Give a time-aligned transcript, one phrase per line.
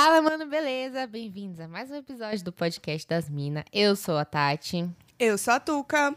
[0.00, 1.08] Fala, mano, beleza?
[1.08, 3.64] Bem-vindos a mais um episódio do podcast das Minas.
[3.72, 4.88] Eu sou a Tati.
[5.18, 6.14] Eu sou a Tuca.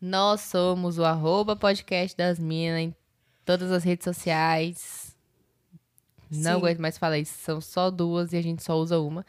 [0.00, 2.94] Nós somos o arroba podcast das Minas em
[3.44, 5.16] todas as redes sociais.
[6.30, 6.58] Não Sim.
[6.58, 9.26] aguento mais falar isso, são só duas e a gente só usa uma.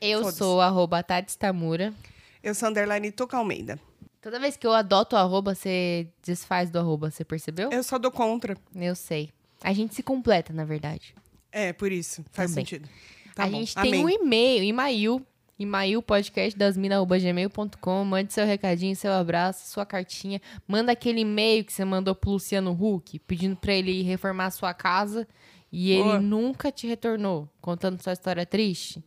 [0.00, 1.94] Eu sou o arroba Tati Stamura.
[2.42, 3.78] Eu sou Underline Tuca Almeida.
[4.20, 7.70] Toda vez que eu adoto o arroba, você desfaz do arroba, você percebeu?
[7.70, 8.56] Eu só dou contra.
[8.74, 9.30] Eu sei.
[9.62, 11.14] A gente se completa, na verdade.
[11.52, 12.24] É, por isso.
[12.32, 12.64] Faz Também.
[12.64, 12.88] sentido.
[13.34, 13.52] Tá a bom.
[13.58, 13.90] gente Amém.
[13.92, 15.26] tem um e-mail, e-mail,
[15.58, 18.04] e-mail podcast das gmail.com.
[18.04, 20.40] Mande seu recadinho, seu abraço, sua cartinha.
[20.66, 24.72] Manda aquele e-mail que você mandou pro Luciano Huck, pedindo pra ele reformar a sua
[24.74, 25.26] casa
[25.72, 26.20] e ele Boa.
[26.20, 29.02] nunca te retornou, contando sua história triste.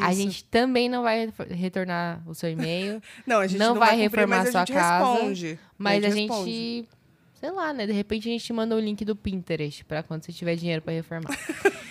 [0.00, 0.22] A Isso.
[0.22, 4.02] gente também não vai retornar o seu e-mail, não, a gente não não, vai cumprir,
[4.04, 5.58] reformar sua a gente casa, responde.
[5.76, 6.50] mas a responde.
[6.50, 6.88] gente,
[7.34, 7.86] sei lá, né?
[7.86, 10.94] De repente a gente manda o link do Pinterest pra quando você tiver dinheiro pra
[10.94, 11.28] reformar.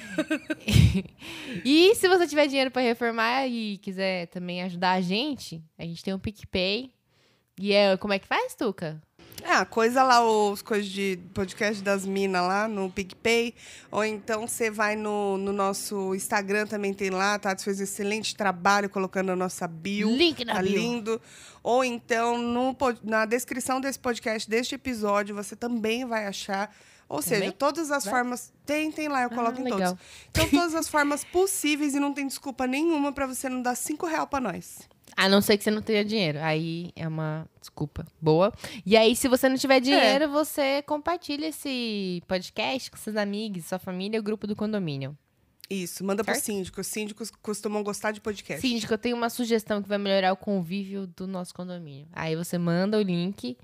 [1.65, 6.03] e se você tiver dinheiro pra reformar e quiser também ajudar a gente, a gente
[6.03, 6.91] tem um PicPay.
[7.59, 9.01] E é, como é que faz, Tuca?
[9.43, 13.53] Ah, coisa lá os coisas de podcast das minas lá no PicPay.
[13.89, 17.35] Ou então você vai no, no nosso Instagram, também tem lá.
[17.35, 20.09] A Tati fez um excelente trabalho colocando a nossa bio.
[20.15, 20.71] Link na tá bio.
[20.71, 21.21] lindo.
[21.63, 26.73] Ou então, no, na descrição desse podcast, deste episódio, você também vai achar.
[27.11, 27.39] Ou Também?
[27.39, 28.13] seja, todas as Vai?
[28.13, 28.53] formas.
[28.65, 29.79] Tem, tem lá, eu Ah, coloco em legal.
[29.97, 30.03] todos.
[30.29, 34.05] Então, todas as formas possíveis e não tem desculpa nenhuma pra você não dar cinco
[34.05, 34.79] reais pra nós.
[35.17, 36.39] A não ser que você não tenha dinheiro.
[36.41, 38.53] Aí é uma desculpa boa.
[38.85, 43.77] E aí, se você não tiver dinheiro, você compartilha esse podcast com seus amigos, sua
[43.77, 45.17] família e o grupo do condomínio.
[45.69, 46.45] Isso, manda pro Certo?
[46.45, 46.79] síndico.
[46.81, 48.61] Os síndicos costumam gostar de podcast.
[48.65, 52.07] Síndico, eu tenho uma sugestão que vai melhorar o convívio do nosso condomínio.
[52.13, 53.57] Aí você manda o link.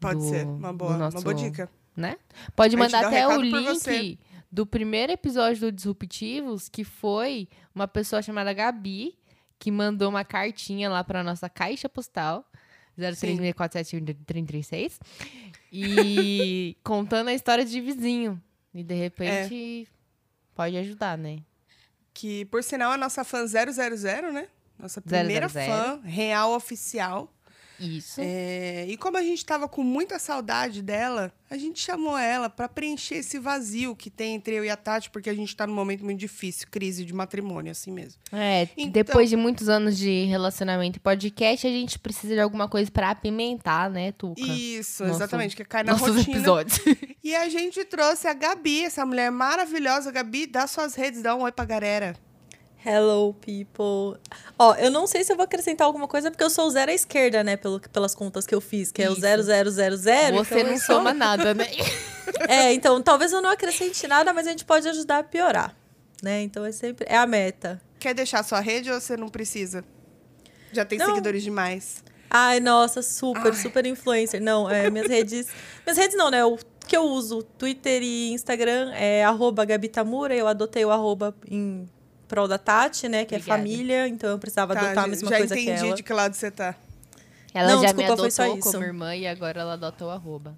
[0.00, 1.68] Pode do- ser, uma boa, nosso- uma boa dica.
[1.98, 2.16] Né?
[2.54, 4.18] Pode mandar até o link
[4.50, 9.18] do primeiro episódio do Disruptivos, que foi uma pessoa chamada Gabi,
[9.58, 12.48] que mandou uma cartinha lá pra nossa caixa postal.
[12.98, 14.98] 03647136
[15.72, 18.40] e contando a história de vizinho.
[18.74, 19.92] E de repente É.
[20.54, 21.40] pode ajudar, né?
[22.12, 23.66] Que, por sinal, é a nossa fã 000,
[24.32, 24.48] né?
[24.78, 25.66] Nossa primeira 000.
[25.66, 27.32] fã real oficial.
[27.80, 28.20] Isso.
[28.22, 32.68] É, e como a gente tava com muita saudade dela, a gente chamou ela pra
[32.68, 35.74] preencher esse vazio que tem entre eu e a Tati, porque a gente tá num
[35.74, 38.20] momento muito difícil, crise de matrimônio, assim mesmo.
[38.32, 42.68] É, Então- depois de muitos anos de relacionamento e podcast, a gente precisa de alguma
[42.68, 44.40] coisa pra apimentar, né, Tuca?
[44.40, 46.36] Isso, Nosso- exatamente, que cai na Nossos rotina.
[46.36, 46.78] episódios.
[47.22, 50.10] E a gente trouxe a Gabi, essa mulher maravilhosa.
[50.10, 52.16] Gabi, dá suas redes, dá um oi pra galera.
[52.84, 54.20] Hello, people.
[54.58, 56.90] Ó, eu não sei se eu vou acrescentar alguma coisa, porque eu sou o zero
[56.90, 57.56] à esquerda, né?
[57.56, 59.20] Pelo, pelas contas que eu fiz, que é o Isso.
[59.20, 59.64] 0000.
[60.44, 61.66] Você então não sou- soma nada, né?
[62.46, 65.74] É, então talvez eu não acrescente nada, mas a gente pode ajudar a piorar,
[66.22, 66.42] né?
[66.42, 67.06] Então é sempre...
[67.08, 67.80] É a meta.
[67.98, 69.82] Quer deixar sua rede ou você não precisa?
[70.70, 71.06] Já tem Não.
[71.06, 72.04] seguidores demais.
[72.30, 73.54] Ai, nossa, super, Ai.
[73.54, 74.42] super influencer.
[74.42, 75.46] Não, é, minhas redes...
[75.86, 76.44] Minhas redes não, né?
[76.44, 80.34] O que eu uso, Twitter e Instagram, é arroba Gabi Tamura.
[80.36, 81.88] Eu adotei o arroba em
[82.28, 83.24] prol da Tati, né?
[83.24, 83.60] Que Obrigada.
[83.60, 85.94] é família, então eu precisava Tá, adotar a já- mesma já coisa que entendi ela.
[85.96, 86.74] de que lado você tá.
[87.54, 88.72] Ela Não, já me desculpa, foi só adotou isso.
[88.72, 90.54] como irmã e agora ela adotou o arroba.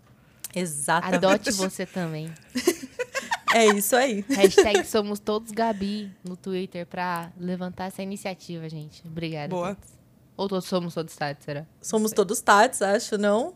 [0.55, 1.15] Exatamente.
[1.17, 2.31] Adote você também.
[3.53, 4.25] É isso aí.
[4.29, 9.03] Hashtag somos todos Gabi no Twitter pra levantar essa iniciativa, gente.
[9.05, 9.49] Obrigada.
[9.49, 9.75] Boa.
[9.75, 9.91] todos.
[10.37, 11.67] Ou todos somos todos Tati, será?
[11.83, 13.53] Somos todos Tats, acho, não?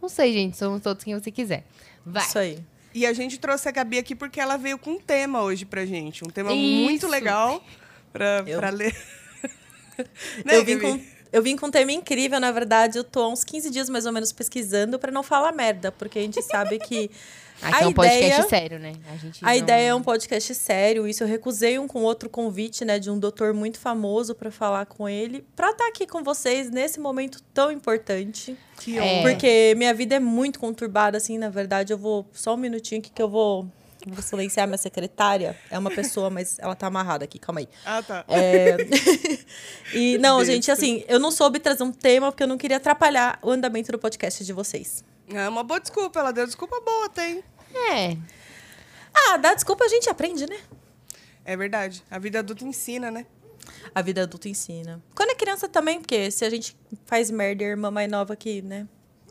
[0.00, 0.56] Não sei, gente.
[0.56, 1.66] Somos todos quem você quiser.
[2.04, 2.24] Vai.
[2.24, 2.64] Isso aí.
[2.96, 5.84] E a gente trouxe a Gabi aqui porque ela veio com um tema hoje pra
[5.84, 6.24] gente.
[6.24, 6.58] Um tema Isso.
[6.82, 7.62] muito legal
[8.10, 8.96] pra, Eu- pra ler.
[10.44, 10.98] Né, eu, vim Gabi?
[10.98, 12.96] com, eu vim com um tema incrível, na verdade.
[12.98, 16.18] Eu tô há uns 15 dias mais ou menos pesquisando pra não falar merda, porque
[16.18, 17.10] a gente sabe que.
[17.62, 18.92] Aqui a é um podcast ideia- sério, né?
[19.12, 22.28] A, gente A não- ideia é um podcast sério, isso eu recusei um com outro
[22.28, 26.22] convite, né, de um doutor muito famoso pra falar com ele, pra estar aqui com
[26.22, 28.56] vocês nesse momento tão importante.
[28.78, 29.22] Que É.
[29.22, 31.92] Porque minha vida é muito conturbada, assim, na verdade.
[31.92, 32.26] Eu vou.
[32.32, 33.66] Só um minutinho aqui que eu vou.
[34.06, 35.56] Vou silenciar minha secretária.
[35.68, 37.68] É uma pessoa, mas ela tá amarrada aqui, calma aí.
[37.84, 38.24] Ah, tá.
[38.28, 38.76] É...
[39.92, 43.38] e não, gente, assim, eu não soube trazer um tema porque eu não queria atrapalhar
[43.42, 45.02] o andamento do podcast de vocês.
[45.28, 46.20] É uma boa desculpa.
[46.20, 47.42] Ela deu desculpa boa, tem.
[47.92, 48.16] É.
[49.14, 50.58] Ah, dá desculpa, a gente aprende, né?
[51.44, 52.02] É verdade.
[52.10, 53.26] A vida adulta ensina, né?
[53.94, 55.02] A vida adulta ensina.
[55.14, 58.34] Quando é criança também, porque se a gente faz merda e a irmã mais nova
[58.34, 58.86] aqui, né?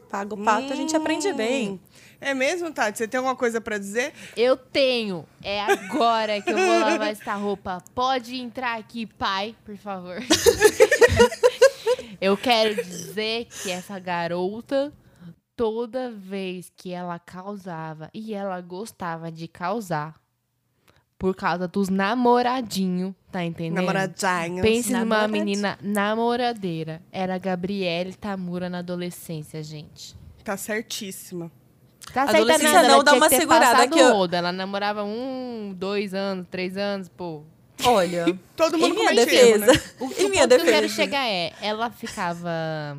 [0.09, 1.79] Paga o pato, a gente aprende bem.
[2.21, 2.97] É mesmo, Tati?
[2.97, 4.13] Você tem alguma coisa pra dizer?
[4.35, 5.25] Eu tenho.
[5.43, 7.83] É agora que eu vou lavar essa roupa.
[7.93, 10.23] Pode entrar aqui, pai, por favor.
[12.21, 14.93] eu quero dizer que essa garota,
[15.55, 20.15] toda vez que ela causava, e ela gostava de causar,
[21.17, 23.75] por causa dos namoradinhos, tá entendendo?
[23.77, 24.61] Namoradinhos.
[24.61, 25.31] Pense numa Namoradinho.
[25.45, 27.01] menina namoradeira.
[27.11, 30.15] Era a Gabriele Tamura na adolescência, gente.
[30.43, 31.49] Tá certíssima.
[32.13, 34.29] Tá Adolescência certa nada, não, ela dá uma segurada que eu-.
[34.31, 37.43] Ela namorava um, dois anos, três anos, pô.
[37.83, 38.25] Olha,
[38.55, 39.81] Todo em mundo minha comete erro, defesa, né?
[39.99, 40.71] O, em o minha ponto que eu defesa.
[40.71, 42.97] quero chegar é, ela ficava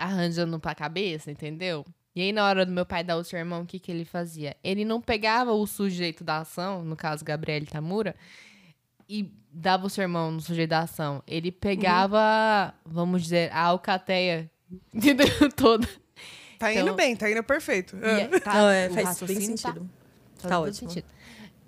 [0.00, 1.84] arranjando pra cabeça, entendeu?
[2.14, 4.56] E aí, na hora do meu pai dar o sermão, o que, que ele fazia?
[4.64, 8.16] Ele não pegava o sujeito da ação, no caso, Gabriele Tamura,
[9.08, 11.22] e dava o sermão no sujeito da ação.
[11.26, 14.50] Ele pegava, vamos dizer, a alcateia
[15.56, 15.86] toda.
[16.58, 17.96] Tá Então- indo bem, tá indo perfeito.
[17.96, 18.04] E
[18.36, 19.90] é- tá- não, é, o faz bem tá- sentido.
[20.36, 20.90] Faz Tá todo ótimo.
[20.90, 21.06] sentido.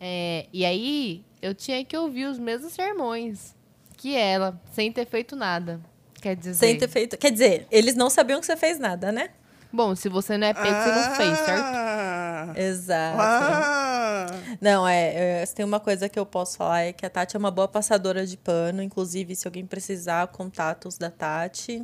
[0.01, 3.55] É, e aí, eu tinha que ouvir os mesmos sermões
[3.97, 5.81] que ela, sem ter feito nada.
[6.23, 7.19] Quer dizer, Sem ter feito.
[7.19, 9.29] Quer dizer, eles não sabiam que você fez nada, né?
[9.75, 11.63] bom, se você não é pego, você não fez, certo?
[11.65, 13.19] Ah, Exato.
[13.21, 14.27] ah.
[14.61, 17.35] Não, é, é, se tem uma coisa que eu posso falar é que a Tati
[17.37, 18.83] é uma boa passadora de pano.
[18.83, 21.83] Inclusive, se alguém precisar, contatos da Tati.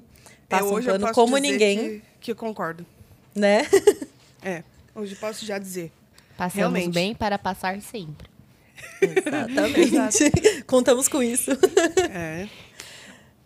[0.48, 2.84] Passa É, um hoje eu pano posso como dizer ninguém, Que, que eu concordo.
[3.34, 3.66] né?
[4.42, 4.62] É,
[4.94, 5.90] hoje posso já dizer.
[6.36, 6.94] Passamos Realmente.
[6.94, 8.28] bem para passar sempre.
[9.02, 10.62] Exatamente.
[10.68, 11.50] Contamos com isso.
[12.10, 12.46] É.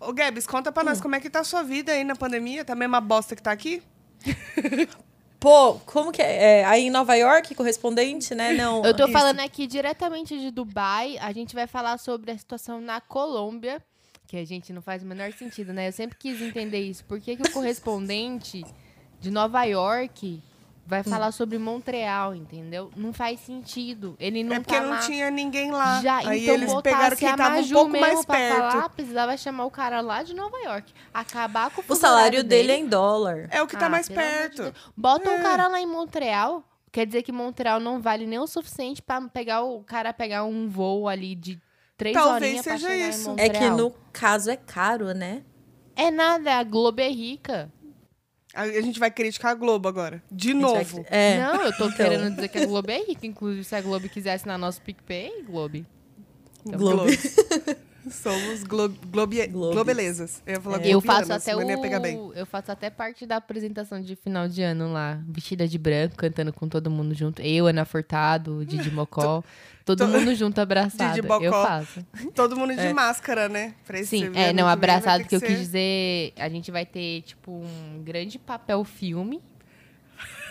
[0.06, 1.02] Ô, Gabs, conta pra nós Hum.
[1.02, 2.64] como é que tá a sua vida aí na pandemia.
[2.64, 3.82] Tá a mesma bosta que tá aqui?
[5.38, 6.60] Pô, como que é?
[6.60, 8.52] É, Aí em Nova York, correspondente, né?
[8.52, 8.84] Não.
[8.84, 9.12] Eu tô Isso.
[9.12, 11.18] falando aqui diretamente de Dubai.
[11.18, 13.82] A gente vai falar sobre a situação na Colômbia,
[14.28, 15.88] que a gente não faz o menor sentido, né?
[15.88, 17.04] Eu sempre quis entender isso.
[17.04, 18.64] Por que, que o correspondente
[19.20, 20.40] de Nova York
[20.86, 22.90] vai falar sobre Montreal, entendeu?
[22.96, 24.16] Não faz sentido.
[24.18, 24.98] Ele não é porque tá não lá.
[24.98, 26.02] tinha ninguém lá.
[26.02, 28.56] Já, aí então eles pegaram quem tava um pouco mais perto.
[28.56, 30.92] falar, precisava chamar o cara lá de Nova York.
[31.14, 33.48] Acabar com o O salário horário dele é em dólar.
[33.50, 34.62] É o que tá Ah, mais amor de perto.
[34.62, 34.74] Deus.
[34.96, 35.42] Bota um É.
[35.42, 36.64] cara lá em Montreal.
[36.90, 40.68] Quer dizer que Montreal não vale nem o suficiente pra pegar o cara pegar um
[40.68, 41.58] voo ali de
[41.96, 43.30] três Talvez seja isso.
[43.30, 45.42] em É que no caso é caro, né?
[45.96, 47.72] É nada, a Globo é rica.
[48.54, 50.22] A a gente vai criticar a Globo agora.
[50.30, 51.06] De gente vai- novo.
[51.08, 51.38] É.
[51.38, 51.92] Não, eu tô Então.
[51.96, 53.26] querendo dizer que a Globo é rica.
[53.26, 55.84] Inclusive, se a Globo quiser assinar nosso PicPay, Globo.
[56.66, 57.04] Então, Globo.
[58.10, 59.74] Somos glo globie Globes.
[59.76, 60.42] globelezas.
[60.44, 62.32] Eu ia falar Eu globianas, faço até o.
[62.34, 66.52] Eu faço até parte da apresentação de final de ano lá, vestida de branco, cantando
[66.52, 67.40] com todo mundo junto.
[67.42, 69.44] Eu, Ana Furtado, Didi Mocó.
[69.84, 71.14] Todo mundo junto abraçado.
[71.14, 71.44] Didi Mocó.
[71.44, 72.06] Eu faço.
[72.34, 72.92] Todo mundo de É.
[72.92, 73.74] máscara, né?
[73.86, 77.22] Pra Sim, é, não, abraçado tem que eu quis ser- dizer, a gente vai ter,
[77.22, 79.40] tipo, um grande papel filme.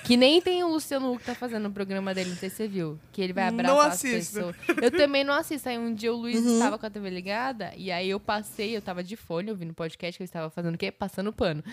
[0.04, 2.68] Que nem tem o Luciano Huck tá fazendo no programa dele, não sei se você
[2.68, 3.00] viu.
[3.12, 4.56] Que ele vai Não abraçar as pessoas.
[4.82, 5.70] Eu também não assisto.
[5.70, 6.54] Aí um dia o Luiz Uhum.
[6.56, 9.76] estava com a TV ligada, e aí eu passei, eu tava de fone ouvindo o
[9.76, 10.92] podcast, que eu estava fazendo o quê?
[10.92, 11.64] Passando pano.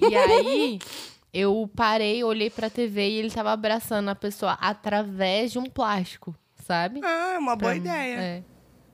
[0.00, 0.78] E aí
[1.32, 6.34] eu parei, olhei pra TV e ele tava abraçando a pessoa através de um plástico,
[6.68, 7.00] sabe?
[7.02, 8.16] Ah, é uma boa Pra- ideia.
[8.20, 8.42] É.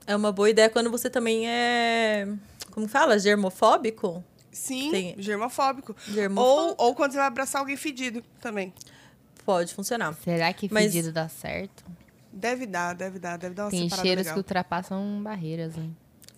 [0.07, 2.27] É uma boa ideia quando você também é.
[2.71, 3.19] Como fala?
[3.19, 4.23] Germofóbico?
[4.51, 5.95] Sim, Tem- germofóbico.
[6.07, 6.75] Germofóbico.
[6.81, 8.73] Ou, ou quando você vai abraçar alguém fedido também.
[9.45, 10.13] Pode funcionar.
[10.23, 11.83] Será que Mas- fedido dá certo?
[12.31, 14.33] Deve dar, deve dar, deve dar uma Tem separada cheiros legal.
[14.33, 15.89] que ultrapassam barreiras, né?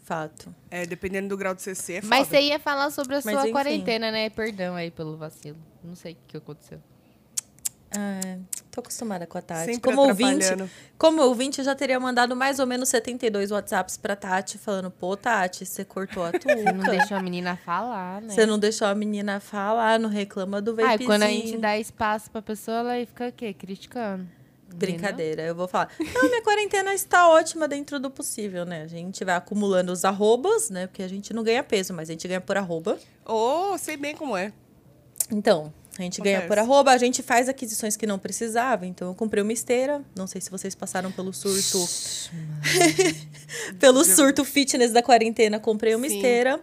[0.03, 0.53] Fato.
[0.71, 2.39] É, dependendo do grau de CC, é Mas foda.
[2.39, 3.51] você ia falar sobre a Mas sua enfim.
[3.51, 4.29] quarentena, né?
[4.29, 5.57] Perdão aí pelo vacilo.
[5.83, 6.79] Não sei o que aconteceu.
[7.91, 8.37] Ah,
[8.77, 9.65] tô acostumada com a Tati.
[9.65, 10.45] Sempre como ouvinte,
[10.97, 15.17] como ouvinte, eu já teria mandado mais ou menos 72 WhatsApps pra Tati, falando, pô,
[15.17, 18.33] Tati, você cortou a Você não deixou a menina falar, né?
[18.33, 21.01] Você não deixou a menina falar, não reclama do Ah, vapezinho.
[21.01, 23.53] e quando a gente dá espaço pra pessoa, ela fica o quê?
[23.53, 24.27] Criticando.
[24.75, 25.89] Brincadeira, eu vou falar.
[26.13, 28.83] Não, minha quarentena está ótima dentro do possível, né?
[28.83, 30.87] A gente vai acumulando os arrobas, né?
[30.87, 32.99] Porque a gente não ganha peso, mas a gente ganha por arroba.
[33.25, 34.51] Ô, sei bem como é.
[35.31, 38.85] Então, a gente ganha por arroba, a gente faz aquisições que não precisava.
[38.85, 40.01] Então, eu comprei uma esteira.
[40.15, 41.77] Não sei se vocês passaram pelo surto.
[43.79, 46.15] pelo surto fitness da quarentena, comprei uma Sim.
[46.15, 46.59] esteira.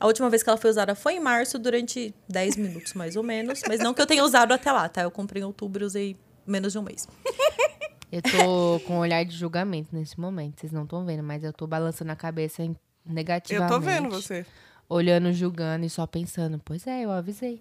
[0.00, 3.22] A última vez que ela foi usada foi em março, durante 10 minutos, mais ou
[3.22, 3.60] menos.
[3.66, 5.02] Mas não que eu tenha usado até lá, tá?
[5.02, 6.16] Eu comprei em outubro e usei
[6.46, 7.06] menos de um mês.
[8.10, 10.60] Eu tô com um olhar de julgamento nesse momento.
[10.60, 12.74] Vocês não estão vendo, mas eu tô balançando a cabeça em-
[13.06, 13.70] Eu negativamente.
[13.70, 14.46] tô vendo você.
[14.88, 16.58] Olhando, julgando e só pensando.
[16.64, 17.60] Pois é, eu avisei.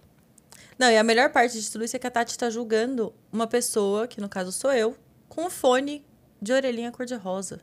[0.78, 3.48] Não, e a melhor parte de tudo isso é que a Tati tá julgando uma
[3.48, 4.96] pessoa, que no caso sou eu,
[5.30, 6.06] com um fone
[6.42, 7.60] de orelhinha cor-de-rosa.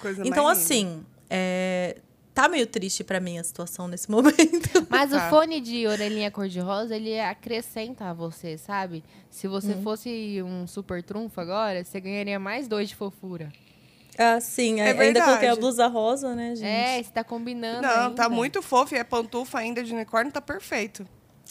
[0.00, 1.98] Coisa Então, assim, é,
[2.34, 4.86] tá meio triste pra mim a situação nesse momento.
[4.90, 5.26] Mas Tá.
[5.26, 9.02] o fone de orelhinha cor-de-rosa, ele acrescenta a você, sabe?
[9.30, 9.82] Se você Hum.
[9.82, 13.52] fosse um super trunfo agora, você ganharia mais dois de fofura.
[14.18, 15.60] Ah, sim, É ainda coloquei a verdade.
[15.60, 16.66] blusa rosa, né, gente?
[16.66, 18.28] É, você tá combinando Não, tá ainda.
[18.30, 21.06] muito fofo e é pantufa ainda de unicórnio, tá perfeito.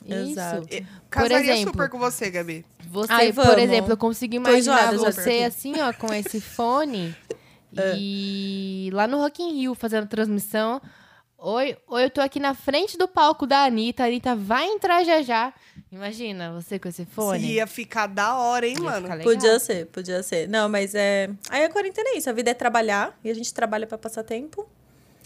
[0.05, 0.67] Exato.
[0.71, 0.85] Isso.
[1.09, 2.65] Casaria exemplo, super com você, Gabi.
[2.89, 4.59] Você, Ai, por exemplo, eu consigo Tô imaginar
[4.93, 7.15] enjoada já você assim, ó, com esse fone,
[7.97, 10.81] E lá no Rock in Rio, fazendo transmissão.
[11.37, 14.03] Oi, oi, eu tô aqui na frente do palco da Anitta.
[14.03, 15.53] A Anitta vai entrar já já.
[15.91, 17.45] Imagina, você com esse fone.
[17.53, 19.07] Ia ficar da hora, hein, Ia mano?
[19.21, 20.47] Podia ser, podia ser.
[20.47, 21.29] Não, mas é.
[21.49, 22.29] Aí a quarentena é isso.
[22.29, 24.67] A vida é trabalhar e a gente trabalha pra passar tempo.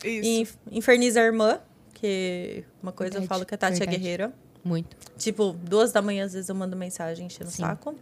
[0.03, 0.27] Isso.
[0.27, 1.59] E inf- inferniza a irmã,
[1.93, 3.95] que uma coisa eu Verdade, falo que a Tati verdade.
[3.95, 4.33] é guerreira.
[4.63, 4.96] Muito.
[5.18, 7.96] Tipo, duas da manhã, às vezes eu mando mensagem enchendo o saco.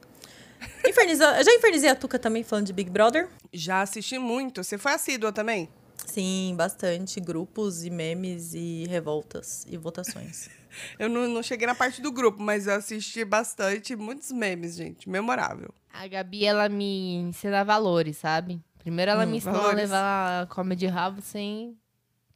[0.85, 1.37] Inferniza...
[1.37, 3.29] Eu já infernizei a Tuca também, falando de Big Brother.
[3.53, 4.63] Já assisti muito.
[4.63, 5.69] Você foi assídua também?
[6.05, 7.19] Sim, bastante.
[7.19, 10.49] Grupos e memes e revoltas e votações.
[10.99, 13.95] Eu não, não cheguei na parte do grupo, mas eu assisti bastante.
[13.95, 15.09] Muitos memes, gente.
[15.09, 15.73] Memorável.
[15.91, 18.61] A Gabi, ela me ensina valores, sabe?
[18.77, 19.81] Primeiro ela Hum, me ensinou a valores.
[19.81, 21.75] levar a come de rabo sem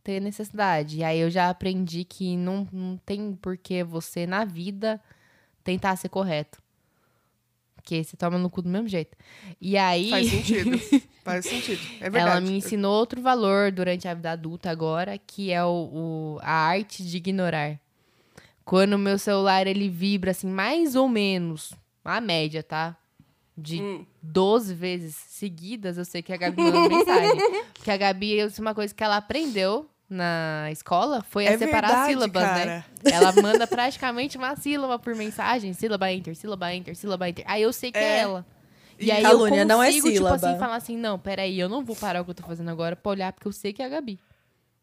[0.03, 0.97] ter necessidade.
[0.99, 4.99] E aí eu já aprendi que não, não tem por que você, na vida,
[5.63, 6.61] tentar ser correto.
[7.75, 9.17] Porque você toma no cu do mesmo jeito.
[9.59, 10.09] E aí...
[10.09, 10.79] Faz sentido.
[11.23, 11.81] Faz sentido.
[11.99, 12.29] É verdade.
[12.31, 16.51] Ela me ensinou outro valor durante a vida adulta agora, que é o, o- a
[16.51, 17.79] arte de ignorar.
[18.63, 21.73] Quando o meu celular ele vibra assim, mais ou menos,
[22.05, 22.95] a média, tá?
[23.61, 24.05] De Hum.
[24.21, 27.31] 12 vezes seguidas, eu sei que a Gabi mandou mensagem.
[27.73, 31.87] Porque a Gabi, é uma coisa que ela aprendeu na escola, foi a É separar
[31.87, 32.65] verdade, sílabas, né?
[32.65, 32.85] cara.
[33.05, 37.45] Ela manda praticamente uma sílaba por mensagem, sílaba enter, sílaba enter, sílaba enter.
[37.47, 38.17] Aí eu sei que é, É.
[38.19, 38.45] ela.
[38.99, 40.35] E E aí calúnia eu não é consigo, tipo sílaba.
[40.49, 42.95] assim, falar assim, não, peraí, eu não vou parar o que eu tô fazendo agora
[42.95, 44.19] pra olhar, porque eu sei que é a Gabi.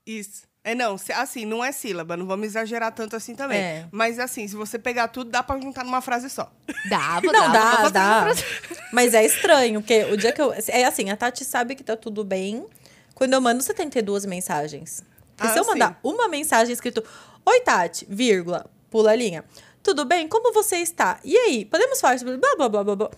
[0.09, 0.49] Isso.
[0.65, 3.59] É, não, assim, não é sílaba, não vamos exagerar tanto assim também.
[3.59, 3.87] É.
[3.91, 6.51] Mas assim, se você pegar tudo, dá pra juntar numa frase só.
[6.91, 8.23] Dava, Não, dá, dá.
[8.27, 8.45] fazer
[8.93, 10.53] Mas é estranho, porque o dia que eu.
[10.69, 12.67] É assim, a Tati sabe que tá tudo bem
[13.15, 15.03] quando eu mando 72 mensagens.
[15.37, 15.71] Porque Ah, se eu sim.
[15.71, 17.03] mandar uma mensagem escrito:
[17.47, 19.45] Oi, Tati, vírgula, pula a linha.
[19.83, 20.29] Tudo bem?
[20.29, 21.19] Como você está?
[21.25, 23.11] E aí, podemos falar sobre blá blá blá blá blá.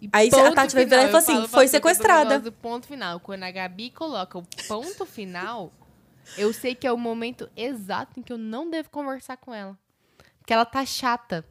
[0.00, 2.38] E Aí a Tati vai virar e falar assim, foi sequestrada.
[2.38, 3.18] do ponto final.
[3.20, 5.72] Quando a Gabi coloca o ponto final,
[6.38, 9.76] eu sei que é o momento exato em que eu não devo conversar com ela.
[10.38, 11.44] Porque ela tá chata.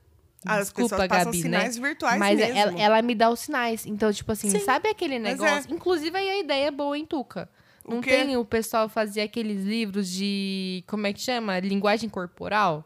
[0.46, 1.88] As Desculpa, pessoas passam Gabi, sinais né?
[1.88, 2.58] virtuais Mas mesmo.
[2.58, 3.86] ela, ela me dá os sinais.
[3.86, 4.60] Então, tipo assim, Sim.
[4.60, 5.72] sabe aquele Mas negócio?
[5.72, 5.74] é.
[5.74, 7.50] Inclusive, aí a ideia é boa em Tuca.
[7.86, 8.10] O Não quê?
[8.12, 10.84] tem o pessoal fazer aqueles livros de.
[10.88, 11.60] Como é que chama?
[11.60, 12.86] Linguagem corporal?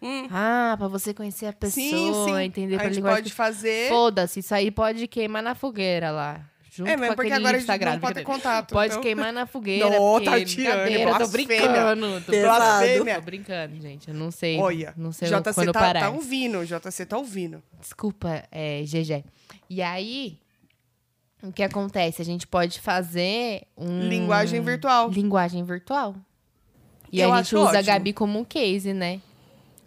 [0.00, 0.26] Hum.
[0.32, 2.40] Ah, pra você conhecer a pessoa, sim, sim.
[2.42, 3.22] entender a pra gente linguagem.
[3.22, 3.88] pode fazer.
[3.88, 6.40] Foda-se, isso aí pode queimar na fogueira lá.
[6.74, 7.92] Junto É, com mas porque aquele agora a gente Instagram.
[7.92, 8.72] não pode contato.
[8.72, 9.02] Pode então...
[9.02, 9.90] queimar na fogueira.
[9.90, 12.20] Não, Tatiane, brincadeira, tô brincando.
[12.22, 14.08] Tô, tô brincando, gente.
[14.08, 14.58] Eu não sei.
[14.58, 16.00] Olha, não sei JC quando tá, parar.
[16.00, 17.62] tá ouvindo, JC tá ouvindo.
[17.78, 19.22] Desculpa, é, GG.
[19.68, 20.38] E aí,
[21.42, 22.22] o que acontece?
[22.22, 24.08] A gente pode fazer um...
[24.08, 25.10] Linguagem virtual.
[25.10, 26.16] Linguagem virtual.
[27.12, 27.84] E Eu a gente usa a ótimo.
[27.84, 29.20] Gabi como um case, né?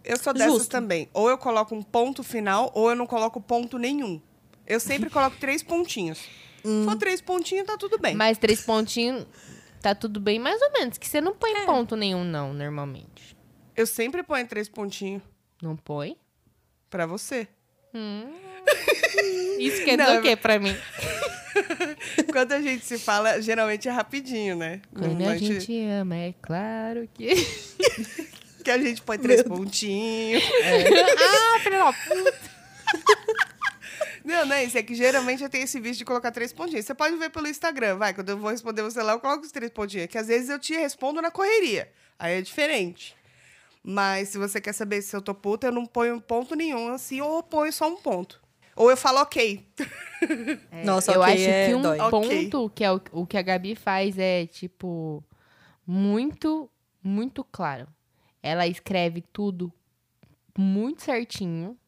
[0.04, 0.70] Eu sou dessas Justo.
[0.70, 1.08] também.
[1.12, 4.20] Ou eu coloco um ponto final, ou eu não coloco ponto nenhum.
[4.64, 6.20] Eu sempre coloco três pontinhos.
[6.66, 8.14] Se for três pontinhos, tá tudo bem.
[8.14, 9.24] Mas três pontinhos,
[9.80, 10.98] tá tudo bem, mais ou menos.
[10.98, 11.64] Que você não põe É.
[11.66, 13.36] ponto nenhum, não, normalmente.
[13.76, 15.22] Eu sempre ponho três pontinhos
[15.62, 16.16] Não põe?
[16.90, 17.46] pra você.
[19.58, 20.74] Isso quer Não, dizer eu- o quê pra mim?
[22.32, 24.80] Quando a gente se fala, geralmente é rapidinho, né?
[24.94, 27.28] Quando Não- a gente ama, é claro que...
[28.66, 30.42] Que a gente põe três pontinhos.
[30.64, 32.34] ah, filho da puta.
[34.26, 34.76] Não, não é isso.
[34.76, 36.84] É que geralmente eu tenho esse vício de colocar três pontinhos.
[36.84, 38.12] Você pode ver pelo Instagram, vai.
[38.12, 40.08] Quando eu vou responder você lá, eu coloco os três pontinhos.
[40.08, 41.88] Que às vezes eu te respondo na correria.
[42.18, 43.16] Aí é diferente.
[43.84, 47.20] Mas se você quer saber se eu tô puta, eu não ponho ponto nenhum assim,
[47.20, 48.42] ou eu ponho só um ponto.
[48.74, 49.64] Ou eu falo ok.
[50.84, 51.98] Nossa, eu ok, acho é que um dói.
[52.10, 55.22] Ponto que é o, o que a Gabi faz é, tipo,
[55.86, 56.68] muito,
[57.00, 57.86] muito claro.
[58.42, 59.72] Ela escreve tudo
[60.58, 61.78] muito certinho.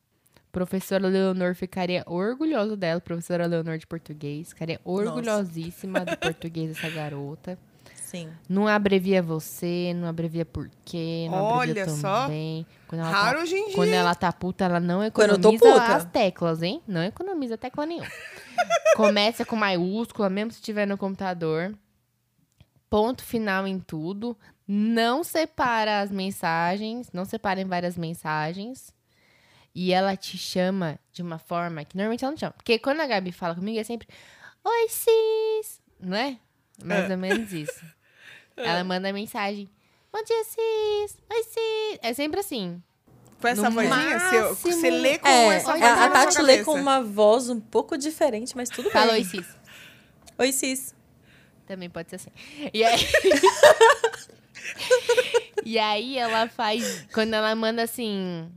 [0.51, 4.49] Professora Leonor ficaria orgulhosa dela, professora Leonor de português.
[4.49, 7.59] Ficaria orgulhosíssima do português dessa garota.
[7.95, 8.31] Sim.
[8.49, 12.23] Não abrevia você, não abrevia por quê, não Olha abrevia só.
[12.23, 12.67] também.
[12.87, 13.75] Quando ela Raro tá, hoje em dia.
[13.75, 16.81] quando ela tá puta, ela não economiza as teclas, hein?
[16.89, 18.09] Não economiza tecla nenhuma.
[18.97, 21.75] Começa com maiúscula, mesmo se tiver no computador.
[22.89, 24.35] Ponto final em tudo.
[24.67, 28.91] Não separa as mensagens, não separa em várias mensagens.
[29.81, 32.53] E ela te chama de uma forma que normalmente ela não chama.
[32.53, 34.09] Porque quando a Gabi fala comigo é sempre
[34.65, 35.81] Oi, cis!
[36.01, 36.37] Não é?
[36.85, 37.13] Mais É.
[37.13, 37.81] ou menos isso.
[38.57, 39.71] Ela manda mensagem.
[40.13, 41.17] Bom dia, cis!
[41.31, 41.99] Oi, cis!
[42.03, 42.83] É sempre assim.
[43.41, 46.11] Com essa No vozinha, você, máximo- você lê com É, essa a, voz a na
[46.11, 49.23] Tati lê com uma voz um pouco diferente, mas tudo Fala bem.
[49.23, 49.47] oi, cis.
[50.39, 50.95] Oi, Cis.
[51.69, 52.31] Também pode ser assim.
[52.75, 52.99] E aí...
[55.65, 57.07] e aí ela faz...
[57.13, 58.51] Quando ela manda assim...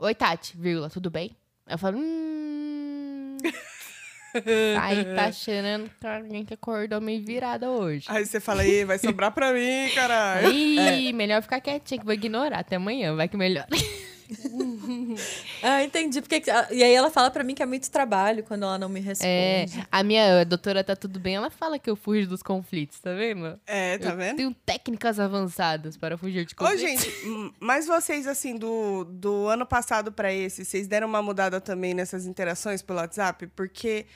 [0.00, 1.36] Oi, Tati, vírgula, tudo bem?
[1.68, 1.98] Eu falo...
[1.98, 3.36] Hum...
[4.80, 8.06] Aí tá cheirando pra alguém que acordou meio virada hoje.
[8.08, 10.52] Aí você fala, aí, vai sobrar pra mim, caralho.
[10.52, 13.66] Ih, melhor ficar quietinha que vou ignorar até amanhã, vai que melhor.
[15.62, 16.20] Ah, entendi.
[16.20, 19.00] Porque, e aí ela fala pra mim que é muito trabalho quando ela não me
[19.00, 19.28] responde.
[19.28, 23.12] É, a minha doutora tá tudo bem, ela fala que eu fujo dos conflitos, tá
[23.12, 23.58] vendo?
[23.66, 24.36] É, tá eu vendo?
[24.36, 26.80] tenho técnicas avançadas para fugir de Ô, conflitos.
[26.80, 31.60] gente, hum, mas vocês, assim, do, do ano passado pra esse, vocês deram uma mudada
[31.60, 33.46] também nessas interações pelo WhatsApp?
[33.48, 34.06] Porque,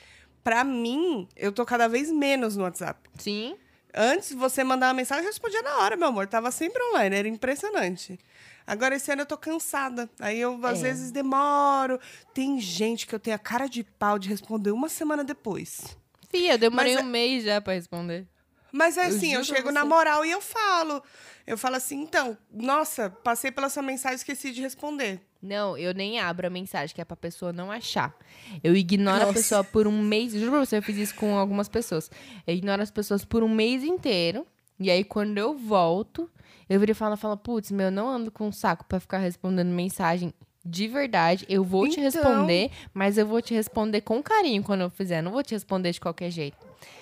[0.43, 2.99] pra mim, eu tô cada vez menos no WhatsApp.
[3.17, 3.55] Sim.
[3.95, 6.25] Antes, você mandar uma mensagem, eu respondia na hora, meu amor.
[6.25, 8.19] Tava sempre online, era impressionante.
[8.65, 10.09] Agora, esse ano eu tô cansada.
[10.19, 10.83] Aí eu, às É.
[10.83, 11.99] vezes, demoro.
[12.33, 15.97] Tem gente que eu tenho a cara de pau de responder uma semana depois.
[16.29, 18.27] Fia, eu demorei Mas um mês já pra responder.
[18.71, 21.03] Mas é Eu assim, eu, pra chego na moral e eu falo.
[21.45, 25.21] Eu falo assim, então, nossa, passei pela sua mensagem e esqueci de responder.
[25.39, 28.15] Não, eu nem abro a mensagem, que é pra pessoa não achar.
[28.63, 29.33] Eu ignoro a Nossa.
[29.33, 30.31] pessoa por um mês.
[30.33, 32.09] Juro pra você, eu fiz isso com algumas pessoas.
[32.47, 34.47] Eu ignoro as pessoas por um mês inteiro.
[34.79, 36.31] E aí, quando eu volto,
[36.69, 39.69] eu viro e falo, falo, putz, meu, não ando com um saco pra ficar respondendo
[39.69, 40.33] mensagem
[40.65, 41.45] de verdade.
[41.49, 42.03] Eu vou te Então.
[42.03, 45.21] responder, mas eu vou te responder com carinho quando eu fizer.
[45.21, 46.57] Não vou te responder de qualquer jeito.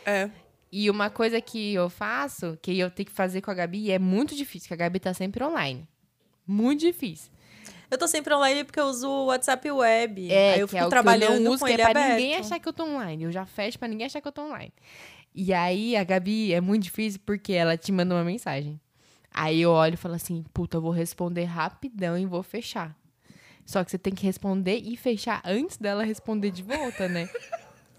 [0.05, 0.29] É.
[0.71, 3.91] E uma coisa que eu faço, que eu tenho que fazer com a Gabi, e
[3.91, 5.87] é muito difícil, que a Gabi tá sempre online.
[6.47, 7.31] Muito difícil.
[7.89, 10.31] Eu tô sempre online porque eu uso o WhatsApp Web.
[10.31, 12.17] É, aí eu fico é o trabalhando eu uso, com que ele é pra aberto.
[12.17, 13.25] ninguém achar que eu tô online.
[13.25, 14.71] Eu já fecho pra ninguém achar que eu tô online.
[15.35, 18.79] E aí, a Gabi é muito difícil porque ela te manda uma mensagem.
[19.33, 22.95] Aí eu olho e falo assim, puta, eu vou responder rapidão e vou fechar.
[23.65, 27.29] Só que você tem que responder e fechar antes dela responder de volta, né?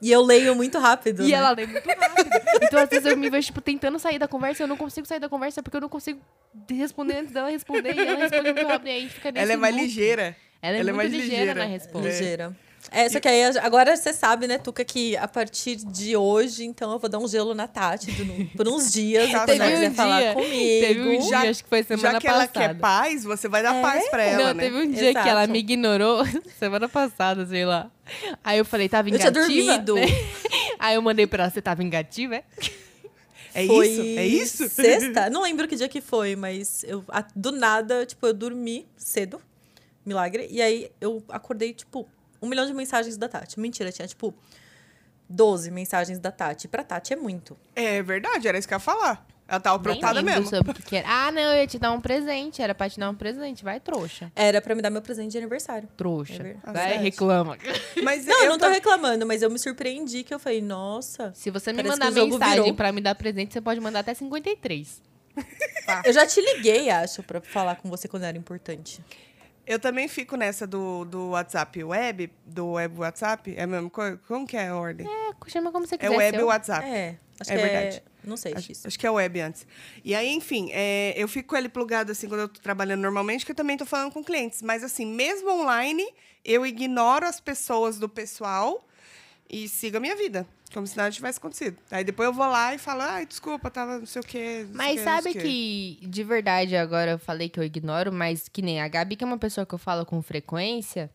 [0.02, 1.22] E eu leio muito rápido.
[1.22, 1.36] E né?
[1.36, 2.28] ela lê muito rápido.
[2.60, 5.06] Então, às vezes, eu me vejo, tipo, tentando sair da conversa e eu não consigo
[5.06, 6.20] sair da conversa porque eu não consigo
[6.68, 7.94] responder antes dela responder.
[7.94, 8.88] E ela responde muito rápido.
[8.88, 9.86] E aí fica nesse Ela é mais loop.
[9.86, 10.36] ligeira.
[10.60, 11.54] Ela é ela é muito mais ligeira, ligeira.
[11.54, 12.08] na resposta.
[12.08, 12.44] Ligeira.
[12.44, 12.71] É,
[13.08, 16.98] só que aí agora você sabe, né, Tuca, que a partir de hoje, então eu
[16.98, 19.30] vou dar um gelo na Tati do- por uns dias.
[19.30, 20.86] Tá e quando ela um falar dia- comigo.
[20.86, 22.74] Teve um dia, acho que foi semana Já que ela passada.
[22.74, 24.64] quer paz, você vai dar paz pra ela, não, né?
[24.64, 25.52] teve um dia que ela Exato.
[25.52, 26.24] me ignorou
[26.58, 27.90] semana passada, sei lá.
[28.42, 29.30] Aí eu falei, tá Eu vingativa?
[29.30, 29.46] tinha
[29.78, 29.94] dormido.
[29.94, 30.02] né?
[30.78, 32.44] Aí eu mandei pra ela, você tá vingativa, é?
[33.54, 34.00] É Foi isso?
[34.18, 34.68] É isso?
[34.70, 35.28] Sexta?
[35.28, 37.04] Não lembro que dia que foi, mas eu
[37.36, 39.40] do nada, tipo, eu dormi cedo.
[40.06, 40.48] Milagre.
[40.50, 42.08] E aí eu acordei, tipo,
[42.42, 43.58] um milhão de mensagens da Tati.
[43.60, 44.34] Mentira, tinha, tipo,
[45.28, 46.68] 12 mensagens da Tati.
[46.68, 47.56] Pra Tati é muito.
[47.74, 49.26] É verdade, era isso que eu ia falar.
[49.48, 50.46] Ela tava preocupada mesmo.
[50.48, 51.06] sobre o que que era.
[51.08, 52.62] Ah, não, eu ia te dar um presente.
[52.62, 53.62] Era pra te dar um presente.
[53.62, 54.32] Vai, trouxa.
[54.34, 55.86] Era pra me dar meu presente de aniversário.
[55.96, 56.34] Trouxa.
[56.34, 57.02] É ver- Vai, verdade.
[57.02, 57.58] reclama.
[58.02, 61.50] Mas Não, eu não tô reclamando, mas eu me surpreendi que eu falei, nossa, Se
[61.50, 62.74] você me Parece mandar que o jogo mensagem virou.
[62.76, 65.02] pra me dar presente, você pode mandar até 53.
[66.04, 69.02] eu já te liguei, acho, pra falar com você quando era importante.
[69.66, 73.54] Eu também fico nessa do, do WhatsApp web, do web WhatsApp.
[73.56, 74.20] É a mesma coisa?
[74.26, 75.06] Como que é a ordem?
[75.06, 76.16] É, chama como você É, quiser.
[76.16, 76.46] web seu.
[76.46, 76.86] WhatsApp.
[76.86, 77.96] É, acho É que verdade.
[77.96, 78.02] é.
[78.24, 79.66] Não sei Acho, acho que é web antes.
[80.04, 83.44] E aí, enfim, é, eu fico com ele plugado assim quando eu tô trabalhando normalmente,
[83.44, 84.62] que eu também tô falando com clientes.
[84.62, 86.06] Mas assim, mesmo online,
[86.44, 88.86] eu ignoro as pessoas do pessoal
[89.52, 90.46] e sigo a minha vida.
[90.72, 91.76] Como se nada tivesse acontecido.
[91.90, 94.66] Aí depois eu vou lá e falo, ai, desculpa, tava não sei o quê.
[94.72, 95.40] Mas não sabe sei o quê."
[96.00, 99.22] que, de verdade, agora eu falei que eu ignoro, mas que nem a Gabi, que
[99.22, 101.10] é uma pessoa que eu falo com frequência,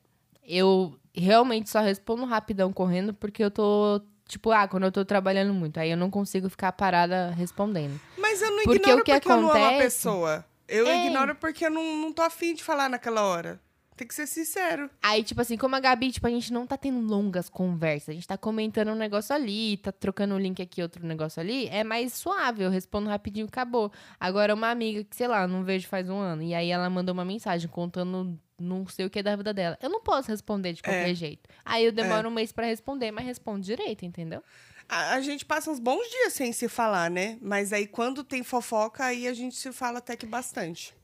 [0.48, 4.00] eu realmente só respondo rapidão correndo porque eu tô.
[4.28, 8.00] Tipo, ah, quando eu tô trabalhando muito, aí eu não consigo ficar parada respondendo.
[8.18, 10.46] Mas eu não Porque ignoro o que porque eu não amo a acontece- pessoa.
[10.68, 11.08] Eu É.
[11.08, 13.58] ignoro porque eu não, não tô afim de falar naquela hora.
[13.98, 14.90] Tem que ser sincero.
[15.02, 18.14] Aí, tipo assim, como a Gabi, tipo, a gente não tá tendo longas conversas, a
[18.14, 21.84] gente tá comentando um negócio ali, tá trocando um link aqui, outro negócio ali, é
[21.84, 23.92] mais suave, eu respondo rapidinho e acabou.
[24.20, 27.12] Agora, uma amiga que, sei lá, não vejo faz um ano, e aí ela mandou
[27.12, 29.78] uma mensagem contando não sei o que da vida dela.
[29.82, 31.16] Eu não posso responder de qualquer É.
[31.16, 31.48] jeito.
[31.64, 34.44] Aí eu demoro um mês pra responder, mas respondo direito, entendeu?
[34.90, 37.38] A, a gente passa uns bons dias sem se falar, né?
[37.42, 40.96] Mas aí quando tem fofoca, aí a gente se fala até que bastante.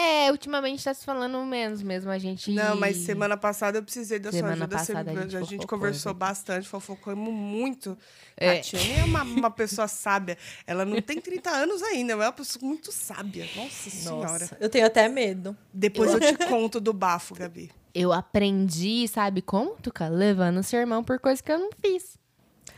[0.00, 2.52] É, ultimamente tá se falando menos mesmo, a gente...
[2.52, 4.76] Não, mas semana passada eu precisei da Semana sua ajuda.
[4.76, 6.30] passada a a gente gente, fofocou, conversou é verdade.
[6.30, 7.98] bastante, fofocamos muito.
[8.36, 8.56] É.
[8.56, 10.38] Tatiana é uma, uma pessoa sábia.
[10.64, 13.48] Ela não tem 30 anos ainda, mas é uma pessoa muito sábia.
[13.56, 14.30] Nossa senhora.
[14.30, 15.56] Nossa, eu tenho até medo.
[15.74, 17.68] Depois eu te conto do bafo, Gabi.
[17.92, 20.06] Eu aprendi, sabe como, Tuca?
[20.08, 22.16] Levando sermão por coisa que eu não fiz.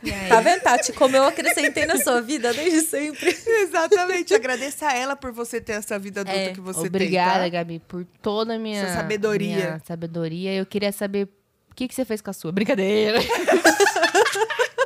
[0.03, 0.93] Aí- Tá vendo, Tati?
[0.93, 3.37] Como eu acrescentei na sua vida desde sempre.
[3.45, 4.33] Exatamente.
[4.33, 7.51] Agradeça a ela por você ter essa vida adulta É, que você Obrigada, tem.
[7.51, 7.57] tá?
[7.57, 9.55] Gabi, por toda a minha Sua sabedoria.
[9.55, 10.53] minha sabedoria.
[10.53, 11.27] Eu queria saber
[11.69, 12.51] o que, que você fez com a sua.
[12.51, 13.19] Brincadeira.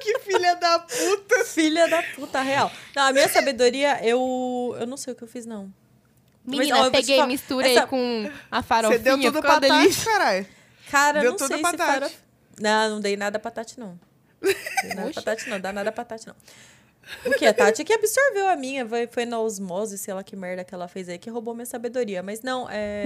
[0.01, 1.45] Que filha da puta.
[1.45, 2.71] Filha da puta real.
[2.95, 4.75] Não, a minha sabedoria, eu.
[4.79, 5.73] Eu não sei o que eu fiz, não.
[6.45, 8.99] Mas, Menina, ó, eu vou te peguei, falar, misturei essa- com a Você farofinha.
[8.99, 9.59] deu tudo pra.
[9.59, 10.45] Tati, caralho.
[10.91, 11.91] Cara, Deu não tudo sei pra se Tati.
[11.93, 12.15] farofa.
[12.61, 13.99] Não, não dei nada pra Tati, não.
[14.95, 15.59] Não é pra Tati, não.
[15.59, 16.35] Dá nada pra Tati, não.
[17.23, 17.45] O que?
[17.45, 20.73] A Tati que absorveu a minha, foi, foi na osmose, sei lá que merda que
[20.73, 22.23] ela fez aí, que roubou minha sabedoria.
[22.23, 23.05] Mas não, é.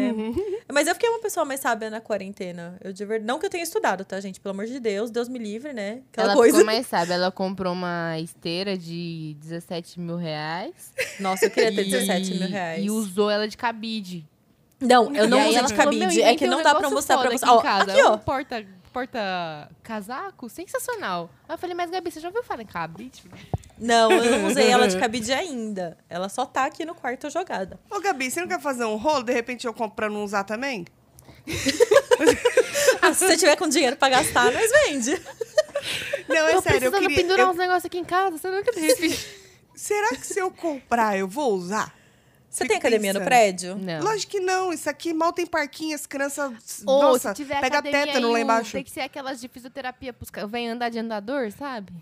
[0.72, 2.78] Mas eu fiquei uma pessoa mais sábia na quarentena.
[2.82, 3.28] Eu de verdade.
[3.28, 4.40] Não que eu tenha estudado, tá, gente?
[4.40, 6.00] Pelo amor de Deus, Deus me livre, né?
[6.14, 6.58] Aquela ela coisa.
[6.60, 7.16] ficou mais sábia.
[7.16, 10.94] Ela comprou uma esteira de 17 mil reais.
[11.20, 12.86] Nossa, eu queria ter e- 17 mil reais.
[12.86, 14.26] E usou ela de cabide.
[14.80, 16.16] Não, eu não E usei ela de falou, cabide.
[16.20, 17.44] "Meu, é que não dá pra mostrar pra você.
[17.44, 17.92] aqui Ó, em casa.
[17.92, 18.14] aqui, É ó.
[18.14, 21.30] um porta, porta casaco sensacional.
[21.48, 23.24] Aí eu falei, mas Gabi, você já ouviu falar em cabide?
[23.78, 25.98] Não, eu não usei ela de cabide ainda.
[26.10, 27.80] Ela só tá aqui no quarto jogada.
[27.90, 29.24] Ô, Gabi, você não quer fazer um rolo?
[29.24, 30.86] De repente eu compro pra não usar também?
[33.02, 35.12] Ah, se você tiver com dinheiro pra gastar, nós vende.
[36.28, 36.88] Não, é Tô sério.
[36.88, 38.38] Eu precisando queria, pendurar eu- uns negócios aqui em casa.
[38.38, 39.18] Você teve.
[39.74, 41.96] Será que se eu comprar, eu vou usar?
[42.50, 43.28] Você Fico tem academia no pensando.
[43.30, 43.76] prédio?
[43.78, 44.02] Não.
[44.04, 44.74] Lógico que não.
[44.74, 46.84] Isso aqui mal tem parquinho, as crianças.
[46.86, 48.72] Ou nossa, se tiver pega tétano lá embaixo.
[48.72, 50.50] Tem que ser aquelas de fisioterapia pros caras.
[50.50, 51.94] Vem andar de andador, sabe?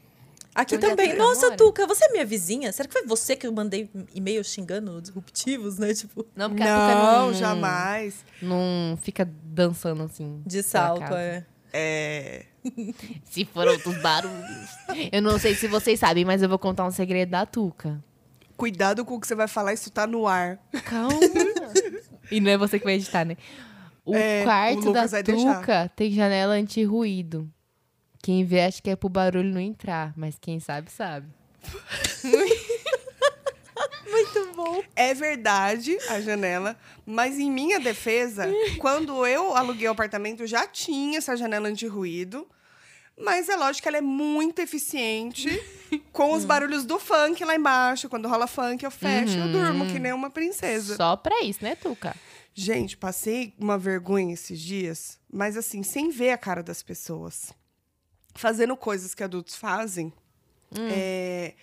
[0.56, 1.16] Aqui também.
[1.16, 1.58] Nossa, mora?
[1.58, 2.72] Tuca, você é minha vizinha?
[2.72, 5.94] Será que foi você que eu mandei e-mail xingando disruptivos, né?
[5.94, 8.16] Tipo, Não, porque a Tuca Não, não, jamais.
[8.42, 10.42] não fica dançando assim.
[10.46, 11.46] de salto, é.
[11.72, 12.46] É.
[13.30, 14.70] Se for outros barulhos.
[15.12, 18.04] Eu não sei se vocês sabem, mas eu vou contar um segredo da Tuca.
[18.58, 20.60] Cuidado com o que você vai falar, isso tá no ar.
[20.84, 21.20] Calma.
[22.32, 23.38] e não é você que vai editar, né?
[24.04, 25.60] O É, o quarto da vai deixar.
[25.60, 27.48] Tuca tem janela anti-ruído.
[28.22, 31.28] Quem vê acha que é pro barulho não entrar, mas quem sabe, sabe.
[34.10, 34.82] Muito bom.
[34.96, 41.20] É verdade a janela, mas em minha defesa, quando eu aluguei o apartamento, já tinha
[41.20, 42.48] essa janela anti-ruído.
[43.20, 45.50] Mas é lógico que ela é muito eficiente
[46.14, 48.08] com os barulhos do funk lá embaixo.
[48.10, 50.96] Quando rola funk, eu fecho, eu durmo que nem uma princesa.
[50.96, 52.16] Só pra isso, né, Tuca?
[52.54, 57.54] Gente, passei uma vergonha esses dias, mas assim, sem ver a cara das pessoas.
[58.36, 60.14] Fazendo coisas que adultos fazem.
[60.76, 61.54] É,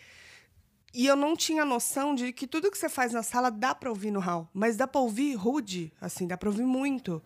[0.93, 3.91] E eu não tinha noção de que tudo que você faz na sala dá pra
[3.91, 4.49] ouvir no hall.
[4.55, 7.23] Mas dá pra ouvir rude, assim, dá pra ouvir muito.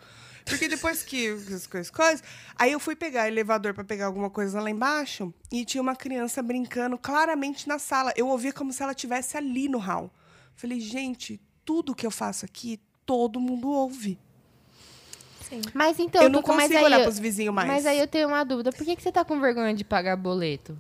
[0.48, 2.22] Porque depois que as coisas, coisas,
[2.56, 6.42] aí eu fui pegar elevador pra pegar alguma coisa lá embaixo e tinha uma criança
[6.42, 8.12] brincando claramente na sala.
[8.16, 10.11] Eu ouvia como se ela estivesse ali no hall.
[10.56, 14.18] Falei, gente, tudo que eu faço aqui, todo mundo ouve.
[15.48, 15.62] Sim.
[15.72, 17.68] Mas então, eu não consigo aí olhar eu- pros vizinhos mais.
[17.68, 18.70] Mas aí eu tenho uma dúvida.
[18.70, 20.76] Por que, que você tá com vergonha de pagar boleto?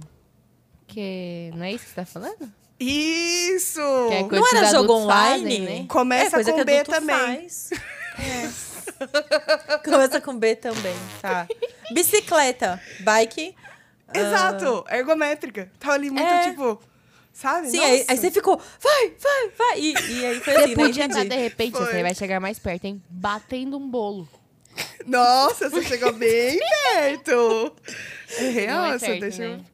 [0.86, 2.52] Que não é isso que você tá falando?
[2.80, 3.80] Isso!
[4.08, 5.42] Que é coisa Não que era os jogo adultos online?
[5.44, 5.86] fazem, né?
[5.88, 7.16] Começa é, coisa com que B também.
[7.16, 7.70] Faz.
[8.20, 8.50] É.
[9.84, 11.46] Começa com B também, tá.
[11.92, 13.54] Bicicleta, bike.
[14.14, 15.70] Exato, ergométrica.
[15.78, 16.50] Tava ali muito, É.
[16.50, 16.80] tipo,
[17.32, 17.70] sabe?
[17.70, 19.80] Sim, aí, aí você ficou, vai, vai, vai.
[19.80, 20.74] E, e aí foi assim, né?
[20.74, 21.36] podia estar, Entendi.
[21.36, 21.86] de repente, Foi.
[21.86, 23.02] você vai chegar mais perto, hein?
[23.10, 24.28] Batendo um bolo.
[25.06, 26.58] Nossa, você chegou bem
[26.94, 27.74] perto.
[28.38, 29.64] É real, Não é perto, deixa eu- né?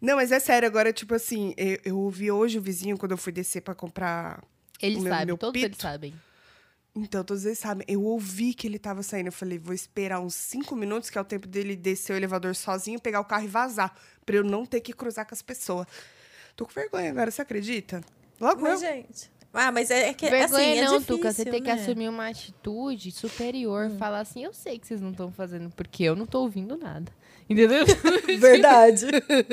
[0.00, 3.18] Não, mas é sério, agora, tipo assim, eu, eu ouvi hoje o vizinho quando eu
[3.18, 4.42] fui descer pra comprar.
[4.80, 5.82] Eles o meu- sabem, meu todos eles pito.
[5.82, 6.14] sabem.
[6.94, 7.84] Então, todos eles sabem.
[7.88, 9.28] Eu ouvi que ele tava saindo.
[9.28, 12.54] Eu falei, vou esperar uns cinco minutos, que é o tempo dele descer o elevador
[12.54, 13.94] sozinho, pegar o carro e vazar.
[14.26, 15.86] Pra eu não ter que cruzar com as pessoas.
[16.56, 18.00] Tô com vergonha agora, você acredita?
[18.40, 18.88] Logo Mas, eu.
[18.88, 19.30] gente.
[19.52, 21.32] Ah, mas é, é que Vergonha assim, é não, difícil, Tuca.
[21.32, 21.82] Você tem que né?
[21.82, 23.86] assumir uma atitude superior.
[23.86, 23.98] Hum.
[23.98, 27.12] Falar assim, eu sei que vocês não estão fazendo, porque eu não tô ouvindo nada.
[27.48, 27.84] Entendeu?
[28.38, 29.06] Verdade.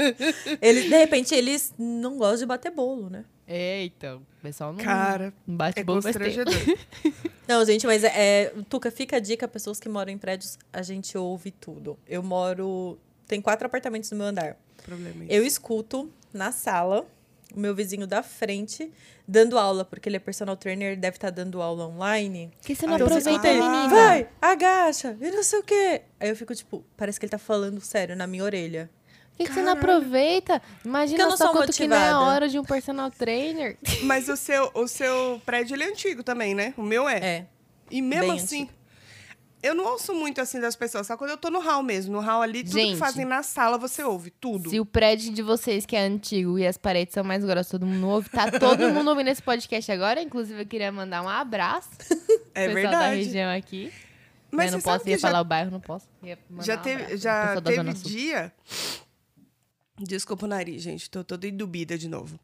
[0.61, 3.25] Ele, de repente, eles não gostam de bater bolo, né?
[3.47, 4.17] É, então.
[4.39, 5.93] O pessoal não, Cara, não bate é tempo.
[5.93, 6.53] constrangedor.
[7.47, 8.11] Não, gente, mas é,
[8.43, 11.97] é- Tuca, fica a dica, pessoas que moram em prédios, a gente ouve tudo.
[12.05, 12.99] Eu moro.
[13.25, 14.57] Tem quatro apartamentos no meu andar.
[14.83, 17.05] Problema é Eu escuto na sala
[17.55, 18.91] o meu vizinho da frente
[19.25, 22.51] dando aula, porque ele é personal trainer, deve estar dando aula online.
[22.59, 23.61] Por que você não Ah, eu aproveita, sei.
[23.61, 23.87] menina?
[23.87, 26.01] Vai, agacha, e não sei o quê.
[26.19, 28.89] Aí eu fico tipo, parece que ele tá falando sério na minha orelha.
[29.37, 30.61] Por que, que você não aproveita?
[30.83, 32.31] Eu Imagina não só quanto que não é a motivada.
[32.31, 33.77] hora de um personal trainer.
[34.03, 36.73] Mas o seu, o seu prédio ele é antigo também, né?
[36.75, 37.17] O meu é.
[37.19, 37.45] É.
[37.91, 38.67] E mesmo bem assim,
[39.61, 41.05] eu não ouço muito assim das pessoas.
[41.05, 42.13] Só quando eu tô no hall mesmo.
[42.13, 42.93] No hall ali, tudo Gente.
[42.93, 44.31] que fazem na sala, você ouve.
[44.31, 44.69] Tudo.
[44.71, 47.85] Se o prédio de vocês, que é antigo, e as paredes são mais grossas, todo
[47.85, 50.19] mundo ouve, tá todo mundo ouvindo esse podcast agora.
[50.21, 51.89] Inclusive, eu queria mandar um abraço
[52.55, 53.15] É pro pessoal da verdade.
[53.17, 53.93] região aqui.
[54.49, 56.07] Mas eu não posso que já- falar o bairro, não posso.
[56.61, 58.53] Já um teve, pro já da teve dia.
[59.99, 61.09] Desculpa o nariz, gente.
[61.09, 62.39] Tô toda endubida de novo.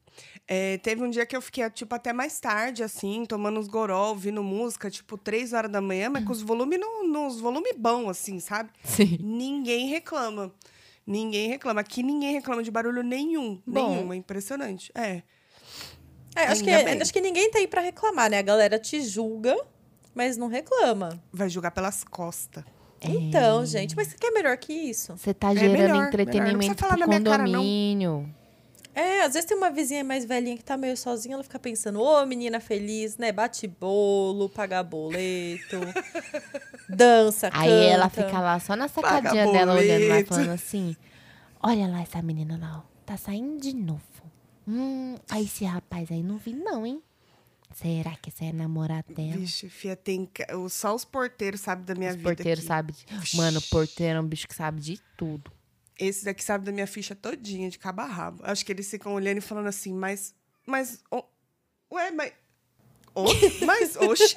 [0.48, 4.10] É, teve um dia que eu fiquei, tipo, até mais tarde, assim, tomando uns goró,
[4.10, 8.10] ouvindo música, tipo, três horas da manhã, mas com os volumes no, nos volumes bons,
[8.10, 8.72] assim, sabe?
[8.84, 9.18] Sim.
[9.22, 10.52] Ninguém reclama.
[11.06, 11.82] Ninguém reclama.
[11.82, 13.62] Aqui ninguém reclama de barulho nenhum.
[13.66, 13.96] Bom.
[13.96, 14.14] Nenhum.
[14.14, 14.92] É impressionante.
[14.96, 15.22] É.
[16.36, 17.02] É, acho, que, bem.
[17.02, 18.40] acho que ninguém tá aí pra reclamar, né?
[18.40, 19.56] A galera te julga,
[20.16, 21.22] mas não reclama.
[21.32, 22.64] Vai julgar pelas costas.
[23.12, 25.16] Então, gente, mas o que é melhor que isso?
[25.18, 26.00] Você tá É gerando melhor, melhor.
[26.02, 27.52] Não entretenimento precisa falar pro na minha cara, não.
[27.54, 28.30] condomínio.
[28.96, 32.00] É, às vezes tem uma vizinha mais velhinha que tá meio sozinha, ela fica pensando,
[32.00, 33.32] ô menina feliz, né?
[33.32, 35.80] Bate bolo, paga boleto,
[36.88, 37.84] dança, Aí canta.
[37.92, 40.96] ela fica lá só na sacadinha dela olhando lá, falando assim:
[41.62, 42.94] Olha lá essa menina lá, ó.
[43.06, 44.02] Tá saindo de novo.
[44.68, 47.02] Hum, aí esse rapaz aí não vi, não, hein?
[47.74, 49.38] Será que esse é namorado dela?
[49.38, 50.30] Vixe, fia, tem.
[50.70, 52.30] Só os porteiros sabem da minha Os vida.
[52.30, 52.68] porteiros aqui.
[52.68, 52.96] sabem.
[53.24, 55.52] de- Mano, porteiro é um bicho que sabe de tudo.
[56.00, 58.42] Esse daqui sabe da minha ficha todinha, de cabo a rabo.
[58.44, 60.34] Acho que eles ficam olhando e falando assim, mas.
[60.66, 61.04] Mas.
[61.12, 61.24] o-
[61.92, 62.34] ué, mas.
[63.16, 63.26] Ô,
[63.66, 64.36] mas, oxe.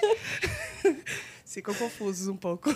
[1.44, 2.70] ficam confusos um pouco.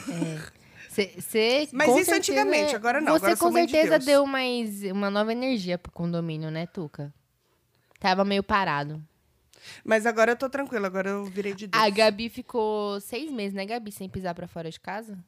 [0.89, 4.05] Cê, cê, Mas isso certeza- antigamente, agora não, Você agora com de certeza Deus.
[4.07, 7.13] deu mais uma nova energia pro condomínio, né, Tuca?
[8.01, 9.01] Tava meio parado.
[9.85, 11.83] Mas agora eu tô tranquila, agora eu virei de Deus.
[11.83, 13.93] A Gabi ficou seis meses, né, Gabi?
[13.93, 15.19] Sem pisar pra fora de casa?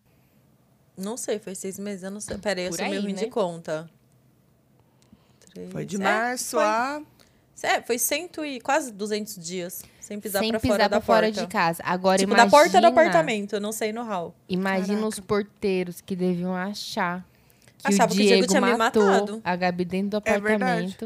[0.96, 2.36] Não sei, foi seis meses, eu não sei.
[2.38, 3.20] Pera aí, eu Por sou meio aí, ruim né?
[3.20, 3.90] de conta.
[5.50, 6.64] Três- Foi de é, março foi.
[6.64, 7.02] a.
[7.64, 11.00] É, foi cento e quase 200 dias sem pisar sem pra pisar fora pra da
[11.04, 11.40] fora porta.
[11.42, 11.80] de casa.
[11.86, 12.50] Agora Tipo, imagina...
[12.50, 14.34] da porta do apartamento, eu não sei no hall.
[14.48, 17.24] Imagina os porteiros que deviam achar
[17.78, 19.40] que Achava o que o Diego, Diego tinha me matou matado.
[19.44, 20.96] a Gabi dentro do É verdade.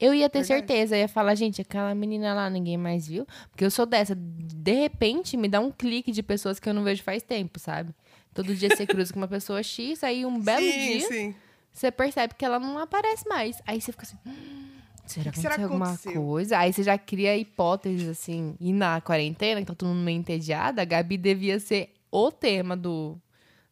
[0.00, 0.66] Eu ia ter Verdade.
[0.66, 3.26] certeza, eu ia falar, gente, aquela menina lá ninguém mais viu.
[3.50, 4.14] Porque eu sou dessa.
[4.16, 7.94] De repente, me dá um clique de pessoas que eu não vejo faz tempo, sabe?
[8.32, 11.34] Todo dia você cruza com uma pessoa X, aí um belo sim, dia sim.
[11.72, 13.60] você percebe que ela não aparece mais.
[13.66, 14.16] Aí você fica assim.
[14.26, 14.70] "Hum,
[15.06, 16.58] Será que que será que alguma aconteceu?" coisa?
[16.58, 18.54] Aí você já cria hipóteses assim.
[18.60, 22.76] E na quarentena, que tá todo mundo meio entediado, a Gabi devia ser o tema
[22.76, 23.20] do,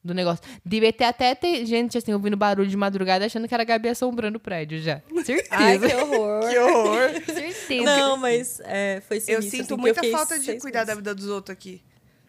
[0.09, 0.43] do negócio.
[0.65, 3.89] Devia ter até ter gente assim, ouvindo barulho de madrugada achando que era a Gabi
[3.89, 5.01] assombrando o prédio já.
[5.25, 5.49] Certeza.
[5.51, 6.49] Ai, que horror.
[6.49, 7.11] Que horror.
[7.27, 7.85] Certeza.
[7.85, 9.35] Não, mas é, foi sinistro.
[9.35, 10.99] eu assim, sinto eu muita fiquei falta de cuidar da meses.
[10.99, 11.83] vida dos outros aqui.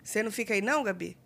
[0.04, 1.18] Você não fica aí, não, Gabi?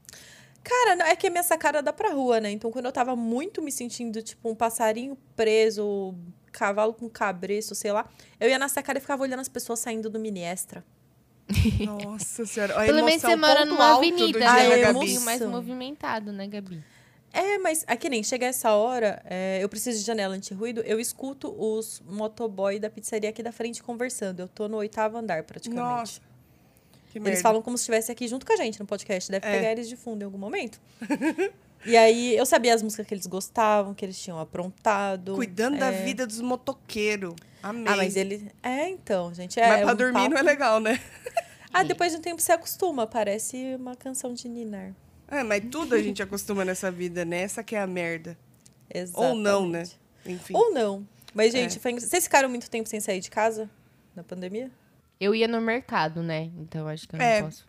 [0.64, 2.50] Cara, não, é que a minha sacada dá pra rua, né?
[2.50, 6.16] Então, quando eu tava muito me sentindo, tipo, um passarinho preso,
[6.52, 10.10] cavalo com cabreço, sei lá, eu ia na sacada e ficava olhando as pessoas saindo
[10.10, 10.84] do mini extra.
[11.86, 12.74] Nossa senhora.
[12.82, 14.70] A Pelo menos emoção, você mora numa alto do avenida, Ah, né?
[14.70, 14.94] da é Um Gabi.
[14.94, 16.84] pouquinho mais movimentado, né, Gabi?
[17.36, 21.52] É, mas aqui nem chega essa hora, é, eu preciso de janela anti-ruído, eu escuto
[21.58, 24.40] os motoboy da pizzaria aqui da frente conversando.
[24.42, 25.84] Eu tô no oitavo andar, praticamente.
[25.84, 26.22] Nossa.
[27.12, 27.42] Que Eles merda.
[27.42, 29.32] falam como se estivesse aqui junto com a gente no podcast.
[29.32, 29.52] Deve É.
[29.52, 30.80] pegar eles de fundo em algum momento.
[31.86, 35.34] e aí, eu sabia as músicas que eles gostavam, que eles tinham aprontado.
[35.36, 36.04] Cuidando da É.
[36.04, 37.34] vida dos motoqueiros.
[37.64, 37.86] Amém.
[37.88, 38.52] Ah, mas ele...
[38.62, 39.60] É, então, gente.
[39.60, 40.30] É, Mas é pra um dormir papo.
[40.32, 41.00] não é legal, né?
[41.74, 43.08] Ah, depois de um tempo você acostuma.
[43.08, 44.94] Parece uma canção de Ninar.
[45.28, 47.42] É, mas tudo a gente acostuma nessa vida, né?
[47.42, 48.38] Essa que é a merda.
[48.94, 49.30] Exatamente.
[49.32, 49.84] Ou não, né?
[50.26, 50.54] Enfim.
[50.56, 51.08] Ou não.
[51.34, 51.62] Mas, É.
[51.62, 53.70] gente, foi- vocês ficaram muito tempo sem sair de casa?
[54.16, 54.70] Na pandemia?
[55.20, 56.52] Eu ia no mercado, né?
[56.58, 57.66] Então acho que eu não É, posso.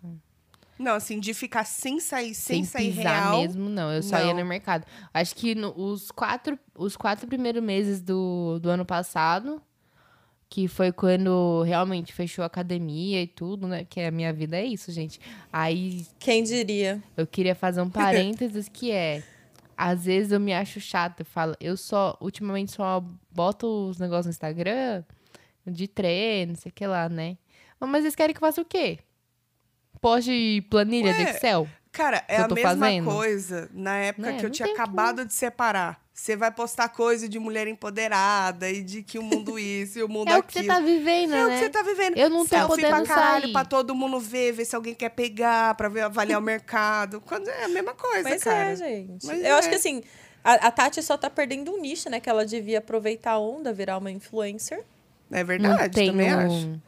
[0.79, 3.41] Não, assim, de ficar sem sair, sem, sem sair pisar real.
[3.41, 3.91] mesmo, não.
[3.93, 4.41] Eu só ia não.
[4.41, 4.85] no mercado.
[5.15, 9.63] Acho que no- os, quatro, os quatro primeiros meses do, do ano passado,
[10.49, 13.85] que foi quando realmente fechou a academia e tudo, né?
[13.85, 15.19] Que a minha vida é isso, gente.
[15.53, 17.03] Aí Quem diria?
[17.17, 19.23] eu queria fazer um parênteses que é.
[19.77, 24.27] Às vezes eu me acho chata, eu falo, eu só, ultimamente só boto os negócios
[24.27, 25.03] no Instagram
[25.67, 27.37] de treino, não sei o que lá, né?
[27.81, 29.01] Mas vocês querem que eu faça o quê?
[30.01, 31.69] Poste planilha de Ué, Excel?
[31.91, 33.05] Cara, é a mesma fazendo.
[33.11, 36.04] coisa na época Né, que eu não tinha acabado de separar.
[36.17, 40.09] Você vai postar coisa de mulher empoderada e de que o mundo isso e o
[40.09, 40.73] mundo É o que aquilo.
[40.73, 41.55] você tá vivendo, É o né?
[41.59, 42.17] que você tá vivendo.
[42.17, 43.53] Eu não tô Selfie pra podendo caralho, sair.
[43.53, 47.21] pra todo mundo ver, ver se alguém quer pegar, pra ver, avaliar o mercado.
[47.21, 48.71] Quando é a mesma coisa, Mas cara.
[48.71, 49.27] é, gente.
[49.27, 49.71] Mas eu acho é.
[49.71, 50.05] que assim,
[50.45, 52.21] a, a Tati só tá perdendo um nicho, né?
[52.21, 54.85] Que ela devia aproveitar a onda, virar uma influencer.
[55.33, 56.81] É não verdade, tenho, também acho.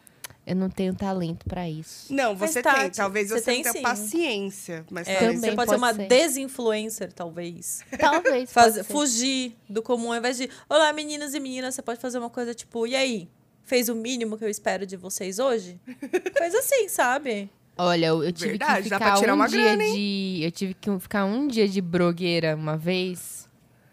[0.47, 2.15] Eu não tenho talento pra isso.
[2.15, 2.89] Não, você tem.
[2.91, 3.83] Talvez você você, tem tenha sim.
[3.83, 4.87] paciência.
[4.89, 6.09] Mas É, talvez você Também pode, pode ser uma ser.
[6.09, 7.81] desinfluencer, talvez.
[7.99, 8.53] Talvez.
[8.53, 8.93] Faz- pode ser.
[8.93, 12.55] fugir do comum, ao invés de Olá, meninos e meninas, você pode fazer uma coisa
[12.55, 13.29] tipo, e aí?
[13.65, 15.81] Fez o mínimo que eu espero de vocês hoje?
[16.39, 17.51] coisa assim, sabe?
[17.77, 20.39] Olha, eu, eu tive Verdade, que dá ficar pra tirar um uma dia grana, de.
[20.43, 23.49] Eu tive que ficar um dia de blogueira uma vez.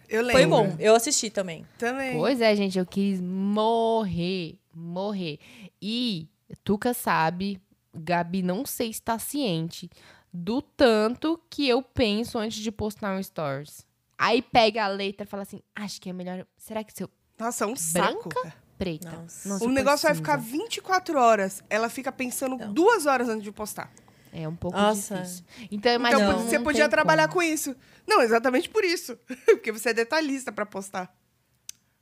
[0.08, 0.34] Eu lembro.
[0.34, 1.66] Foi bom, eu assisti também.
[1.80, 2.14] Também.
[2.16, 5.40] Pois é, gente, eu quis morrer, morrer.
[5.82, 6.28] E
[6.64, 7.62] Tuca sabe,
[7.94, 9.90] Gabi não sei se tá ciente
[10.32, 13.86] do tanto que eu penso antes de postar um stories.
[14.18, 16.46] Aí pega a letra e fala assim: acho que é melhor.
[16.58, 17.10] Será que se eu.
[17.38, 18.30] Nossa, é um saco.
[18.30, 18.42] Branca?
[18.42, 18.64] cara.
[18.78, 19.12] Preta.
[19.12, 19.50] Nossa.
[19.50, 21.64] Não, se O negócio vai ficar 24 horas.
[21.70, 23.92] Ela fica pensando duas horas antes de postar.
[24.32, 25.18] É um pouco Nossa.
[25.18, 25.46] difícil.
[25.72, 26.34] Então, Então imagina.
[26.38, 27.76] você podia trabalhar com isso.
[28.08, 29.16] Não, exatamente por isso.
[29.46, 31.16] Porque você é detalhista pra postar.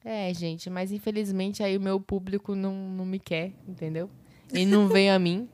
[0.04, 4.10] É, gente, mas infelizmente aí o meu público não, não me quer, entendeu?
[4.54, 5.48] Ele não vem a mim.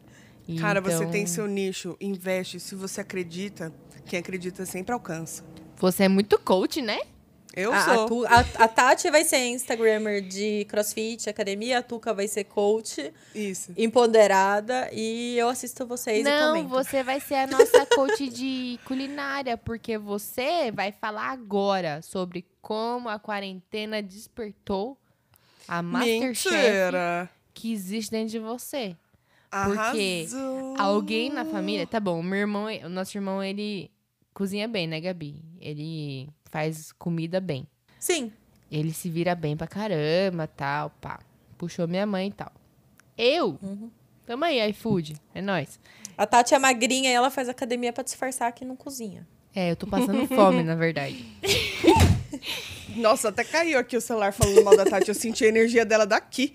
[0.47, 2.59] E Cara, você então- tem seu nicho, investe.
[2.59, 3.73] Se você acredita,
[4.05, 5.43] quem acredita sempre alcança.
[5.77, 6.99] Você é muito coach, né?
[7.55, 7.93] Eu a, sou.
[8.03, 11.79] a, Tu- a- a Tati vai ser Instagrammer de crossfit, academia.
[11.79, 13.73] A Tuca vai ser coach, Isso.
[13.75, 14.89] empoderada.
[14.93, 19.97] E eu assisto vocês e Não, você vai ser a nossa coach de culinária, porque
[19.97, 24.95] você vai falar agora sobre como a quarentena despertou
[25.67, 27.29] a Masterchef Mentira.
[27.57, 28.95] Que existe dentro de você.
[29.49, 30.75] Porque Arrasou.
[30.77, 33.89] Alguém na família, tá bom, meu irmão, o nosso irmão, ele
[34.33, 35.41] cozinha bem, né, Gabi?
[35.59, 37.65] Ele faz comida bem.
[37.99, 38.31] Sim.
[38.71, 41.19] Ele se vira bem pra caramba, tal, pá.
[41.57, 42.51] Puxou minha mãe e tal.
[43.17, 43.57] Eu,
[44.25, 45.79] tamo aí, iFood, é nóis.
[46.15, 49.27] A Tati é magrinha e ela faz academia pra disfarçar que não cozinha.
[49.55, 51.25] É, eu tô passando fome, na verdade.
[52.95, 55.09] Nossa, até caiu aqui o celular falando mal da Tati.
[55.09, 56.53] Eu senti a energia dela daqui.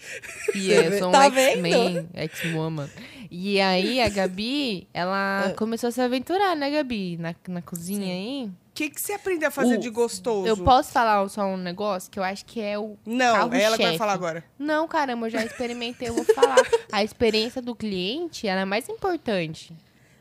[0.55, 2.89] E eu sou um Tá X-Men, X-Woman.
[3.31, 7.17] E aí, a Gabi, ela começou a se aventurar, né, Gabi?
[7.17, 8.45] Na, na cozinha aí.
[8.73, 10.47] O que, que você aprendeu a fazer Uh, de gostoso?
[10.47, 13.77] Eu posso falar só um negócio que eu acho que é o Não, é ela
[13.77, 14.45] que vai falar agora.
[14.59, 16.57] Não, caramba, eu já experimentei, eu vou falar.
[16.91, 19.75] A experiência do cliente, ela é mais importante.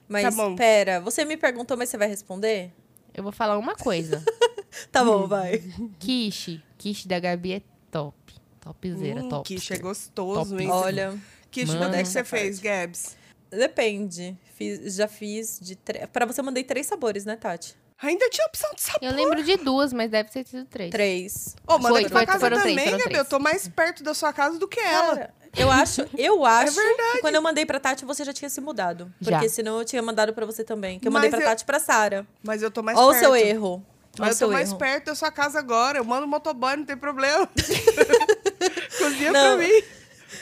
[0.07, 0.55] Mas, Tá bom.
[0.55, 2.71] pera, você me perguntou, mas você vai responder?
[3.13, 4.23] Eu vou falar uma coisa.
[4.91, 5.05] Tá Hum.
[5.05, 5.63] bom, vai.
[5.99, 6.61] Quiche.
[6.77, 8.15] Quiche da Gabi é top.
[8.59, 9.47] Topzera, Hum, top.
[9.47, 10.63] quiche é gostoso, Top.
[10.63, 10.69] hein?
[10.69, 11.17] Olha,
[11.49, 12.59] Quiche, quando é que você fez.
[12.59, 13.17] Gabs?
[13.49, 14.37] depende.
[14.55, 15.75] Fiz- já fiz de...
[15.75, 16.07] Tre...
[16.07, 17.75] Pra você, eu mandei três sabores, né, Tati?
[18.01, 18.99] Ainda tinha opção de sabor.
[19.03, 20.89] Eu lembro de duas, mas deve ter sido três.
[20.89, 21.55] Três.
[21.67, 23.09] Ô, manda Foi, aqui pra foi, casa foram três, também, foram Gabi.
[23.11, 23.25] três.
[23.25, 25.15] Eu tô mais perto da sua casa do que ela.
[25.17, 27.11] Cara, eu acho, eu acho verdade.
[27.13, 29.13] que quando eu mandei pra Tati, você já tinha se mudado.
[29.19, 29.33] Já.
[29.33, 30.97] Porque senão eu tinha mandado pra você também.
[30.99, 32.25] Que eu Mas mandei pra eu- Tati e pra Sara.
[32.41, 33.21] Mas eu tô mais Olha o perto.
[33.23, 33.85] seu erro.
[34.19, 34.77] Mas eu tô mais erro.
[34.77, 35.97] perto da sua casa agora.
[35.97, 37.47] Eu mando motoboy, não tem problema.
[38.97, 39.57] Cozinha Não.
[39.57, 39.83] pra mim.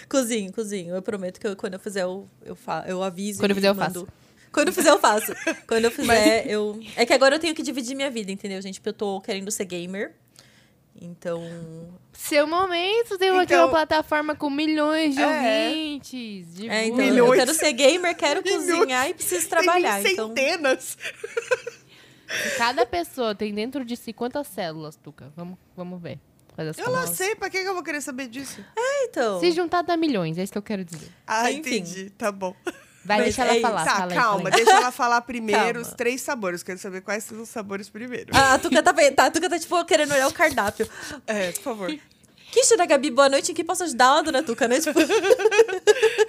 [0.10, 0.96] Cozinho, cozinho.
[0.96, 3.40] Eu prometo que eu- quando eu fizer, eu, eu, fa eu aviso.
[3.40, 4.08] Quando eu fizer, eu mando.
[4.52, 5.34] Quando eu fizer, eu faço.
[5.68, 6.80] Quando eu fizer, eu.
[6.96, 8.80] É que agora eu tenho que dividir minha vida, entendeu, gente?
[8.80, 10.14] Porque eu tô querendo ser gamer.
[11.02, 11.42] Então.
[12.12, 15.68] Seu momento, tem aqui Então- uma plataforma com milhões de É.
[15.68, 16.56] ouvintes.
[16.56, 17.30] De É, então Milhões.
[17.32, 18.66] eu quero ser gamer, quero Milhões.
[18.66, 20.02] cozinhar e preciso trabalhar.
[20.02, 20.28] Tem Então.
[20.30, 20.98] centenas.
[22.58, 25.32] Cada pessoa tem dentro de si quantas células, Tuca?
[25.36, 26.20] Vamos, vamos ver.
[26.58, 28.64] As Eu não sei, pra que que eu vou querer saber disso?
[29.04, 29.40] então.
[29.40, 31.10] Se juntar dá milhões, é isso que eu quero dizer.
[31.26, 31.60] Ah, Enfim.
[31.78, 32.10] entendi.
[32.12, 32.54] Tá bom.
[33.06, 33.62] Vai, Mas deixa é ela isso.
[33.62, 33.86] falar.
[33.86, 34.38] tá, fala aí, calma.
[34.44, 34.66] fala aí.
[34.66, 35.82] Deixa ela falar primeiro Calma.
[35.82, 36.62] os três sabores.
[36.62, 38.36] Quero saber quais são os sabores primeiro.
[38.36, 40.88] A, a Tuca tá, tá, a Tuca tá, tipo, querendo olhar o cardápio.
[41.26, 42.00] É, por favor.
[42.52, 43.52] Quiche da Gabi, boa noite.
[43.52, 44.80] Em que posso ajudar a dona Tuca, né?
[44.80, 45.00] Tipo...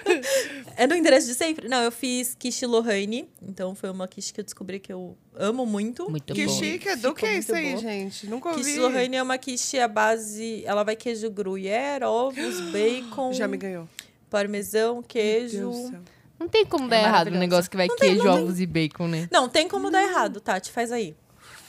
[0.76, 1.68] é no endereço de sempre?
[1.68, 3.28] Não, eu fiz quiche Lohane.
[3.42, 6.10] Então foi uma quiche que eu descobri que eu amo muito.
[6.10, 6.52] Muito que bom.
[6.58, 6.88] chique.
[6.96, 8.26] Do Ficou que é isso aí, gente?
[8.26, 8.62] Nunca ouvi.
[8.62, 10.62] Quiche Lohane é uma quiche à base...
[10.64, 13.88] Ela vai queijo gruyère, ovos, bacon, Já me ganhou.
[14.28, 15.70] parmesão, queijo...
[15.70, 16.04] Do.
[16.38, 18.42] Não tem como dar É errado um negócio que vai Não tem, queijo, não tem.
[18.44, 19.28] ovos e bacon, né?
[19.30, 20.70] Não, tem como dar errado, Tati.
[20.70, 21.14] Faz aí.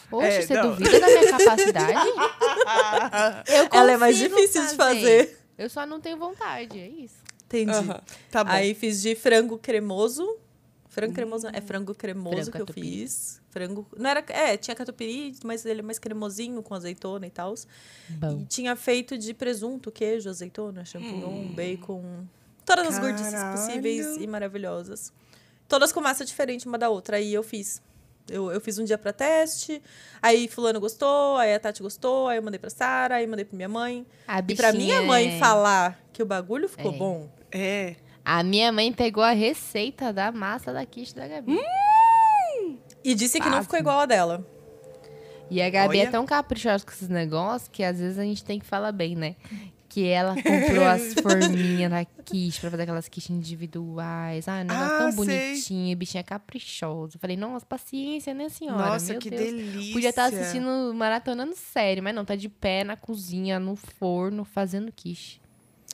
[0.09, 0.69] Oxe, É, você não.
[0.69, 2.09] duvida da minha capacidade?
[3.47, 5.37] Eu Ela é mais difícil de fazer.
[5.57, 7.15] Eu só não tenho vontade, é isso.
[7.53, 7.87] Entendi.
[8.31, 8.51] Tá bom.
[8.51, 10.37] Aí fiz de frango cremoso.
[10.89, 12.89] Frango cremoso, é frango cremoso Frango que eu catupiry.
[12.99, 13.41] fiz.
[13.49, 17.53] Frango, não era, é, tinha catupiry, mas ele é mais cremosinho com azeitona e tal.
[18.41, 22.25] E tinha feito de presunto, queijo, azeitona, champignon, bacon,
[22.65, 23.57] todas as gordices Caralho.
[23.57, 25.13] possíveis e maravilhosas.
[25.67, 27.15] Todas com massa diferente uma da outra.
[27.17, 27.81] Aí eu fiz.
[28.29, 29.81] Eu, eu fiz um dia pra teste,
[30.21, 33.43] aí fulano gostou, aí a Tati gostou, aí eu mandei pra Sara, aí eu mandei
[33.43, 34.05] pra minha mãe.
[34.27, 36.97] A E pra minha mãe é- falar que o bagulho ficou É.
[36.97, 37.95] bom, É.
[38.23, 41.59] A minha mãe pegou a receita da massa da quiche da Gabi.
[43.03, 44.45] e disse que não ficou igual a dela.
[45.49, 46.11] E a Gabi é Olha.
[46.11, 49.35] tão caprichosa com esses negócios que às vezes a gente tem que falar bem, né?
[49.89, 54.47] Que ela comprou as forminhas da quiche pra fazer aquelas quiches individuais.
[54.47, 55.17] Ai, um negócio Ah, tão sei.
[55.49, 57.17] bonitinho, bichinha caprichosa.
[57.17, 58.85] Eu falei, nossa, paciência, né, senhora?
[58.91, 59.41] Nossa, Meu que Deus.
[59.41, 59.91] delícia.
[59.93, 64.89] Podia estar assistindo, maratonando série, mas não, tá de pé na cozinha, no forno, fazendo
[64.95, 65.40] quiche.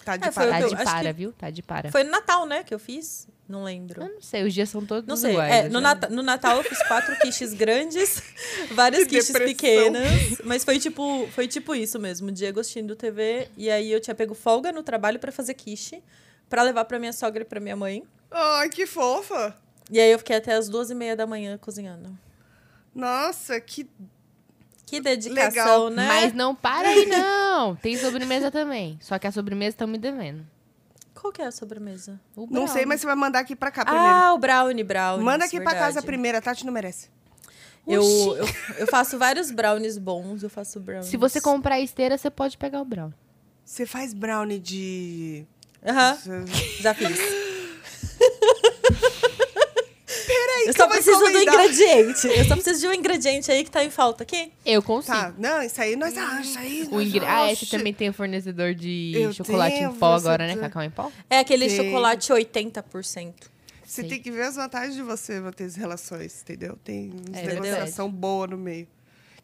[0.07, 1.33] Tá de É, foi Tá de para, viu?
[1.33, 1.91] Tá de para.
[1.91, 3.27] Foi no Natal, né, que eu fiz?
[3.47, 4.01] Não lembro.
[4.03, 5.31] Eu não sei, os dias são todos Não sei.
[5.31, 5.53] iguais.
[5.53, 8.21] É, eu no, já- Nata- no Natal eu fiz quatro quiches grandes,
[8.71, 9.53] várias Que quiches depressão.
[9.55, 10.41] pequenas.
[10.45, 12.31] Mas foi tipo, foi tipo isso mesmo.
[12.31, 13.47] Diego assistindo TV.
[13.57, 16.01] E aí eu tinha pego folga no trabalho pra fazer quiche.
[16.49, 18.03] Pra levar pra minha sogra e pra minha mãe.
[18.31, 19.55] Ai, que fofa.
[19.91, 22.17] E aí eu fiquei até as duas e meia da manhã cozinhando.
[22.95, 23.87] Nossa, que...
[24.87, 25.89] Que dedicação, Legal.
[25.89, 26.07] né?
[26.07, 27.75] Mas não para aí, não.
[27.75, 28.97] Tem sobremesa também.
[29.01, 30.47] Só que a sobremesa estão me devendo.
[31.13, 32.17] Qual que é a sobremesa?
[32.35, 34.07] O Não sei, mas você vai mandar aqui pra cá primeiro.
[34.07, 35.25] Ah, o brownie, brownie.
[35.25, 36.05] Manda aqui pra casa verdade.
[36.05, 36.37] primeiro.
[36.37, 37.09] A Tati não merece.
[37.85, 38.45] Eu, eu,
[38.79, 40.41] eu faço vários brownies bons.
[40.41, 41.07] Eu faço brownies.
[41.07, 43.13] Se você comprar esteira, você pode pegar o brownie.
[43.65, 45.45] Você faz brownie de...
[45.85, 46.17] Aham,
[46.79, 47.17] já fiz.
[50.25, 52.27] Peraí, Eu só que vai preciso do ingrediente.
[52.27, 54.51] Eu só preciso de um ingrediente aí que tá em falta aqui.
[54.65, 55.15] Eu consigo.
[55.15, 56.97] Tá, não, isso aí nós achamos, isso aí O.
[57.25, 57.77] Ah, esse acha.
[57.77, 60.55] também tem o fornecedor de Eu chocolate tenho, em pó você agora, né?
[60.57, 61.11] Cacau em pó?
[61.29, 61.77] É aquele Tem.
[61.77, 63.33] chocolate 80%.
[63.85, 64.07] Você Sim.
[64.09, 66.77] tem que ver as vantagens de você manter as relações, entendeu?
[66.83, 68.85] Tem uns É negociação boa no meio.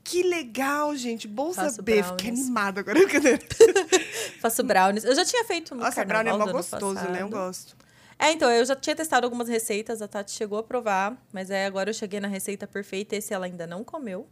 [0.03, 1.29] Que legal, gente.
[1.29, 2.03] Bom Faço saber.
[2.03, 2.45] Fiquei brownies.
[2.45, 2.99] animada agora.
[4.41, 5.05] Faço brownies.
[5.05, 7.21] Eu já tinha feito no Nossa, brownie é mó gostoso, né?
[7.21, 7.77] Eu gosto.
[8.23, 11.65] É, então, eu já tinha testado algumas receitas, a Tati chegou a provar, mas aí
[11.65, 14.25] agora eu cheguei na receita perfeita, esse ela ainda não comeu.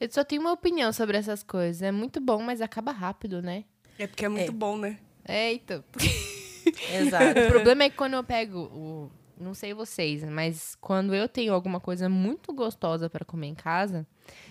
[0.00, 1.82] Eu só tenho uma opinião sobre essas coisas.
[1.82, 3.64] É muito bom, mas acaba rápido, né?
[3.98, 4.54] É porque é muito É.
[4.54, 4.98] bom, né?
[5.22, 5.84] É, então.
[6.98, 7.40] Exato.
[7.40, 9.10] O problema é que quando eu pego o.
[9.38, 14.06] Não sei vocês, mas quando eu tenho alguma coisa muito gostosa pra comer em casa,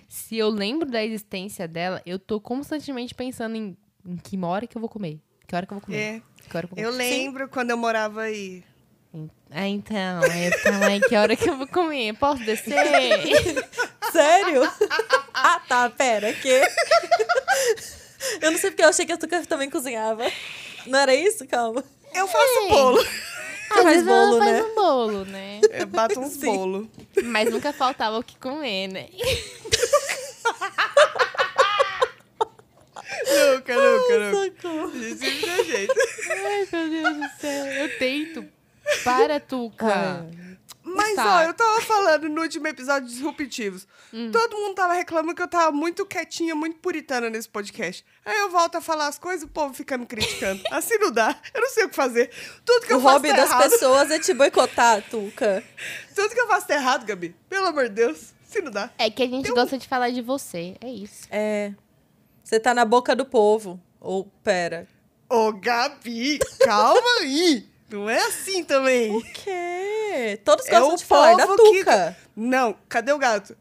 [0.08, 4.76] se eu lembro da existência dela, eu tô constantemente pensando em, em que hora que
[4.76, 5.20] eu vou comer.
[5.48, 5.98] Que hora que eu vou comer.
[5.98, 6.22] É.
[6.48, 8.64] Que eu lembro quando eu morava aí.
[9.52, 10.24] Ah, então.
[10.30, 12.14] Aí eu ficava, ai, que hora que eu vou comer?
[12.16, 12.74] Posso descer?
[14.12, 14.62] Sério?
[15.34, 16.62] ah, tá, pera, que?
[18.42, 20.24] eu não sei porque eu achei que a Tuca também cozinhava.
[20.86, 21.48] Não era isso?
[21.48, 21.84] Calma.
[22.14, 23.04] Eu faço bolo.
[23.04, 24.52] Você faz bolo, ela né?
[24.52, 25.62] faz um bolo, né?
[25.72, 26.46] Eu bato uns Sim.
[26.46, 26.88] bolos.
[27.24, 29.08] Mas nunca faltava o que comer, né?
[33.26, 35.16] Nunca, nunca, nunca.
[35.18, 35.94] Sempre dá jeito.
[36.30, 37.66] Ai, meu Deus do céu.
[37.66, 38.46] Eu tento.
[39.04, 40.26] Para, Tuca.
[40.84, 41.36] Mas, Tá.
[41.38, 43.88] ó, eu tava falando no último episódio de Disruptivos.
[44.12, 44.32] Hum.
[44.32, 48.04] Todo mundo tava reclamando que eu tava muito quietinha, muito puritana nesse podcast.
[48.26, 50.64] Aí eu volto a falar as coisas e o povo fica me criticando.
[50.72, 51.40] Assim não dá.
[51.54, 52.32] Eu não sei o que fazer.
[52.66, 53.70] Tudo que O eu faço hobby tá das errado.
[53.70, 55.64] pessoas é te boicotar, Tuca.
[56.16, 57.36] Tudo que eu faço tá errado, Gabi.
[57.48, 58.34] Pelo amor de Deus.
[58.48, 58.90] Se não dá.
[58.98, 60.76] É que a gente gosta de falar de você.
[60.82, 61.28] É isso.
[61.30, 61.72] É.
[62.50, 63.80] Você tá na boca do povo.
[64.02, 64.88] Ou, pera.
[65.30, 67.70] Ô, Gabi, calma aí.
[67.92, 69.16] Não é assim também.
[69.16, 70.42] O quê?
[70.44, 72.18] Todos É gostam o de falar da povo que- Tuca.
[72.36, 73.56] Não, cadê o gato?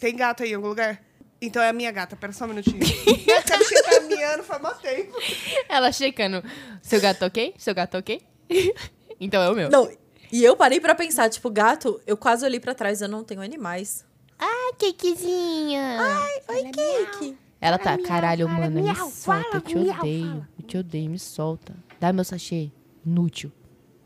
[0.00, 1.02] Tem gato aí em algum lugar?
[1.38, 2.78] Então é a minha gata, pera só um minutinho.
[2.78, 5.14] minha gatinha tá miando faz mó tempo.
[5.68, 6.42] Ela checando.
[6.80, 7.54] Seu gato ok?
[7.58, 8.22] Seu gato ok?
[9.20, 9.68] então é o meu.
[9.68, 9.90] Não,
[10.32, 13.42] e eu parei pra pensar, tipo, gato, eu quase olhei pra trás, eu não tenho
[13.42, 14.02] animais.
[14.38, 15.98] Ah, Cakezinha.
[16.48, 17.41] Oi, Cake.
[17.62, 20.46] Ela tá, caralho, mano, me solta, eu te odeio.
[20.58, 21.72] Eu te odeio, me solta.
[22.00, 22.70] Dá meu sachê.
[23.06, 23.52] Inútil.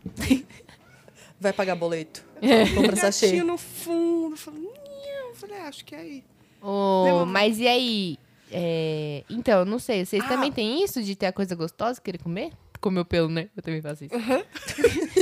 [1.40, 2.22] Vai pagar boleto.
[2.42, 2.66] É.
[2.74, 3.42] Compra sachê.
[3.42, 4.36] No fundo.
[4.36, 6.24] Falei, "Ah, acho que é aí.
[6.62, 8.18] Lembra- mas e aí?
[8.52, 10.28] É, Então, não sei, vocês Ah.
[10.28, 12.52] também têm isso de ter a coisa gostosa, querer comer?
[12.80, 13.48] Comer o pelo, né?
[13.56, 14.14] Eu também faço isso.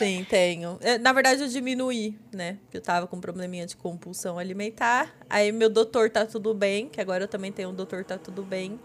[0.00, 0.78] Sim, tenho.
[0.80, 2.54] É, Na verdade, eu diminuí, né?
[2.62, 5.14] Porque eu tava com um probleminha de compulsão alimentar.
[5.28, 8.42] Aí meu doutor tá tudo bem, que agora eu também tenho um doutor tá tudo
[8.42, 8.80] bem.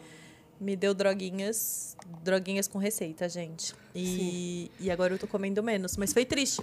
[0.59, 3.73] Me deu droguinhas, droguinhas com receita, gente.
[3.95, 5.95] E, e agora eu tô comendo menos.
[5.95, 6.61] Mas foi triste.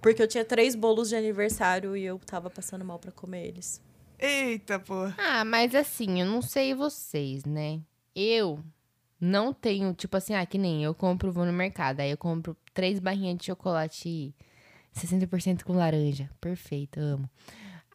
[0.00, 3.78] Porque eu tinha três bolos de aniversário e eu tava passando mal pra comer eles.
[4.18, 5.12] Eita, pô.
[5.18, 7.78] Ah, mas assim, eu não sei vocês, né?
[8.16, 8.58] Eu
[9.20, 12.56] não tenho, tipo assim, ah, que nem eu compro, vou no mercado, aí eu compro
[12.72, 14.34] três barrinhas de chocolate
[14.94, 16.30] 60% com laranja.
[16.40, 17.28] Perfeito, amo.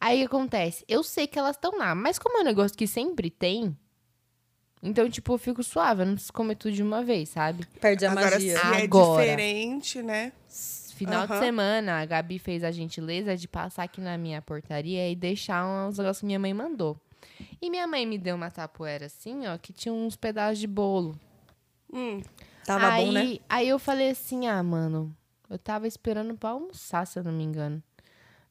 [0.00, 0.84] Aí o que acontece?
[0.88, 3.76] Eu sei que elas estão lá, mas como é um negócio que sempre tem,
[4.82, 7.64] então, tipo, eu fico suave, eu não preciso comer tudo de uma vez, sabe?
[7.80, 8.58] Perde a Agora, magia.
[8.58, 9.24] se é Agora.
[9.24, 10.32] diferente, né?
[10.94, 11.40] Final de Aham.
[11.40, 15.98] semana, a Gabi fez a gentileza de passar aqui na minha portaria e deixar uns
[15.98, 17.00] negócios que minha mãe mandou.
[17.60, 21.18] E minha mãe me deu uma tapoeira assim, ó, que tinha uns pedaços de bolo.
[21.92, 22.20] Hum,
[22.68, 23.38] Tava aí, bom, né?
[23.48, 25.14] Aí eu falei assim, ah, mano,
[25.50, 27.82] eu tava esperando pra almoçar, se eu não me engano.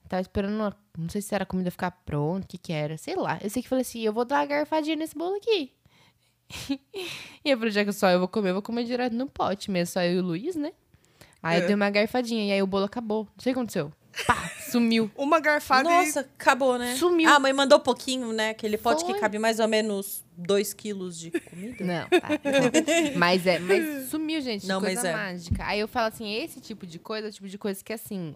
[0.09, 2.97] Tava esperando, uma- não sei se era a comida ficar pronta, o que que era,
[2.97, 3.37] sei lá.
[3.41, 5.71] Eu sei que falei assim, eu vou dar uma garfadinha nesse bolo aqui.
[7.43, 9.69] e eu falei, já que só eu vou comer, eu vou comer direto no pote
[9.69, 10.71] mesmo, só eu e o Luiz, né?
[11.43, 11.63] Aí É.
[11.63, 13.25] eu dei uma garfadinha e aí o bolo acabou.
[13.25, 13.91] Não sei o que aconteceu.
[14.25, 15.11] Pá, sumiu.
[15.17, 15.93] uma garfada e...
[15.93, 16.95] Nossa, acabou, né?
[16.95, 17.29] Sumiu.
[17.29, 18.51] Ah, a mãe mandou pouquinho, né?
[18.51, 19.13] Aquele pote Foi.
[19.13, 21.83] que cabe mais ou menos 2 quilos de comida.
[21.83, 22.29] Não, tá.
[22.29, 23.17] não.
[23.17, 24.67] Mas é, mas sumiu, gente.
[24.67, 25.13] Não, coisa mas é.
[25.13, 25.65] mágica.
[25.65, 28.35] Aí eu falo assim, esse tipo de coisa é o tipo de coisa que assim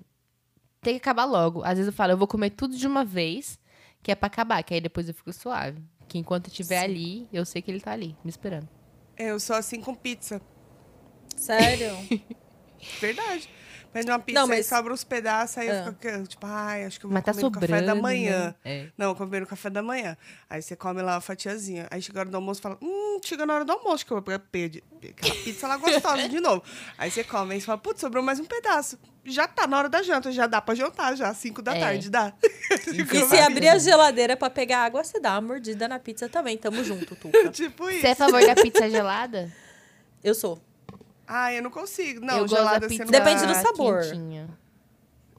[0.81, 1.63] tem que acabar logo.
[1.63, 3.59] Às vezes eu falo, eu vou comer tudo de uma vez,
[4.01, 5.81] que é pra acabar, que aí depois eu fico suave.
[6.07, 8.67] Que enquanto eu estiver ali, eu sei que ele tá ali, me esperando.
[9.17, 10.41] Eu sou assim com pizza.
[11.37, 11.95] Sério?
[12.99, 13.47] Verdade.
[13.93, 15.73] Pede uma pizza Não, e mas- sobra uns pedaços, aí Ah.
[15.87, 18.45] eu fico, tipo, ai, acho que eu vou Mas tá comer no café da manhã.
[18.47, 18.55] né?
[18.63, 18.87] É.
[18.97, 20.15] Não, comer no café da manhã.
[20.49, 21.87] Aí você come lá uma fatiazinha.
[21.91, 24.11] Aí chega a hora do almoço e fala, hum, chega na hora do almoço que
[24.13, 26.63] eu vou pegar pe- aquela pizza lá gostosa de novo.
[26.97, 28.97] Aí você come, aí você fala, putz, sobrou mais um pedaço.
[29.25, 31.79] Já tá na hora da janta, já dá pra jantar, já, 5 da É.
[31.79, 32.33] tarde, dá.
[32.93, 36.57] E se abrir a geladeira pra pegar água, você dá uma mordida na pizza também.
[36.57, 37.49] Tamo junto, Tuca.
[37.51, 37.99] tipo isso.
[38.01, 39.51] Você é a favor da pizza gelada?
[40.23, 40.61] Eu sou.
[41.33, 42.19] Ah, eu não consigo.
[42.25, 43.61] Não, eu gelada da você pizza não Depende do dá.
[43.61, 44.01] sabor.
[44.01, 44.49] quentinha.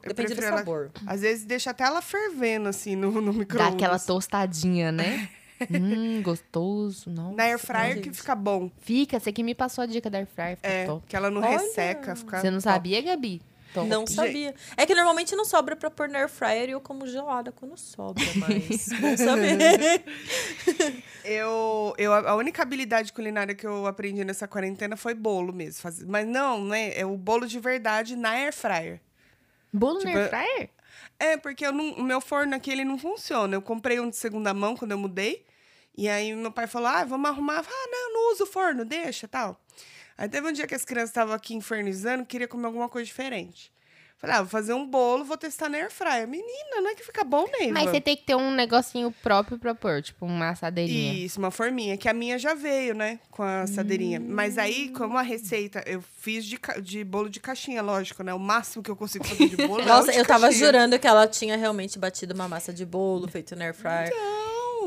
[0.01, 0.91] Eu Depende do ela- sabor.
[1.05, 3.73] Às vezes deixa até ela fervendo, assim, no, no Dá micro-ondas.
[3.75, 5.29] aquela tostadinha, né?
[5.71, 7.09] hum, gostoso.
[7.09, 7.35] Nossa.
[7.35, 8.69] Na air fryer que fica bom.
[8.81, 11.05] Fica, você que me passou a dica da air fryer, fica É, top.
[11.07, 11.51] que ela não Olha.
[11.57, 12.15] resseca.
[12.15, 12.63] Fica Você não top.
[12.63, 13.41] sabia, Gabi?
[13.73, 13.87] Top.
[13.87, 14.53] Não sabia.
[14.77, 17.77] É que normalmente não sobra pra pôr na air fryer e eu como gelada quando
[17.77, 20.03] sobra, mas bom saber.
[21.23, 25.81] Eu, eu, a única habilidade culinária que eu aprendi nessa quarentena foi bolo mesmo.
[25.81, 26.91] Fazer, mas não, né?
[26.97, 28.99] É o bolo de verdade na air fryer.
[29.71, 30.69] Bolo Tipo, na air fryer?
[31.19, 33.55] É, porque eu não- o meu forno aqui ele não funciona.
[33.55, 35.45] Eu comprei um de segunda mão quando eu mudei.
[35.95, 37.59] E aí meu pai falou: ah, vamos arrumar.
[37.65, 39.59] Ah, não, não uso o forno, deixa tal.
[40.17, 43.71] Aí teve um dia que as crianças estavam aqui infernizando, queria comer alguma coisa diferente.
[44.23, 46.25] Falei, ah, vou fazer um bolo, vou testar na air fryer.
[46.25, 47.73] Menina, não é que fica bom, Neiva?
[47.73, 51.25] Mas você tem que ter um negocinho próprio pra pôr, tipo uma assadeirinha.
[51.25, 53.19] Isso, uma forminha, que a minha já veio, né?
[53.29, 54.21] Com a assadeirinha.
[54.21, 58.33] Mas aí, como a receita, eu fiz de, de bolo de caixinha, lógico, né?
[58.33, 60.67] O máximo que eu consigo fazer de bolo é Nossa, de eu tava caixinha.
[60.67, 64.09] jurando que ela tinha realmente batido uma massa de bolo feito na air fryer.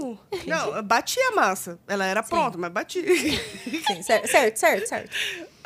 [0.01, 1.79] Não, não, eu bati a massa.
[1.89, 3.03] Ela era pronta, mas bati.
[3.87, 5.11] Sim, certo, certo, certo, certo.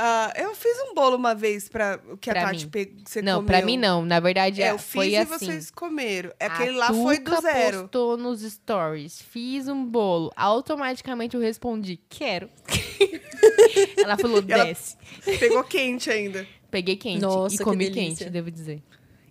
[0.02, 2.70] Ah, eu fiz um bolo uma vez pra que a Pra Tati mim.
[2.70, 2.94] pegou.
[3.04, 3.46] Você não, comeu.
[3.46, 4.02] pra mim não.
[4.04, 5.46] Na verdade, É, eu foi fiz e assim.
[5.46, 6.30] vocês comeram.
[6.40, 7.80] É, A Aquele lá foi do zero.
[7.82, 9.20] postou nos stories.
[9.20, 10.32] Fiz um bolo.
[10.36, 12.48] Automaticamente eu respondi, quero.
[13.98, 14.96] Ela falou, Ela- desce.
[15.38, 16.46] Pegou quente ainda.
[16.70, 18.80] Peguei quente Nossa, e comi quente, devo dizer.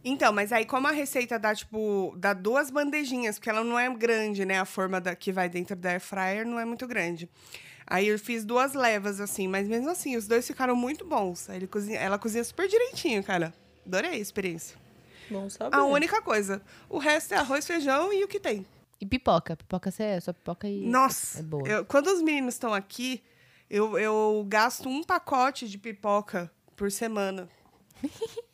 [0.03, 3.89] Então, mas aí como a receita dá, tipo, dá duas bandejinhas, porque ela não é
[3.93, 4.59] grande, né?
[4.59, 7.29] A forma da, que vai dentro da air fryer não é muito grande.
[7.85, 11.49] Aí eu fiz duas levas, assim, mas mesmo assim, os dois ficaram muito bons.
[11.49, 13.53] Aí ele cozinha, ela cozinha super direitinho, cara.
[13.85, 14.77] Adorei a experiência.
[15.29, 15.75] Bom saber.
[15.75, 16.61] A única coisa.
[16.87, 18.65] O resto é arroz, feijão e o que tem.
[19.01, 19.55] E pipoca.
[19.55, 20.85] Pipoca, você é só pipoca e...
[20.87, 21.39] Nossa!
[21.39, 21.67] É boa.
[21.67, 23.23] eu- quando os meninos estão aqui,
[23.69, 27.49] eu, eu gasto um pacote de pipoca por semana.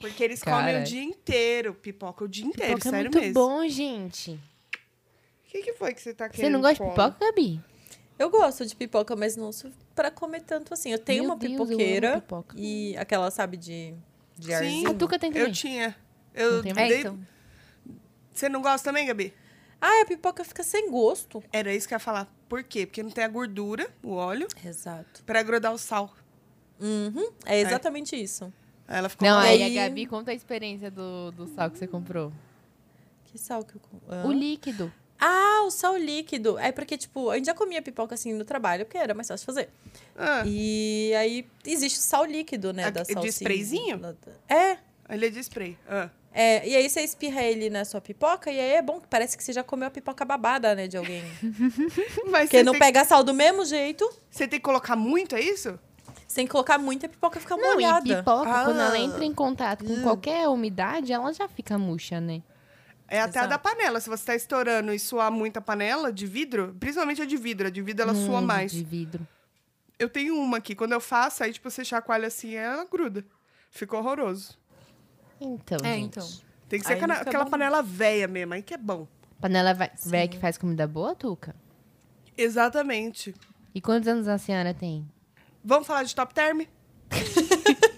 [0.00, 0.80] Porque eles comem Cara.
[0.80, 3.34] o dia inteiro pipoca, o dia inteiro, Pipoca é sério muito mesmo.
[3.34, 4.32] bom, gente.
[4.32, 6.46] O que, que foi que você tá querendo?
[6.46, 7.60] Você não gosta de pipoca, Gabi?
[8.18, 10.90] Eu gosto de pipoca, mas não sou pra comer tanto assim.
[10.90, 12.54] Eu tenho Meu uma Deus, eu amo pipoqueira pipoca.
[12.58, 13.94] e aquela, sabe, de,
[14.38, 14.54] de Sim.
[14.54, 14.90] arzinho.
[14.90, 15.46] A Tuca tem também.
[15.48, 15.96] Eu tinha.
[16.34, 17.18] Eu Não tem É, dei- então.
[18.32, 19.34] Você não gosta também, Gabi?
[19.80, 21.42] Ah, a pipoca fica sem gosto.
[21.52, 22.26] Era isso que eu ia falar.
[22.48, 22.86] Por quê?
[22.86, 25.22] Porque não tem a gordura, o óleo, Exato.
[25.24, 26.14] pra grudar o sal.
[26.78, 28.52] Uhum, é exatamente isso.
[28.90, 29.26] Aí ela ficou...
[29.26, 29.44] Não, mal.
[29.46, 32.32] aí Aí- a Gabi conta a experiência do, do sal que você comprou.
[33.26, 33.80] Que sal que eu...
[33.80, 34.92] com- O líquido.
[35.18, 36.58] Ah, o sal líquido.
[36.58, 39.42] É porque, tipo, a gente já comia pipoca assim no trabalho, porque era mais fácil
[39.42, 39.68] de fazer.
[40.16, 42.84] Ah, E aí existe o sal líquido, né?
[42.86, 43.30] Ah, da de salsinha.
[43.30, 44.16] sprayzinho?
[44.48, 44.78] É.
[45.08, 45.78] ele é de spray.
[45.88, 46.10] Ah.
[46.32, 49.36] É, e aí você espirra ele na sua pipoca, e aí é bom, que parece
[49.36, 51.22] que você já comeu a pipoca babada, né, de alguém.
[52.30, 55.34] Mas Porque você não tem, pega sal do mesmo jeito, você tem que colocar muito,
[55.34, 55.76] é isso?
[56.30, 58.08] Sem colocar muita a pipoca fica Não, molhada.
[58.08, 58.64] e pipoca, Ah.
[58.64, 62.40] quando ela entra em contato com qualquer umidade, ela já fica murcha, né?
[63.08, 63.64] É até a da Exato.
[63.68, 63.98] panela.
[63.98, 67.66] Se você tá estourando e suar muito a panela de vidro, principalmente a de vidro,
[67.66, 68.70] a de vidro ela sua Hum, mais.
[68.70, 69.26] De vidro.
[69.98, 73.24] Eu tenho uma aqui, quando eu faço, aí tipo, você chacoalha assim, ela gruda.
[73.72, 74.56] Ficou horroroso.
[75.40, 76.04] Então, É, gente.
[76.16, 76.28] então.
[76.68, 79.08] Tem que ser aquela, aquela panela velha mesmo, aí que é bom.
[79.40, 81.56] Panela velha que faz comida boa, Tuca?
[82.36, 83.34] Exatamente.
[83.74, 85.04] E quantos anos a senhora tem?
[85.64, 86.62] Vamos falar de top term?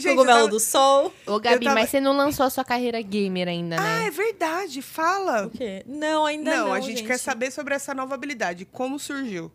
[0.00, 1.12] Gente, Cogumelo tava- do sol.
[1.26, 4.06] Ô, Gabi, tava- mas você não lançou a sua carreira gamer ainda, Ah, né?
[4.06, 5.46] é verdade, fala.
[5.46, 5.82] O quê?
[5.86, 9.50] Não, ainda não, Não, a gente, quer saber sobre essa nova habilidade, como surgiu.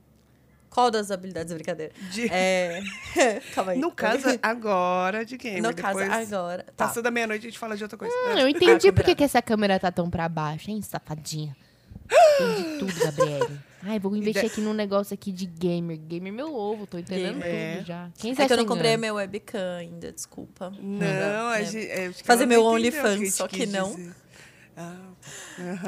[0.70, 1.94] Qual das habilidades, brincadeira?
[2.12, 2.82] De- É...
[3.54, 3.80] Calma aí.
[3.80, 5.62] No caso, agora de gamer.
[5.62, 6.64] No caso, depois, agora.
[6.76, 6.88] Tá.
[6.88, 8.14] Passou da meia-noite, a gente fala de outra coisa.
[8.14, 8.42] Hum, Ah.
[8.42, 11.56] eu entendi Ah, por que essa câmera tá tão pra baixo, hein, safadinha.
[12.42, 13.60] Entendi tudo, Gabriele.
[13.86, 15.98] Ai, vou investir aqui num negócio aqui de gamer.
[15.98, 17.48] Gamer meu ovo, tô entendendo Gamer.
[17.54, 17.76] É.
[17.78, 18.10] tudo já.
[18.18, 20.72] Quem É você que eu não comprei minha webcam ainda, desculpa.
[20.80, 21.66] Não, a É.
[21.66, 24.14] gente, é, acho que Fazer meu não OnlyFans, só que não.
[24.78, 24.96] Ah.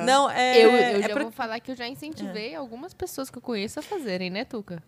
[0.06, 0.58] Não, é.
[0.64, 3.42] Eu, eu é já por- vou falar que eu já incentivei algumas pessoas que eu
[3.42, 4.84] conheço a fazerem, né, Tuca?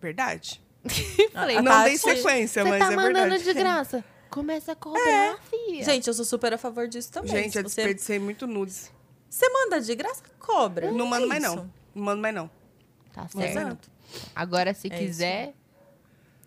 [0.00, 0.62] Verdade.
[1.32, 3.44] Falei, não Tati- dei sequência, Você mas tá é mandando verdade.
[3.44, 4.04] de graça.
[4.30, 5.84] Começa a cobrar, filha.
[5.84, 7.30] Gente, eu sou super a favor disso também.
[7.30, 8.90] Gente, eu você, desperdicei muito nudes.
[9.30, 10.90] você manda de graça, cobra.
[10.90, 11.56] Não mando É mais, isso.
[11.56, 11.70] não.
[11.94, 12.50] Não mando mais, não.
[13.12, 13.58] Tá certo.
[13.58, 13.90] Exato.
[14.34, 15.54] Agora, se É quiser,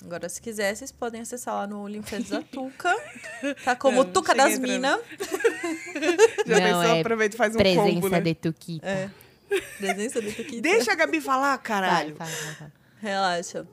[0.04, 2.96] Agora, se quiser, vocês podem acessar lá no OnlyFans da Tuca.
[3.64, 4.60] Tá como Não, Tuca das.
[4.60, 5.00] Minas.
[6.46, 6.84] Já Não, pensou?
[6.96, 8.22] é Aproveita e faz um presença combo, né?
[8.22, 8.88] de Tuquita.
[8.88, 9.10] É.
[9.78, 10.62] Presença do Tuquita.
[10.62, 12.16] Deixa a Gabi falar, caralho.
[12.16, 12.72] vai, vai, vai.
[13.00, 13.68] Relaxa.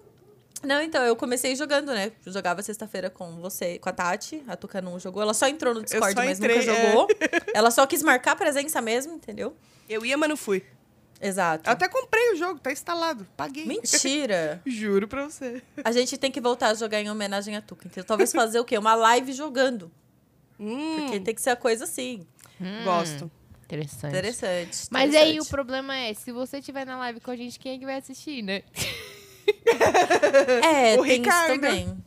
[0.63, 2.11] Não, então, eu comecei jogando, né?
[2.27, 4.43] Jogava sexta-feira com você, com a Tati.
[4.49, 5.23] A Tuca não jogou.
[5.23, 6.87] Ela só entrou no Discord, mas entrei, nunca é.
[6.87, 7.09] jogou.
[7.53, 9.55] Ela só quis marcar presença mesmo, entendeu?
[9.87, 10.65] Eu ia, mas não fui.
[11.21, 11.69] Exato.
[11.69, 13.27] Eu até comprei o jogo, tá instalado.
[13.37, 13.65] Paguei.
[13.65, 14.61] Mentira!
[14.67, 15.63] Juro pra você.
[15.85, 18.05] A gente tem que voltar a jogar em homenagem a Tuca, entendeu?
[18.05, 18.77] Talvez fazer o quê?
[18.77, 19.91] Uma live jogando.
[20.61, 22.27] Hum, Porque tem que ser a coisa assim.
[22.85, 23.31] gosto.
[23.65, 24.11] Interessante.
[24.11, 24.79] Interessante.
[24.91, 27.79] Mas aí o problema é, se você estiver na live com a gente, quem é
[27.79, 28.63] que vai assistir, né?
[30.63, 31.53] É, O tem Ricardo.
[31.53, 32.05] isso também.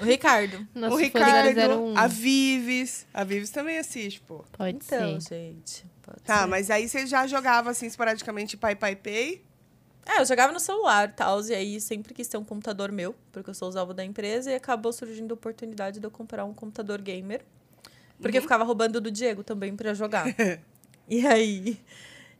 [0.00, 0.66] O Ricardo.
[0.74, 1.96] Nosso o Ricardo, 01.
[1.96, 3.06] a Vives.
[3.14, 4.44] A Vives também assiste, pô.
[4.52, 5.34] Pode Então, ser.
[5.54, 5.84] gente.
[6.24, 9.44] Tá, mas aí você já jogava assim esporadicamente Pai Pai Pay.
[10.04, 13.14] É, eu jogava no celular e tal, e aí sempre quis ter um computador meu,
[13.30, 16.44] porque eu sou os alvo da empresa, e acabou surgindo a oportunidade de eu comprar
[16.44, 17.42] um computador gamer.
[18.20, 20.26] Porque eu ficava roubando do Diego também pra jogar.
[21.08, 21.80] e aí.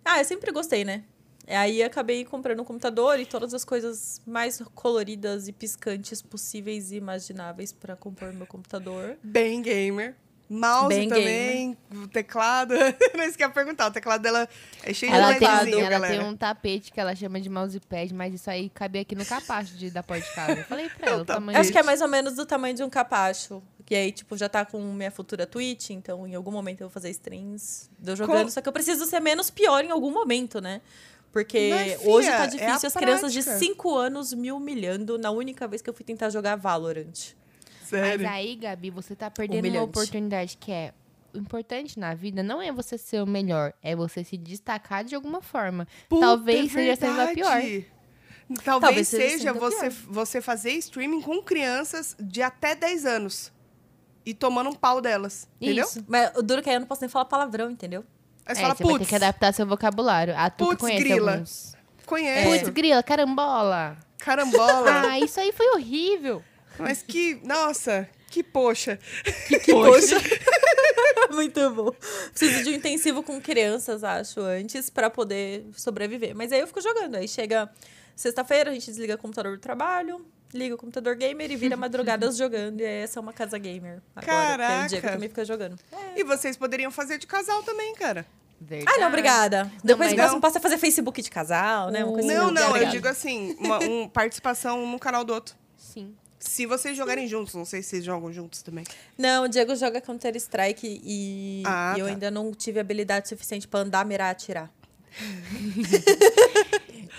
[0.04, 1.04] Ah, eu sempre gostei, né?
[1.46, 6.92] E aí acabei comprando um computador e todas as coisas mais coloridas e piscantes possíveis
[6.92, 9.18] e imagináveis pra compor meu computador.
[9.22, 10.14] Bem gamer.
[10.52, 12.74] Mouse Bem também, o teclado.
[13.16, 13.86] Não isso que eu ia perguntar.
[13.88, 14.48] O teclado dela
[14.82, 15.48] é cheio Ela, de tem,
[15.80, 16.14] ela galera.
[16.18, 19.74] tem um tapete que ela chama de mousepad, mas isso aí cabe aqui no capacho
[19.76, 20.52] de, da porta de casa.
[20.60, 22.44] Eu falei pra É o ela, o tamanho acho que é mais ou menos do
[22.44, 23.62] tamanho de um capacho.
[23.90, 26.92] E aí, tipo, já tá com minha futura Twitch, então em algum momento eu vou
[26.92, 28.44] fazer streams de eu jogando.
[28.44, 30.80] Com- Só que eu preciso ser menos pior em algum momento, né?
[31.30, 33.64] Porque Mas, filha, hoje tá é difícil a as crianças de prática.
[33.66, 37.34] 5 anos me humilhando na única vez que eu fui tentar jogar Valorant.
[38.00, 39.88] Mas aí, Gabi, você tá perdendo uma Humilhante.
[39.90, 40.92] oportunidade que é...
[41.34, 45.14] O importante na vida não é você ser o melhor, é você se destacar de
[45.14, 45.88] alguma forma.
[46.08, 47.54] Puta, Talvez é seja sendo a pior.
[47.54, 47.86] verdade.
[48.62, 53.50] Talvez, Talvez seja você, você fazer streaming com crianças de até 10 anos.
[54.26, 55.48] E tomando um pau delas.
[55.58, 55.86] Entendeu?
[55.86, 56.04] Isso.
[56.06, 58.04] Mas o duro é que aí eu não posso nem falar palavrão, entendeu?
[58.44, 60.34] Aí você É, fala, você vai ter putz, que adaptar seu vocabulário.
[60.36, 61.32] A Tuca Putz, conhece grila.
[61.32, 61.74] alguns.
[62.04, 62.50] conheço.
[62.50, 63.96] Putz, grila, carambola.
[64.18, 65.08] Carambola.
[65.08, 66.44] Ah, isso aí foi horrível.
[66.78, 68.98] Mas que, nossa, que poxa.
[69.46, 70.16] Que, poxa.
[71.30, 71.92] Muito bom.
[72.30, 76.34] Preciso de um intensivo com crianças, acho, antes, pra poder sobreviver.
[76.34, 77.16] Mas aí eu fico jogando.
[77.16, 77.70] Aí chega
[78.14, 82.36] sexta-feira, a gente desliga o computador do trabalho, liga o computador gamer e vira madrugadas
[82.36, 82.80] jogando.
[82.80, 84.02] E essa é uma casa gamer.
[84.14, 84.88] Agora, porque o Caraca.
[84.88, 85.78] Diego também fica jogando.
[86.16, 88.26] E vocês poderiam fazer de casal também, cara.
[88.60, 88.96] Verdade.
[88.96, 89.72] Ah, não, obrigada.
[89.82, 90.40] Depois mas o próximo não.
[90.40, 92.04] passo é fazer Facebook de casal, né?
[92.04, 92.92] Uma coisa assim, Não, não, eu obrigada.
[92.92, 95.56] digo assim, uma um, participação um no canal do outro.
[95.76, 96.14] Sim.
[96.44, 98.84] Se vocês jogarem juntos, não sei se vocês jogam juntos também.
[99.16, 102.12] Não, o Diego joga Counter-Strike e, Ah, e eu tá.
[102.12, 104.68] ainda não tive habilidade suficiente pra andar, mirar, atirar.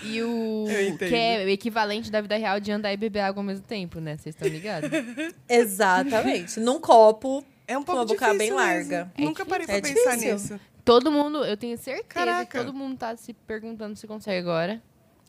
[0.06, 0.66] E o
[0.98, 4.00] que é o equivalente da vida real de andar e beber água ao mesmo tempo,
[4.00, 4.18] né?
[4.18, 4.90] Vocês estão ligados?
[5.48, 6.60] Exatamente.
[6.60, 8.56] Num copo, É um Com pouco uma boca bem mesmo.
[8.56, 9.10] larga.
[9.16, 10.34] É Nunca parei pra É pensar difícil.
[10.34, 10.60] nisso.
[10.84, 12.44] todo mundo, eu tenho certeza Caraca.
[12.58, 14.82] que todo mundo tá se perguntando se consegue agora.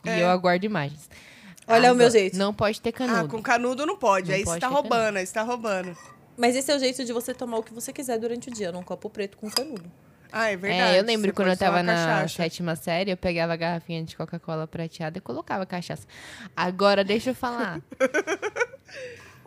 [0.05, 0.17] É.
[0.17, 1.09] E eu aguardo imagens.
[1.67, 2.37] Olha o meu jeito.
[2.37, 3.29] Não pode ter Ah, canudo.
[3.29, 4.29] com canudo não pode.
[4.29, 5.97] Não aí você pode tá ter roubando, aí você tá roubando.
[6.37, 8.71] Mas esse é o jeito de você tomar o que você quiser durante o dia,
[8.71, 9.89] num copo preto com canudo.
[10.31, 10.95] Ah, é verdade.
[10.95, 12.35] É, eu lembro Você quando eu tava na cachaça.
[12.35, 16.05] sétima série, eu pegava a garrafinha de Coca-Cola prateada e colocava cachaça.
[16.55, 17.81] Agora, deixa eu falar.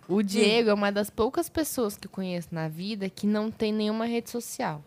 [0.09, 3.71] O Diego é uma das poucas pessoas que eu conheço na vida que não tem
[3.71, 4.83] nenhuma rede social.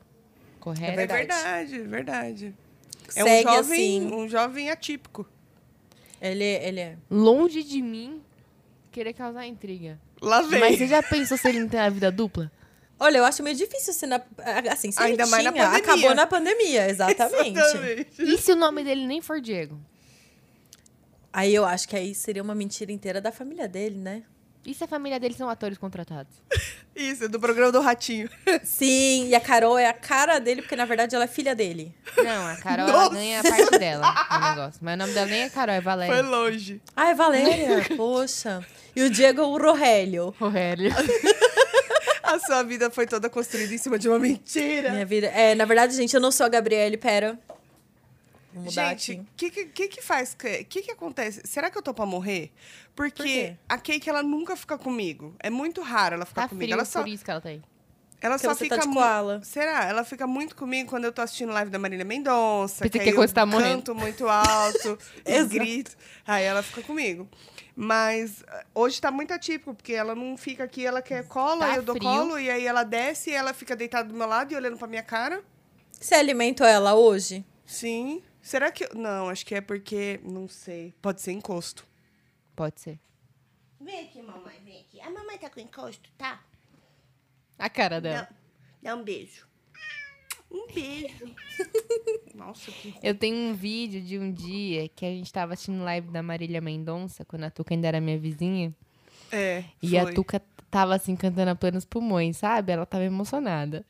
[0.59, 0.99] Correto?
[0.99, 1.27] É verdade.
[1.27, 2.55] verdade, verdade.
[3.15, 3.59] É um Segue jovem,
[3.99, 4.13] assim.
[4.15, 5.27] um jovem atípico.
[6.21, 6.97] Ele, ele é.
[7.09, 8.21] Longe de mim
[8.91, 9.99] querer causar intriga.
[10.21, 10.59] Lá vem.
[10.59, 12.51] Mas você já pensou se ele não tem a vida dupla?
[12.99, 14.21] Olha, eu acho meio difícil se na,
[14.71, 15.93] assim, se Ainda ele mais na tinha, pandemia.
[15.93, 17.57] acabou na pandemia, exatamente.
[17.57, 18.21] Exatamente.
[18.21, 19.79] E se o nome dele nem for Diego?
[21.33, 24.21] Aí eu acho que aí seria uma mentira inteira da família dele, né?
[24.65, 26.33] E se a família dele são atores contratados?
[26.95, 28.29] Isso, do programa do Ratinho.
[28.63, 31.95] Sim, e a Carol é a cara dele, porque na verdade ela é filha dele.
[32.17, 34.79] Não, a Carol ela ganha a parte dela no negócio.
[34.83, 36.13] Mas o nome dela nem é Carol, é Valéria.
[36.15, 36.81] Foi longe.
[36.95, 38.63] Ah, é Valéria, poxa.
[38.95, 40.35] E o Diego é o Rohélio.
[40.39, 40.91] Rogério.
[42.23, 44.91] A sua vida foi toda construída em cima de uma mentira.
[44.91, 45.27] Minha vida.
[45.27, 47.37] É, na verdade, gente, eu não sou a Gabriele, pera.
[48.53, 50.33] Mudar Gente, o que, que, que faz?
[50.33, 51.41] O que, que acontece?
[51.45, 52.51] Será que eu tô pra morrer?
[52.95, 53.57] Porque Por quê?
[53.69, 55.33] a Cake, ela nunca fica comigo.
[55.39, 56.65] É muito raro ela ficar Tá comigo.
[56.65, 57.61] frio, Ela só, por isso que ela tá aí.
[58.19, 59.41] ela Porque só você fica tá de mu- koala.
[59.43, 59.85] Será?
[59.85, 62.83] Ela fica muito comigo quando eu tô assistindo live da Marília Mendonça.
[62.89, 63.77] Pensei que eu tá morrendo.
[63.77, 65.49] canto muito alto, e Exato.
[65.53, 65.97] grito.
[66.27, 67.29] Aí ela fica comigo.
[67.75, 71.77] Mas ah, hoje tá muito atípico, porque ela não fica aqui, ela quer colo, Tá
[71.77, 72.07] eu dou frio.
[72.09, 74.87] colo, e aí ela desce e ela fica deitada do meu lado e olhando pra
[74.87, 75.41] minha cara.
[75.91, 77.45] Você alimentou ela hoje?
[77.65, 78.21] Sim.
[78.41, 78.83] Será que.
[78.85, 80.19] eu- Não, acho que é porque.
[80.23, 80.93] Não sei.
[81.01, 81.85] Pode ser encosto.
[82.55, 82.99] Pode ser.
[83.79, 84.99] Vem aqui, mamãe, vem aqui.
[85.01, 86.43] A mamãe tá com encosto, tá?
[87.57, 88.23] A cara dela.
[88.23, 88.35] Dá,
[88.91, 89.47] dá um beijo.
[90.51, 91.33] Um beijo.
[92.35, 92.93] Nossa, que.
[93.01, 96.59] Eu tenho um vídeo de um dia que a gente tava assistindo live da Marília
[96.61, 98.75] Mendonça, quando a Tuca ainda era minha vizinha.
[99.31, 99.63] É.
[99.81, 100.13] E a foi.
[100.13, 100.39] Tuca
[100.71, 102.71] tava assim cantando a plenos pulmões, sabe?
[102.71, 103.85] Ela tava emocionada.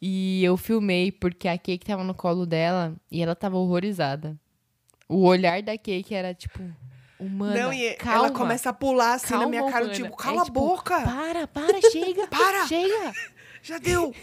[0.00, 4.38] E eu filmei porque a Cake tava no colo dela e ela tava horrorizada.
[5.08, 6.60] O olhar da Cake era tipo,
[7.18, 8.18] humana, Não, e calma.
[8.26, 9.94] ela começa a pular assim na calma, minha cara, humana.
[9.94, 11.00] tipo, É cala a tipo, boca.
[11.02, 12.26] Para, para, chega.
[12.30, 12.66] Para.
[12.66, 13.12] Chega.
[13.62, 14.14] Já deu!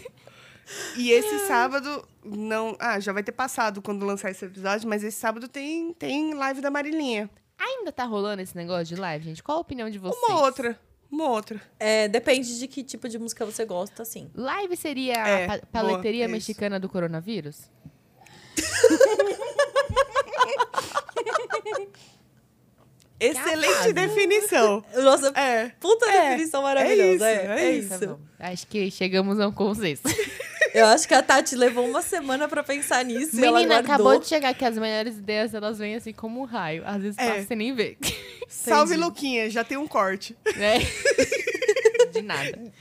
[0.96, 2.76] E esse sábado, não.
[2.78, 6.60] Ah, já vai ter passado quando lançar esse episódio, mas esse sábado tem, tem live
[6.60, 7.28] da Marilinha.
[7.58, 9.42] Ainda tá rolando esse negócio de live, gente?
[9.42, 10.22] Qual a opinião de vocês?
[10.28, 10.78] Uma outra.
[11.10, 11.60] Uma outra.
[11.78, 14.30] É, depende de que tipo de música você gosta, assim.
[14.34, 16.48] Live seria É, a pa- paleteria boa, é isso.
[16.48, 17.68] mexicana do coronavírus?
[23.18, 23.92] Excelente arraso.
[23.92, 24.84] definição.
[24.96, 25.68] Nossa, É.
[25.78, 27.14] puta É, definição é maravilhosa.
[27.14, 27.98] isso, É, é é isso.
[28.38, 28.48] Tá.
[28.48, 30.02] Acho que chegamos a um consenso.
[30.74, 34.18] Eu acho que a Tati levou uma semana pra pensar nisso e ela Menina, acabou
[34.18, 36.82] de chegar que as melhores ideias, elas vêm assim como um raio.
[36.86, 37.28] Às vezes É.
[37.30, 37.98] passa sem nem ver.
[38.48, 38.96] Salve.
[38.96, 40.36] Luquinha, já tem um corte.
[40.56, 40.78] né?
[42.12, 42.72] De nada.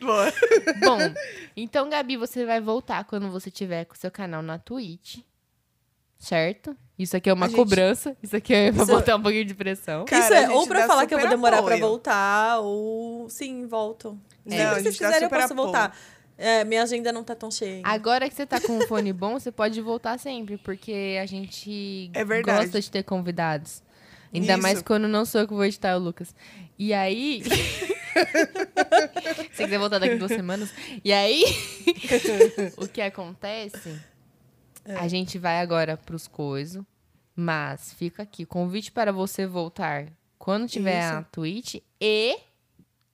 [0.00, 0.32] Boa.
[0.80, 0.98] Bom,
[1.56, 5.18] então, Gabi, você vai voltar quando você tiver com o seu canal na Twitch.
[6.18, 6.76] Certo?
[6.98, 8.16] Isso aqui é uma A gente- cobrança.
[8.22, 10.04] Isso aqui é pra Isso- botar um pouquinho de pressão.
[10.04, 11.80] Cara, Isso é ou pra falar que eu vou demorar pra apoio.
[11.80, 14.18] voltar, ou sim, volto.
[14.44, 15.56] Não, Sempre a que gente vocês quiserem, eu posso apoio.
[15.64, 15.96] voltar.
[16.42, 17.82] É, minha agenda não tá tão cheia.
[17.84, 22.10] Agora que você tá com um fone bom, você pode voltar sempre, porque a gente
[22.12, 22.64] É verdade.
[22.64, 23.80] gosta de ter convidados.
[24.34, 24.62] Ainda Isso.
[24.62, 26.34] mais quando não sou eu que vou editar é o Lucas.
[26.76, 27.44] E aí.
[29.52, 30.74] Se quiser voltar daqui duas semanas.
[31.04, 31.44] E aí.
[32.76, 34.00] o que acontece?
[34.84, 34.96] É.
[34.96, 36.82] A gente vai agora pros coisos.
[37.36, 38.44] Mas fica aqui.
[38.44, 40.06] Convite para você voltar
[40.38, 41.28] quando tiver a Isso.
[41.30, 41.74] Twitch.
[42.00, 42.36] E,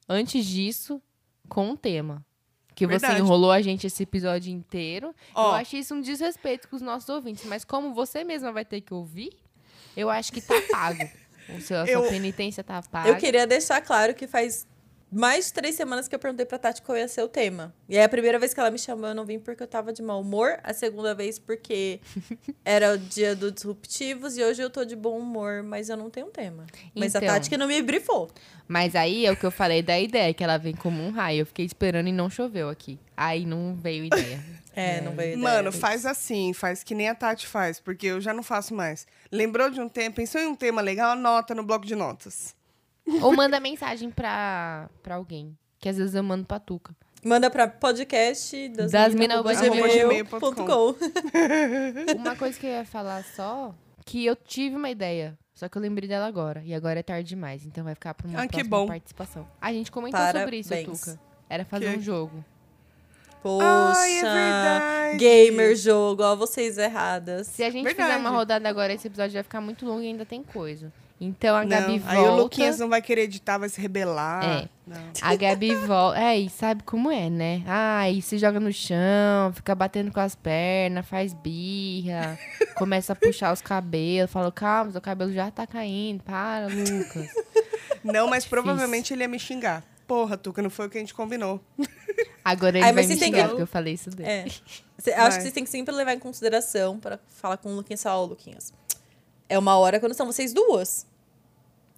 [0.09, 1.03] antes disso,
[1.49, 2.25] com um tema.
[2.79, 3.21] Que você Verdade.
[3.21, 5.09] enrolou a gente esse episódio inteiro.
[5.09, 5.55] Eu Ó.
[5.57, 7.45] acho isso um desrespeito com os nossos ouvintes.
[7.45, 9.33] Mas como você mesma vai ter que ouvir,
[9.97, 11.03] eu acho que tá pago.
[11.57, 13.09] O seu, a sua Eu- penitência tá paga.
[13.09, 14.67] Eu queria deixar claro que faz
[15.11, 17.75] mais de três semanas que eu perguntei pra Tati qual ia ser o tema.
[17.89, 19.93] E aí a primeira vez que ela me chamou, eu não vim porque eu tava
[19.93, 20.59] de mau humor.
[20.63, 22.01] A segunda vez porque
[22.65, 24.37] era o dia do Disruptivos.
[24.37, 26.67] E hoje eu tô de bom humor, mas eu não tenho tema.
[26.95, 27.29] Mas Então.
[27.29, 28.31] a Tati que não me brifou.
[28.67, 31.41] Mas aí é o que eu falei da ideia, que ela vem como um raio.
[31.41, 32.99] Eu fiquei esperando e não choveu aqui.
[33.17, 34.41] Aí não veio ideia.
[34.77, 35.43] É, não veio ideia.
[35.43, 39.09] Mano, faz assim, faz que nem a Tati faz, porque eu já não faço mais.
[39.33, 42.55] Lembrou de um tema, pensou em um tema legal, anota no bloco de notas.
[43.23, 45.57] Ou manda mensagem pra, pra alguém.
[45.79, 46.95] Que às vezes eu mando pra Tuca.
[47.25, 49.41] Manda pra podcast das, Das mina.
[52.17, 55.37] Uma coisa que eu ia falar só, que eu tive uma ideia.
[55.55, 56.63] Só que eu lembrei dela agora.
[56.65, 57.67] E agora é tarde demais.
[57.67, 58.87] Então vai ficar pra uma Ah, que próxima bom.
[58.87, 59.49] participação.
[59.61, 61.01] A gente comentou sobre isso, Parabéns.
[61.01, 61.21] Tuca.
[61.51, 61.99] Era fazer Que?
[61.99, 62.45] um jogo.
[63.43, 67.47] Poxa, Ai, é gamer jogo, ó, vocês erradas.
[67.47, 68.09] Se a gente Verdade.
[68.11, 70.93] fizer uma rodada agora, esse episódio vai ficar muito longo e ainda tem coisa.
[71.21, 72.11] Então a Gabi Não, volta.
[72.13, 74.45] aí o Luquinhas não vai querer editar, vai se rebelar.
[74.45, 74.69] É.
[74.87, 74.97] Não.
[75.21, 76.21] A Gabi volta.
[76.21, 77.63] É, e sabe como é, né?
[77.67, 82.39] Ai, se joga no chão, fica batendo com as pernas, faz birra,
[82.79, 84.31] começa a puxar os cabelos.
[84.31, 86.23] Fala, calma, seu cabelo já tá caindo.
[86.23, 87.29] Para, Lucas.
[88.05, 89.83] Não, mas provavelmente ele ia me xingar.
[90.07, 91.61] Porra, Tuca, não foi o que a gente combinou.
[92.45, 94.29] Agora ele Ai, vai me xingar, que- porque eu falei isso dele.
[94.29, 94.47] É.
[94.97, 98.07] Cê- acho que vocês têm que sempre levar em consideração para falar com o Luquinhas.
[98.07, 98.73] Ó, Luquinhas.
[99.49, 101.07] É uma hora quando são vocês duas.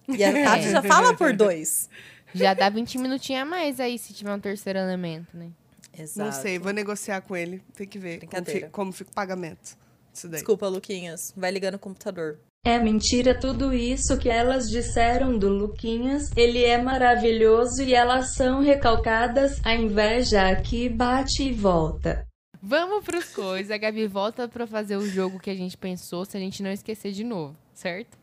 [0.07, 1.89] E a Tati já fala por dois.
[2.33, 5.49] Já dá 20 minutinhos a mais aí, se tiver um terceiro elemento, né?
[5.97, 6.19] Exato.
[6.29, 7.61] Não sei, vou negociar com ele.
[7.75, 9.77] Tem que ver como, fi- como fica o pagamento.
[10.13, 10.37] Isso daí.
[10.39, 11.33] Desculpa, Luquinhas.
[11.35, 12.39] Vai ligando o computador.
[12.65, 16.31] É mentira tudo isso que elas disseram do Luquinhas.
[16.37, 19.59] Ele é maravilhoso e elas são recalcadas.
[19.65, 22.25] A inveja aqui bate e volta.
[22.61, 23.71] Vamos pros coisas.
[23.71, 26.71] A Gabi volta pra fazer o jogo que a gente pensou, se a gente não
[26.71, 28.17] esquecer de novo, certo?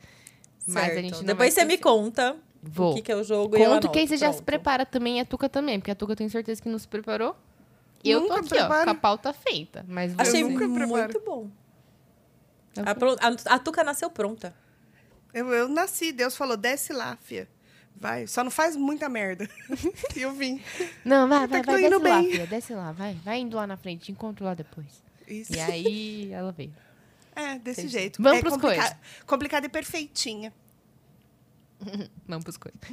[0.66, 1.01] Mas a Certo.
[1.01, 2.93] gente não Depois você me conta Vou.
[2.93, 3.91] o que, que é o jogo e eu Conto anoto.
[3.91, 6.16] que aí você já se prepara também, e a Tuca também, porque a Tuca eu
[6.16, 7.34] tenho certeza que não se preparou.
[8.05, 8.84] E eu tô Nunca aqui, ó, preparo.
[8.84, 9.84] com a pauta feita.
[9.89, 10.20] Mas você...
[10.22, 10.89] Achei nunca preparo.
[10.89, 11.49] muito bom.
[12.76, 14.55] Eu- A, pro- a, a Tuca nasceu pronta.
[15.34, 17.49] Eu, eu nasci, Deus falou, desce lá, fia.
[18.01, 19.49] Vai, só não faz muita merda.
[20.14, 20.62] e eu vim.
[21.05, 22.30] Não, vai, vai, que vai, tô desce indo lá, bem.
[22.30, 23.14] filha, desce lá, vai.
[23.24, 24.86] Vai indo lá na frente, te encontro lá depois.
[25.26, 25.53] Isso.
[25.55, 26.72] E aí, ela veio.
[27.34, 27.92] É, desse Entendi.
[27.92, 28.22] jeito.
[28.22, 28.96] Vamos é pros complica- coisas.
[29.26, 30.53] Complicada e perfeitinha.
[32.26, 32.78] Vamos pros coisas.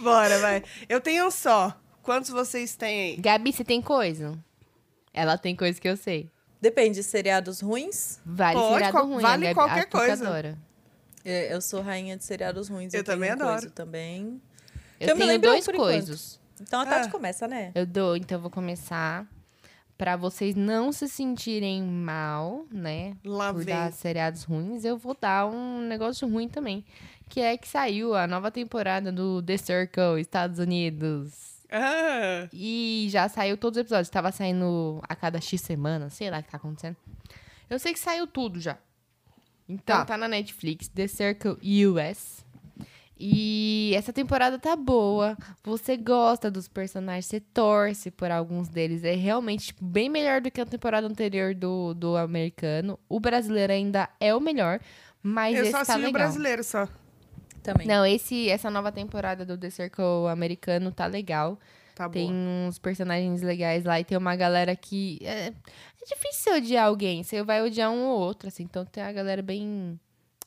[0.00, 0.62] Bora, vai.
[0.88, 1.76] Eu tenho um só.
[2.02, 3.16] Quantos vocês têm aí?
[3.16, 4.38] Gabi, você tem coisa?
[5.12, 6.30] Ela tem coisa que eu sei.
[6.60, 8.20] Depende, seriados ruins.
[8.24, 10.26] Vale Pode, seriado ruim, vale a Gabi, qualquer coisa.
[10.28, 10.58] adora.
[11.30, 12.92] É, Eu sou rainha de seriados ruins.
[12.94, 13.70] Eu tenho também coisa adoro.
[13.70, 14.40] também.
[14.98, 16.40] Eu Que eu tenho lembro dois coisas.
[16.60, 17.10] Então a Tati Ah.
[17.10, 17.72] começa, né?
[17.74, 19.26] Eu dou, então eu vou começar
[19.96, 23.16] pra vocês não se sentirem mal, né?
[23.24, 23.74] Lá por vem.
[23.74, 26.84] dar seriados ruins, eu vou dar um negócio ruim também.
[27.28, 31.60] Que é que saiu a nova temporada do The Circle, Estados Unidos.
[31.70, 34.08] Ah, E já saiu todos os episódios.
[34.10, 36.96] Tava saindo a cada X semana, sei lá o que tá acontecendo.
[37.70, 38.76] Eu sei que saiu tudo já.
[39.72, 40.04] Então Tá.
[40.04, 41.56] tá, na Netflix, The Circle
[41.86, 42.44] US.
[43.22, 45.36] E essa temporada tá boa.
[45.62, 49.04] Você gosta dos personagens, você torce por alguns deles.
[49.04, 52.98] É realmente tipo, bem melhor do que a temporada anterior do, do americano.
[53.08, 54.80] O brasileiro ainda é o melhor,
[55.22, 56.12] mas Eu esse só tá assisti o legal.
[56.22, 56.88] brasileiro só.
[57.62, 57.86] Também.
[57.86, 61.58] Não, esse, essa nova temporada do The Circle americano tá legal.
[61.94, 62.32] Tá Tem bom.
[62.68, 65.18] uns personagens legais lá e tem uma galera que.
[65.20, 65.52] É
[66.14, 67.22] difícil você odiar alguém.
[67.22, 68.64] Você vai odiar um ou outro, assim.
[68.64, 69.98] Então tem uma galera bem.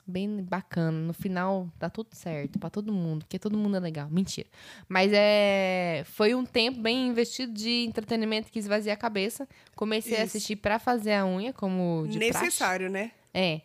[0.06, 1.00] Bem bacana.
[1.00, 4.10] No final, dá tudo certo pra todo mundo, porque todo mundo é legal.
[4.10, 4.50] Mentira.
[4.90, 6.04] Mas é.
[6.08, 9.48] Foi um tempo bem investido de entretenimento que esvazia a cabeça.
[9.76, 10.36] Comecei a Isso.
[10.36, 12.46] assistir pra fazer a unha, como de praxe.
[12.46, 13.12] Necessário, né?
[13.34, 13.62] É.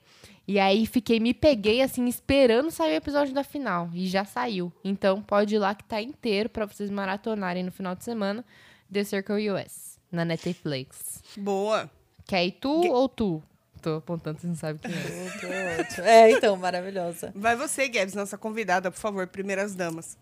[0.46, 3.90] E aí fiquei, me peguei assim, esperando sair o episódio da final.
[3.92, 4.72] E já saiu.
[4.82, 8.44] Então pode ir lá que tá inteiro pra vocês maratonarem no final de semana
[8.90, 11.22] The Circle US, na Netflix.
[11.36, 11.90] Boa.
[12.26, 13.42] Quer ir tu ou tu?
[13.80, 16.26] Tô apontando, você não sabe quem é.
[16.26, 17.32] É, então, maravilhosa.
[17.34, 20.18] Vai você, Gabs, nossa convidada, por favor, primeiras damas.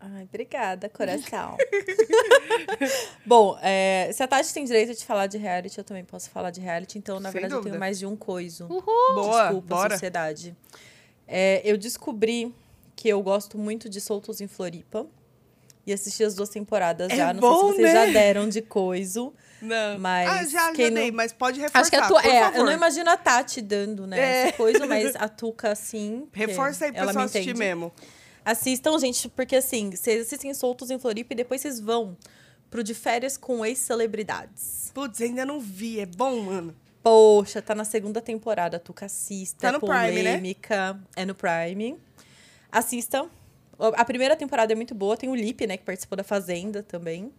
[0.00, 1.56] Ai, obrigada, coração.
[3.24, 6.50] Bom, é, se a Tati tem direito de falar de reality, eu também posso falar
[6.50, 6.98] de reality.
[6.98, 7.70] Então, na Sem verdade, eu dúvida.
[7.72, 8.66] tenho mais de um coiso.
[8.66, 9.94] Boa, Desculpa, bora.
[9.94, 10.54] sociedade.
[11.26, 12.54] É, eu descobri
[12.94, 15.06] que eu gosto muito de Soltos em Floripa.
[15.86, 17.32] E assisti as duas temporadas É já.
[17.32, 18.06] Não bom, sei se vocês né?
[18.06, 19.32] já deram de coiso.
[19.62, 19.98] Não.
[19.98, 22.14] Mas ah, já, já não- dei, mas pode reforçar, Acho que a tu...
[22.14, 22.58] por é, favor.
[22.58, 24.42] eu não imagino a Tati dando, né, É.
[24.48, 26.26] essa coisa, mas a Tuca, sim.
[26.32, 27.58] Reforça aí pro ela pessoal me assistir entende.
[27.60, 27.92] mesmo.
[28.44, 32.16] Assistam, gente, porque assim, vocês assistem Soltos em Floripa e depois vocês vão
[32.70, 34.90] pro de férias com ex-celebridades.
[34.92, 36.00] Putz, ainda não vi.
[36.00, 36.74] É bom, mano.
[37.02, 39.60] Poxa, tá na segunda temporada, Tuca assista.
[39.60, 40.30] Tá é no Prime, né?
[40.32, 41.96] polêmica, É no Prime.
[42.70, 43.28] Assistam.
[43.78, 45.16] A primeira temporada é muito boa.
[45.16, 47.32] Tem o Lipe, né, que participou da Fazenda também.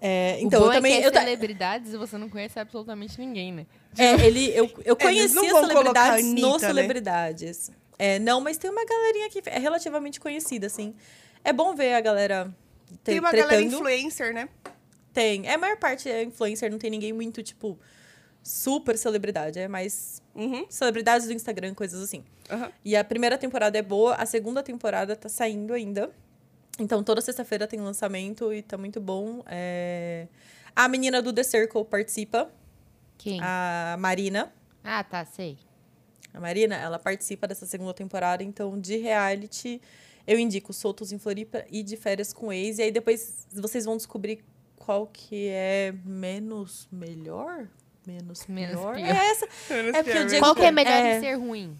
[0.00, 0.94] É, então, o bom eu também.
[0.94, 3.66] é que é eu celebridades e você não conhece absolutamente ninguém, né?
[3.96, 6.58] É, ele, eu, eu conheci não as celebridades a no Anitta, né?
[6.58, 7.70] Celebridades.
[7.98, 10.92] É, não, mas tem uma galerinha que é relativamente conhecida, assim.
[11.44, 12.52] É bom ver a galera
[12.90, 13.50] te- Tem uma tretando.
[13.52, 14.48] galera influencer, né?
[15.12, 15.46] Tem.
[15.46, 17.78] É, a maior parte é influencer, não tem ninguém muito, tipo,
[18.42, 19.58] super celebridade.
[19.58, 20.66] É mais Uhum.
[20.68, 22.24] celebridades do Instagram, coisas assim.
[22.50, 22.72] Aham.
[22.84, 26.10] E a primeira temporada é boa, a segunda temporada tá saindo ainda.
[26.78, 29.42] Então, toda sexta-feira tem lançamento e tá muito bom.
[29.46, 30.26] É,
[30.74, 32.50] A menina do The Circle participa,
[33.18, 33.38] Quem?
[33.42, 34.50] a Marina.
[34.82, 35.58] Ah, tá, sei.
[36.32, 39.82] A Marina, ela participa dessa segunda temporada, então de reality
[40.26, 42.78] eu indico Soltos em Floripa e de férias com ex.
[42.78, 44.42] E aí depois vocês vão descobrir
[44.76, 47.68] qual que é menos melhor?
[48.06, 48.94] Menos, Menos pior?
[48.96, 49.06] pior.
[49.06, 49.46] É essa.
[49.70, 51.14] É porque o Diego- Qual que é melhor É.
[51.14, 51.78] de ser ruim?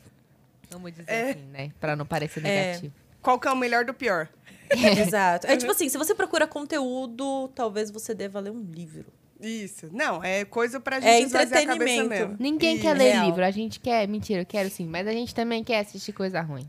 [0.70, 1.30] Vamos dizer É.
[1.30, 1.70] assim, né?
[1.80, 2.66] Pra não parecer É.
[2.66, 2.94] negativo.
[3.20, 4.28] Qual que é o melhor do pior?
[4.70, 5.46] Exato.
[5.46, 9.04] É tipo assim, se você procura conteúdo, talvez você deva ler um livro.
[9.40, 9.88] Isso.
[9.92, 12.08] Não, é coisa pra gente É a cabeça entretenimento.
[12.08, 12.36] mesmo.
[12.38, 13.26] Ninguém E- quer ler real.
[13.26, 13.44] livro.
[13.44, 14.06] A gente quer.
[14.08, 14.86] Mentira, eu quero sim.
[14.86, 16.66] Mas a gente também quer assistir coisa ruim.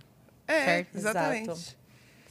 [0.48, 0.96] É, Certo.
[0.98, 1.50] exatamente.
[1.52, 1.84] Exato.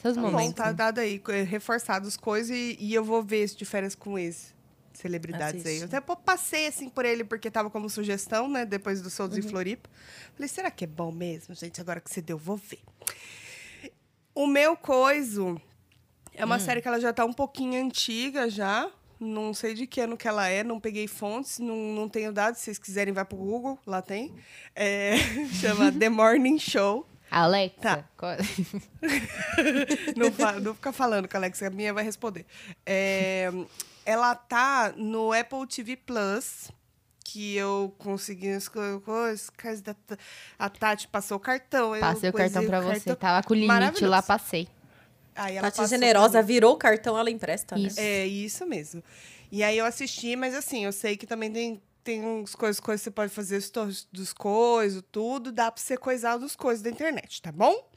[0.02, 0.54] Seus Tá bom, momentos.
[0.54, 0.72] tá né?
[0.72, 4.18] dado aí, co- reforçado as coisas e, e eu vou ver esse de férias com
[4.18, 4.52] ex
[5.02, 5.76] celebridades aí.
[5.78, 5.92] Assiste.
[5.94, 8.64] Eu até passei assim por ele porque tava como sugestão, né?
[8.64, 9.44] Depois do Soldos Uhum.
[9.44, 9.90] em Floripa.
[10.34, 11.80] Falei, será que é bom mesmo, gente?
[11.80, 12.80] Agora que você deu, vou ver.
[14.34, 15.60] O meu coiso
[16.34, 16.46] é Hum.
[16.46, 18.90] uma série que ela já tá um pouquinho antiga já.
[19.20, 22.58] Não sei de que ano que ela é, não peguei fontes, não, não tenho dados.
[22.58, 24.34] Se vocês quiserem, vai pro Google, lá tem.
[24.74, 25.14] É,
[25.60, 27.06] chama The Morning Show.
[27.30, 27.78] Alexa.
[27.80, 28.04] Tá.
[30.16, 32.44] Não, não fica falando que a Alexa minha vai responder.
[32.84, 33.50] É,
[34.04, 36.70] ela tá no Apple TV Plus,
[37.24, 39.50] que eu consegui as co- coisas.
[40.58, 41.94] A Tati passou o cartão.
[41.94, 42.92] eu Passei o cartão pra você.
[43.00, 43.16] cartão.
[43.16, 44.68] Tava com o limite lá, passei.
[45.34, 46.46] Aí ela Tati generosa, mim.
[46.46, 47.86] virou o cartão, ela empresta, né?
[47.88, 48.00] Isso.
[48.00, 49.02] É isso mesmo.
[49.50, 53.00] E aí eu assisti, mas assim, eu sei que também tem, tem uns coisas, coisas
[53.00, 53.62] que você pode fazer
[54.12, 57.88] dos coisas, tudo, dá pra você coisar dos coisas da internet, tá bom?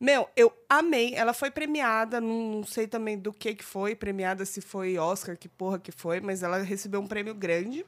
[0.00, 1.14] Meu, eu amei.
[1.14, 5.36] Ela foi premiada, não, não sei também do que que foi, premiada se foi Oscar,
[5.36, 7.84] que porra que foi, mas ela recebeu um prêmio grande.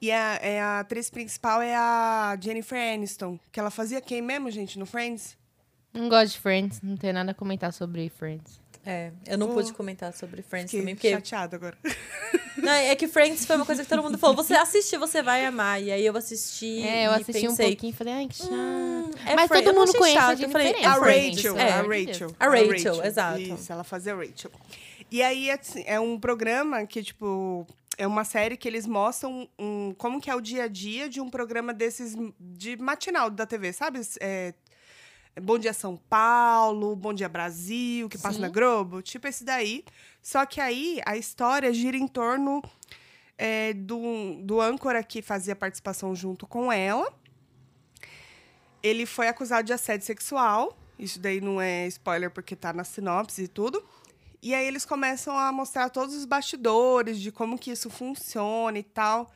[0.00, 4.50] E a, é a atriz principal é a Jennifer Aniston, que ela fazia quem mesmo,
[4.50, 5.36] gente, no Friends?
[5.92, 6.80] Não gosto de Friends.
[6.80, 8.60] Não tenho nada a comentar sobre Friends.
[8.90, 9.52] É, eu não Oh.
[9.52, 11.76] pude comentar sobre Friends Fiquei também, porque chateada agora.
[12.56, 14.34] Não, é que Friends foi uma coisa que todo mundo falou.
[14.34, 15.80] Você assiste, você vai amar.
[15.80, 16.82] E aí eu assisti.
[16.82, 18.50] É, eu e assisti um pensei, pouquinho e falei, ai, que chato.
[18.50, 21.70] "Hum, é Mas Friends." todo mundo conhece a chato, eu falei, A é Rachel, é.
[21.72, 22.36] a Rachel.
[22.40, 23.40] A Rachel, exato.
[23.40, 24.50] Isso, ela fazia a Rachel.
[25.10, 27.64] E aí, assim, é um programa que, tipo,
[27.96, 31.20] é uma série que eles mostram um, como que é o dia a dia de
[31.20, 34.00] um programa desses de matinal da TV, sabe?
[34.20, 34.52] É,
[35.40, 38.40] Bom Dia São Paulo, Bom Dia Brasil, que passa Sim.
[38.40, 39.84] na Globo, tipo esse daí.
[40.22, 42.62] Só que aí a história gira em torno
[43.36, 47.12] é, do, do âncora que fazia participação junto com ela.
[48.82, 50.76] ele foi acusado de assédio sexual.
[50.98, 53.82] Isso daí não é spoiler porque tá na sinopse e tudo.
[54.42, 58.82] E aí eles começam a mostrar todos os bastidores de como que isso funciona e
[58.82, 59.30] tal.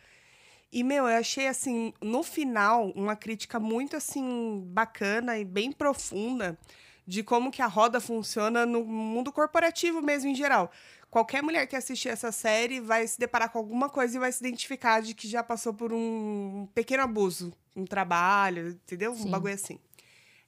[0.72, 6.58] E, meu, eu achei, assim, no final, uma crítica muito, assim, bacana e bem profunda
[7.06, 10.70] de como que a roda funciona no mundo corporativo mesmo, em geral.
[11.10, 14.42] Qualquer mulher que assistir essa série vai se deparar com alguma coisa e vai se
[14.42, 19.14] identificar de que já passou por um pequeno abuso, um trabalho, entendeu?
[19.14, 19.28] Sim.
[19.28, 19.78] Um bagulho assim.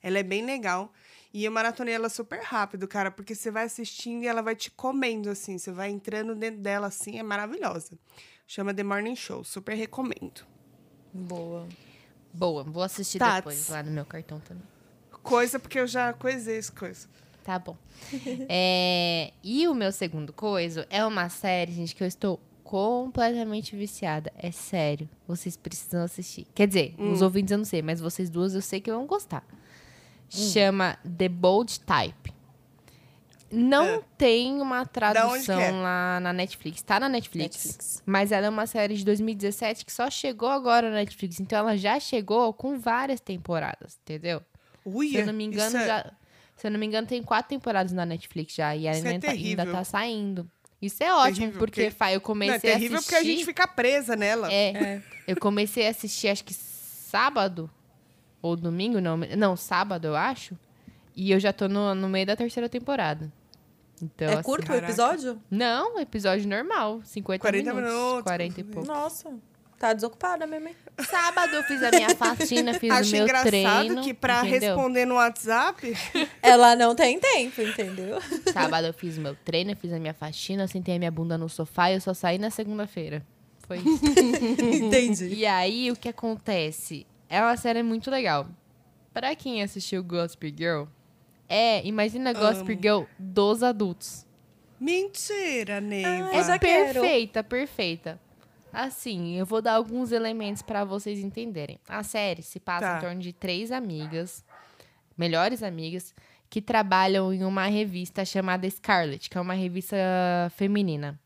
[0.03, 0.91] Ela é bem legal.
[1.35, 4.71] E eu maratonei ela super rápido, cara, porque você vai assistindo e ela vai te
[4.71, 5.59] comendo, assim.
[5.59, 7.99] Você vai entrando dentro dela, assim, é maravilhosa.
[8.47, 10.43] Chama The Morning Show, super recomendo.
[11.13, 11.67] Boa.
[12.33, 13.37] Boa, vou assistir Tats.
[13.37, 14.65] depois lá no meu cartão também.
[15.23, 17.09] Coisa, porque eu já coisei essa coisa.
[17.45, 17.77] Tá bom.
[18.49, 24.33] É, e o meu segundo coisa é uma série, gente, que eu estou completamente viciada.
[24.37, 25.09] É sério.
[25.29, 26.47] Vocês precisam assistir.
[26.55, 29.47] Quer dizer, os ouvintes eu não sei, mas vocês duas eu sei que vão gostar.
[30.29, 32.34] Chama The Bold Type.
[33.55, 34.01] Não É.
[34.19, 35.71] tem uma tradução é?
[35.71, 36.83] lá na Netflix.
[36.83, 38.03] Tá na Netflix, Netflix.
[38.05, 41.39] Mas ela é uma série de 2017 que só chegou agora na Netflix.
[41.41, 44.43] Então ela já chegou com várias temporadas, entendeu?
[44.85, 46.13] Ui, Se eu não me engano, é- já.
[46.57, 48.75] Se eu não me engano, tem quatro temporadas na Netflix já.
[48.77, 49.73] E é ainda, tá, ainda terrível.
[49.73, 50.51] tá saindo.
[50.81, 53.19] Isso é ótimo, Terrível, porque, porque- Fá, eu Não, é comecei terrível a porque a
[53.23, 53.47] gente assistir.
[53.47, 54.53] fica presa nela.
[54.53, 57.71] É, eu comecei a assistir, acho que sábado.
[58.43, 59.17] Ou domingo, não.
[59.17, 60.57] Não, sábado, eu acho.
[61.17, 63.33] E eu já tô no, no meio da terceira temporada.
[64.03, 65.41] Então, é assim- curto o episódio?
[65.51, 67.01] Não, episódio normal.
[67.05, 67.95] 50 40 minutos.
[67.99, 68.23] minutos.
[68.25, 68.87] 40 e pouco.
[68.89, 69.31] Nossa.
[69.79, 70.77] Tá desocupada mesmo, hein?
[71.11, 74.03] Sábado eu fiz a minha faxina, fiz Acho o meu engraçado treino.
[74.03, 74.61] que pra entendeu?
[74.77, 75.93] responder no WhatsApp,
[76.41, 78.19] Ela não tem tempo, entendeu?
[78.53, 81.49] Sábado eu fiz o meu treino, fiz a minha faxina, sentei a minha bunda no
[81.49, 83.27] sofá e eu só saí na segunda-feira.
[83.67, 84.05] Foi isso.
[84.85, 85.27] Entendi.
[85.35, 87.07] e aí, o que acontece?
[87.29, 88.47] É uma série muito legal.
[89.13, 90.85] Pra quem assistiu Gossip Girl,
[91.55, 94.27] é, imagina Gossip Girl dos adultos.
[94.81, 96.31] mentira, Neiva.
[96.33, 97.01] Ah, eu já é quero.
[97.01, 98.21] perfeita, perfeita.
[98.73, 101.79] Assim, eu vou dar alguns elementos pra vocês entenderem.
[101.89, 102.99] A série se passa Tá.
[102.99, 104.45] em torno de três amigas,
[105.17, 106.13] melhores amigas,
[106.51, 109.97] que trabalham em uma revista chamada Scarlet, que é uma revista
[110.57, 111.19] feminina.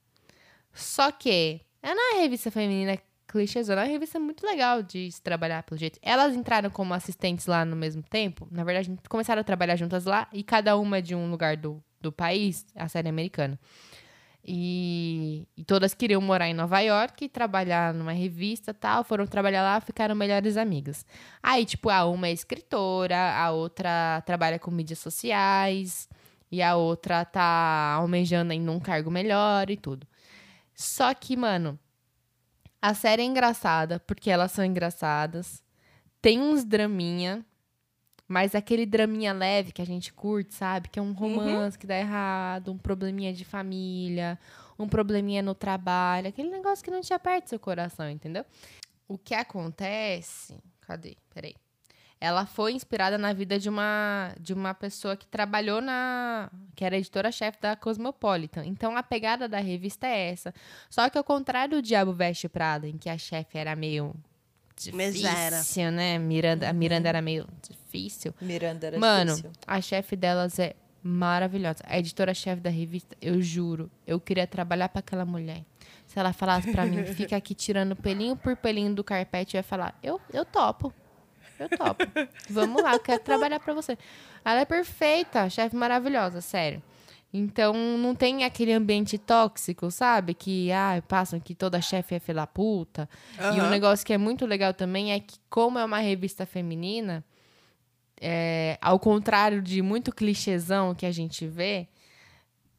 [0.75, 2.99] Só que é uma revista feminina
[3.29, 5.99] clichêzona, é uma revista muito legal de se trabalhar pelo jeito.
[6.03, 8.49] Elas entraram como assistentes lá no mesmo tempo.
[8.51, 12.11] Na verdade, começaram a trabalhar juntas lá e cada uma de um lugar do, do
[12.11, 13.59] país, a série é americana.
[14.51, 19.05] E, e todas queriam morar em Nova York e trabalhar numa revista tal.
[19.05, 21.05] Foram trabalhar lá, ficaram melhores amigas.
[21.43, 26.09] Aí, tipo, a uma é escritora, a outra trabalha com mídias sociais,
[26.51, 30.07] e a outra tá almejando em um cargo melhor e tudo.
[30.75, 31.79] Só que, mano,
[32.81, 35.63] a série é engraçada, porque elas são engraçadas.
[36.21, 37.45] Tem uns draminha,
[38.27, 40.89] mas aquele draminha leve que a gente curte, sabe?
[40.89, 44.39] Que é um romance que dá errado, um probleminha de família,
[44.79, 48.45] um probleminha no trabalho, aquele negócio que não te aperta seu coração, entendeu?
[49.09, 50.59] O que acontece.
[50.83, 51.17] Cadê?
[51.33, 51.55] Peraí.
[52.21, 56.51] Ela foi inspirada na vida de uma, de uma pessoa que trabalhou na.
[56.75, 58.65] que era editora-chefe da Cosmopolitan.
[58.67, 60.53] Então a pegada da revista é essa.
[60.91, 64.15] Só que ao contrário do Diabo Veste Prada, em que a chefe era meio.
[64.77, 66.19] Difícil, né?
[66.19, 68.33] Miranda, A Miranda era meio difícil.
[68.41, 69.53] Miranda era Mano, difícil.
[69.67, 71.83] a chefe delas é maravilhosa.
[71.85, 75.65] A editora-chefe da revista, eu juro, eu queria trabalhar pra aquela mulher.
[76.07, 79.63] Se ela falasse pra mim, fica aqui tirando pelinho por pelinho do carpete, eu ia
[79.65, 80.93] falar, eu, eu topo.
[81.59, 82.05] Eu topo.
[82.49, 83.99] Vamos lá, eu quero trabalhar pra você.
[84.45, 86.83] Ela é perfeita, chefe maravilhosa, sério.
[87.33, 90.33] Então, não tem aquele ambiente tóxico, sabe?
[90.33, 93.09] Que, ah, passam que toda chefe é filha da puta.
[93.55, 97.23] E um negócio que é muito legal também é que, como é uma revista feminina,
[98.21, 101.89] é, ao contrário de muito clichêzão que a gente vê,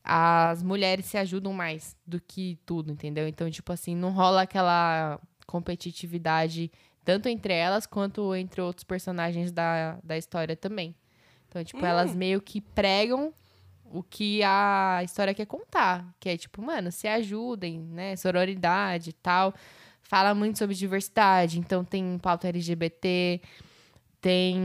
[0.03, 3.27] as mulheres se ajudam mais do que tudo, entendeu?
[3.27, 6.71] Então, tipo assim, não rola aquela competitividade
[7.09, 10.95] tanto entre elas quanto entre outros personagens da, da história também.
[11.47, 13.33] Então, tipo, elas meio que pregam
[13.83, 16.05] o que a história quer contar.
[16.19, 18.15] Que é, tipo, mano, se ajudem, né?
[18.15, 19.55] Sororidade e tal.
[20.03, 21.57] Fala muito sobre diversidade.
[21.57, 23.41] Então, tem pauta LGBT.
[24.21, 24.59] Tem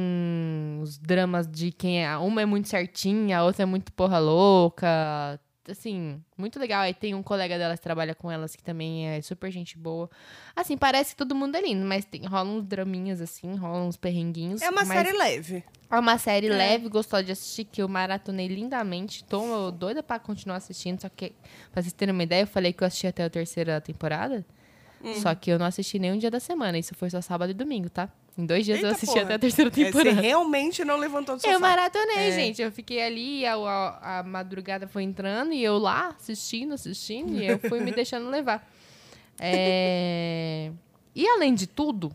[0.83, 2.15] os dramas de quem é.
[2.19, 5.41] Uma é muito certinha, a outra é muito porra louca.
[5.71, 6.83] Assim, muito legal.
[6.83, 10.11] Aí tem um colega delas que trabalha com elas que também é super gente boa.
[10.55, 13.97] Assim, parece que todo mundo é lindo, mas tem, rola uns draminhas assim, rola uns
[13.97, 14.61] perrenguinhos.
[14.63, 15.65] É uma série leve.
[15.91, 19.25] é uma série leve, gostosa de assistir, que eu maratonei lindamente.
[19.25, 21.33] Tô doida pra continuar assistindo, só que,
[21.73, 24.45] pra vocês terem uma ideia, eu falei que eu assisti até a terceira temporada.
[25.21, 26.79] Só que eu não assisti nenhum dia da semana.
[26.79, 28.09] Isso foi só sábado e domingo, tá?
[28.37, 29.25] Em dois dias eu Eita, assisti porra.
[29.27, 30.21] até a terceira É, você temporada.
[30.21, 31.53] realmente não levantou do sofá.
[31.53, 32.33] Eu maratonei, É.
[32.33, 32.61] gente.
[32.61, 37.47] Eu fiquei ali, a, a, a madrugada foi entrando e eu lá assistindo, assistindo, e
[37.47, 38.69] eu fui me deixando levar.
[39.39, 40.71] É,
[41.15, 42.11] E além de tudo,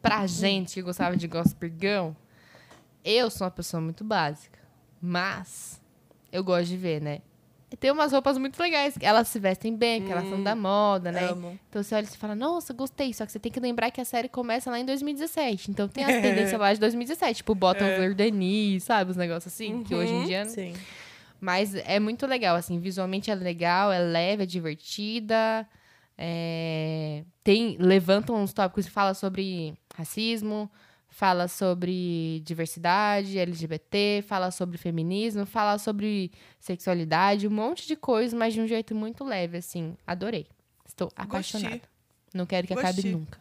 [0.00, 2.10] pra gente que gostava de Gossip Girl,
[3.04, 4.58] eu sou uma pessoa muito básica.
[5.00, 5.80] Mas
[6.32, 7.20] eu gosto de ver, né?
[7.76, 8.94] Tem umas roupas muito legais.
[9.00, 11.28] Elas se vestem bem, porque elas são da moda, né?
[11.28, 11.58] Amo.
[11.68, 13.12] Então você olha e fala, nossa, gostei.
[13.12, 15.70] Só que você tem que lembrar que a série começa lá em 2017.
[15.70, 17.38] Então tem as tendências lá de 2017.
[17.38, 19.10] Tipo, Bottom the Knee, sabe?
[19.10, 20.44] Os negócios assim, que hoje em dia...
[20.44, 20.74] Sim.
[21.40, 22.78] Mas é muito legal, assim.
[22.78, 25.66] Visualmente é legal, é leve, é divertida.
[26.16, 27.76] é, Tem...
[27.78, 30.70] Levantam uns tópicos e fala sobre racismo,
[31.12, 38.54] fala sobre diversidade, LGBT, fala sobre feminismo, fala sobre sexualidade, um monte de coisa, mas
[38.54, 39.94] de um jeito muito leve, assim.
[40.06, 40.46] Adorei.
[40.86, 41.82] Estou apaixonada.
[42.32, 43.12] Não quero que acabe Gostei.
[43.12, 43.38] nunca.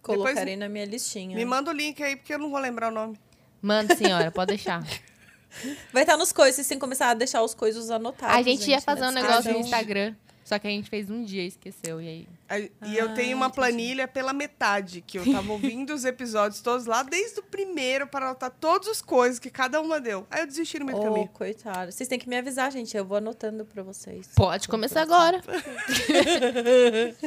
[0.00, 1.36] Colocarei na minha listinha.
[1.36, 3.18] Me manda o link aí, porque eu não vou lembrar o nome.
[3.60, 4.82] Manda, senhora, pode deixar.
[5.92, 8.34] Vai estar nos coisas, que começar a deixar os coisas anotados.
[8.34, 9.58] a gente ia fazer na um negócio no.
[9.58, 10.14] Instagram,
[10.52, 12.28] só que a gente fez um dia e esqueceu, e aí...
[12.48, 16.84] Aí- E eu tenho uma planilha pela metade, que eu tava ouvindo os episódios todos
[16.86, 20.26] lá, desde o primeiro, para anotar todas as coisas que cada uma deu.
[20.30, 21.28] Aí eu desisti no meio do Oh, caminho.
[21.28, 21.90] coitado.
[21.90, 22.94] Vocês têm que me avisar, gente.
[22.96, 24.28] Eu vou anotando pra vocês.
[24.34, 25.40] Pode começar agora.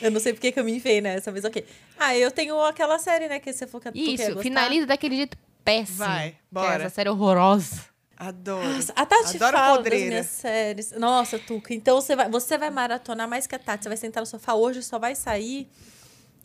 [0.00, 1.64] Eu não sei porque que eu me enfiei nessa, mas ok.
[1.98, 5.98] Ah, eu tenho aquela série, né, que você falou que Isso, finaliza daquele jeito péssimo.
[5.98, 6.84] Vai, que é bora.
[6.84, 7.82] essa série horrorosa.
[8.28, 8.66] Adoro.
[8.68, 9.98] Nossa, a Tati Adoro fala podreira.
[10.04, 10.92] das minhas séries.
[10.92, 11.74] Nossa, Tuca.
[11.74, 13.84] Então você vai, você vai maratonar mais que a Tati.
[13.84, 15.68] Você vai sentar no sofá hoje, só vai sair.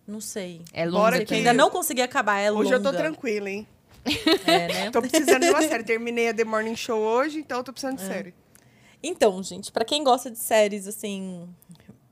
[0.08, 0.62] Não sei.
[0.74, 2.76] É Bora longa que- Eu ainda não consegui acabar, é Hoje longa.
[2.90, 3.68] eu tô tranquila, hein?
[4.48, 4.90] É, né?
[4.92, 5.84] Tô precisando de uma série.
[5.84, 8.34] Terminei a The Morning Show hoje, então eu tô precisando de série.
[9.04, 11.48] Então, gente, pra quem gosta de séries, assim.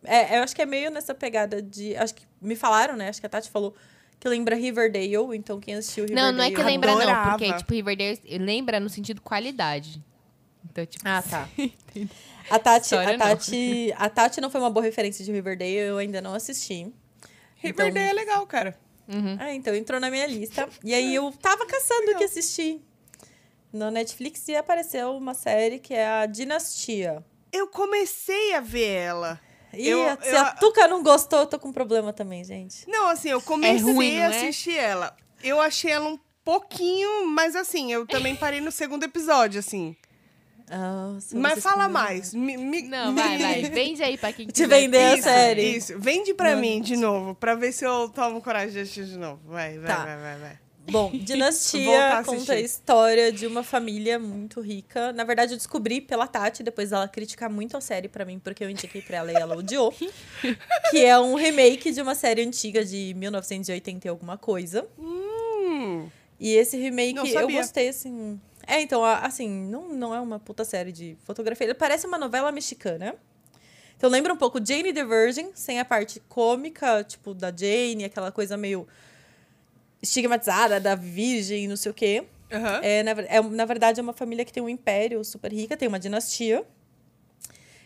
[0.04, 1.96] É, eu acho que é meio nessa pegada de.
[1.98, 3.10] Acho que me falaram, né?
[3.10, 3.74] Acho que a Tati falou
[4.20, 5.36] que lembra Riverdale.
[5.36, 6.32] Então, quem assistiu Riverdale.
[6.32, 7.38] Não, não é que lembra não, Adorava.
[7.38, 10.04] porque, tipo, Riverdale lembra no sentido qualidade.
[10.70, 11.04] Então, tipo...
[11.08, 11.48] Ah, tá.
[12.50, 16.22] A Tati, a, Tati, a Tati não foi uma boa referência de Riverdale, eu ainda
[16.22, 16.94] não assisti.
[17.58, 18.78] Riverdale é legal, cara.
[19.08, 19.36] Uhum.
[19.40, 20.68] Ah, então entrou na minha lista.
[20.84, 22.82] E aí eu tava caçando o que assistir.
[23.72, 27.24] No Netflix e apareceu uma série que é a Dinastia.
[27.52, 29.42] Eu comecei a ver ela.
[29.74, 32.88] E Eu- a- se eu- a Tuca não gostou, eu tô com problema também, gente.
[32.90, 34.38] Não, assim, eu comecei ruim, não a é?
[34.38, 35.16] assistir ela.
[35.44, 39.96] Eu achei ela um pouquinho, mas assim, eu também parei no segundo episódio, assim.
[40.70, 41.92] Nossa, mas fala combinam.
[42.04, 42.34] mais.
[42.34, 43.62] Me, me- Não, vai, vai.
[43.72, 44.68] Vende aí pra quem Te quiser.
[44.68, 45.78] vender a Isso, série.
[45.78, 49.18] Isso, vende pra mim de novo, pra ver se eu tomo coragem de assistir de
[49.18, 49.40] novo.
[49.46, 50.04] Vai, vai, Tá.
[50.06, 50.60] vai, vai, vai.
[50.90, 55.12] Bom, Dinastia conta a história de uma família muito rica.
[55.14, 58.64] Na verdade, eu descobri pela Tati, depois dela criticar muito a série pra mim, porque
[58.64, 59.94] eu indiquei pra ela e ela odiou.
[60.92, 64.88] que é um remake de uma série antiga de 1980 e alguma coisa.
[64.98, 66.10] Hum,
[66.40, 68.40] E esse remake eu gostei, assim.
[68.66, 71.66] É, então, assim, não, não é uma puta série de fotografia.
[71.68, 73.16] Ele parece uma novela mexicana.
[73.98, 78.32] Então lembra um pouco Jane the Virgin, sem a parte cômica, tipo, da Jane, aquela
[78.32, 78.88] coisa meio
[80.02, 82.24] estigmatizada da virgem, não sei o quê.
[82.52, 82.80] aham.
[82.84, 85.88] É, na, é, na verdade, é uma família que tem um império super rica, tem
[85.88, 86.66] uma dinastia.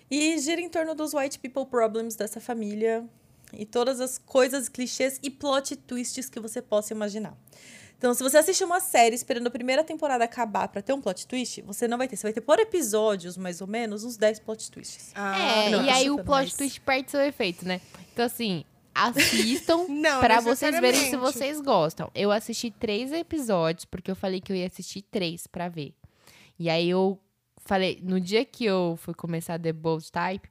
[0.09, 3.05] E gira em torno dos white people problems dessa família.
[3.54, 7.36] E todas as coisas, clichês e plot twists que você possa imaginar.
[7.97, 11.28] Então, se você assistir uma série esperando a primeira temporada acabar pra ter um plot
[11.28, 12.16] twist, você não vai ter.
[12.16, 15.12] Você vai ter por episódios, mais ou menos, uns 10 plot twists.
[15.13, 17.79] Ah, É, não, e aí o plot mas- twist perde seu efeito, né?
[18.12, 19.86] Então, assim, assistam
[20.20, 22.09] pra vocês verem se vocês gostam.
[22.13, 25.93] Eu assisti três episódios, porque eu falei que eu ia assistir três pra ver.
[26.59, 27.20] E aí eu
[27.58, 30.50] falei, no dia que eu fui começar The Bold Type,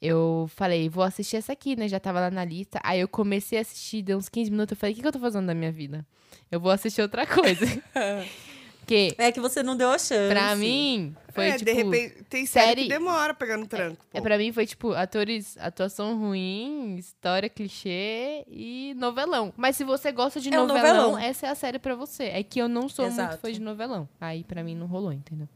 [0.00, 1.88] eu falei, vou assistir essa aqui, né?
[1.88, 2.80] Já tava lá na lista.
[2.82, 5.12] Aí eu comecei a assistir, deu uns 15 minutos, eu falei, o que, que eu
[5.12, 6.06] tô fazendo da minha vida?
[6.50, 7.64] Eu vou assistir outra coisa.
[8.88, 10.30] Porque, É que você não deu a chance.
[10.32, 11.64] pra mim, foi é, tipo...
[11.66, 14.02] de repente, tem série, série- que demora pegando tranco.
[14.14, 14.22] É, pô.
[14.22, 19.52] pra mim foi tipo, atores, atuação ruim, história clichê e novelão.
[19.58, 21.18] Mas se você gosta de É um novelão, novelão.
[21.18, 22.24] essa é a série pra você.
[22.24, 23.36] É que eu não sou muito Exato.
[23.42, 24.08] fã de novelão.
[24.18, 25.46] Aí pra mim não rolou, entendeu?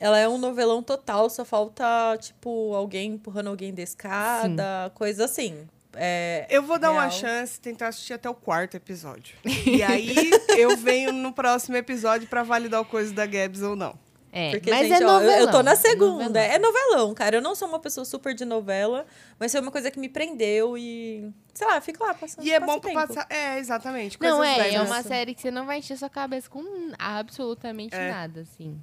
[0.00, 1.84] Ela é um novelão total, só falta,
[2.20, 5.66] tipo, alguém empurrando alguém da escada, coisa assim.
[5.98, 7.10] É, Eu vou dar uma Real.
[7.12, 9.36] chance, tentar assistir até o quarto episódio.
[9.66, 13.98] E aí eu venho no próximo episódio pra validar o coisa da Gabs ou não.
[14.32, 15.38] É, Porque, mas gente, é ó, eu- novelão.
[15.38, 16.24] eu tô na é segunda.
[16.24, 16.42] novelão.
[16.42, 17.36] É novelão, cara.
[17.36, 19.06] Eu não sou uma pessoa super de novela,
[19.38, 21.32] mas foi uma coisa que me prendeu e.
[21.54, 22.44] Sei lá, fica lá passando.
[22.44, 23.06] E é bom pra tempo.
[23.06, 23.26] passar.
[23.30, 24.18] É, exatamente.
[24.20, 26.62] Não, é, é uma série que você não vai encher sua cabeça com
[26.98, 28.10] absolutamente É.
[28.10, 28.78] nada, assim.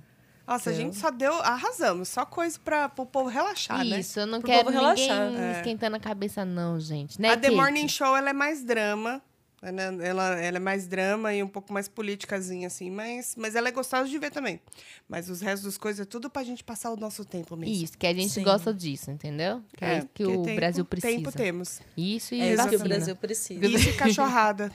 [0.45, 1.33] Nossa, a gente só deu.
[1.41, 2.09] Arrasamos.
[2.09, 3.99] Só coisa pra, pro povo relaxar, né?
[3.99, 5.33] Isso, eu não Pro quero ninguém relaxar.
[5.35, 5.51] É.
[5.57, 7.19] esquentando a cabeça, não, gente.
[7.21, 7.55] Né, A The Kate?
[7.55, 9.21] Morning Show ela é mais drama.
[9.65, 13.69] Ela, ela, ela é mais drama e um pouco mais politicazinha, assim, mas, mas ela
[13.69, 14.59] é gostosa de ver também.
[15.07, 17.73] Mas os restos das coisas é tudo pra gente passar o nosso tempo mesmo.
[17.81, 18.43] Isso, que a gente Sim.
[18.43, 19.63] gosta disso, entendeu?
[19.77, 21.13] Que é, isso que o tempo- Brasil precisa.
[21.15, 21.79] Tempo temos.
[21.95, 22.79] Isso e É isso que o.
[22.79, 23.65] Brasil precisa.
[23.65, 24.69] Isso e cachorrada.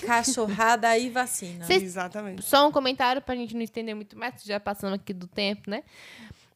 [0.00, 1.66] Cachorrada e vacina.
[1.68, 2.42] Exatamente.
[2.42, 5.82] Só um comentário pra gente não estender muito mais, já passando aqui do tempo, né?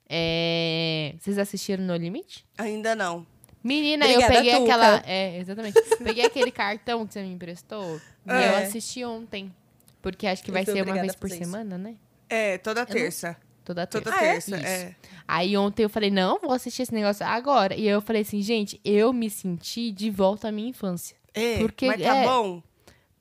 [0.08, 2.44] É, Vocês assistiram No Limite?
[2.56, 3.26] Ainda não.
[3.62, 4.64] Menina, Obrigada, eu peguei Tuca.
[4.64, 5.02] aquela.
[5.04, 5.80] É, exatamente.
[6.02, 8.48] peguei aquele cartão que você me emprestou e É.
[8.48, 9.52] eu assisti ontem.
[10.00, 11.96] Porque acho que vai ser uma vez por semana, né?
[12.28, 13.36] É, toda terça.
[13.64, 14.04] Toda terça.
[14.04, 14.32] Toda Ah, é?
[14.34, 14.64] terça, Isso.
[14.66, 14.94] é.
[15.26, 17.74] Aí ontem eu falei, não, vou assistir esse negócio agora.
[17.74, 21.16] E aí eu falei assim, gente, eu me senti de volta à minha infância.
[21.34, 22.62] É, Porque mas tá é- bom?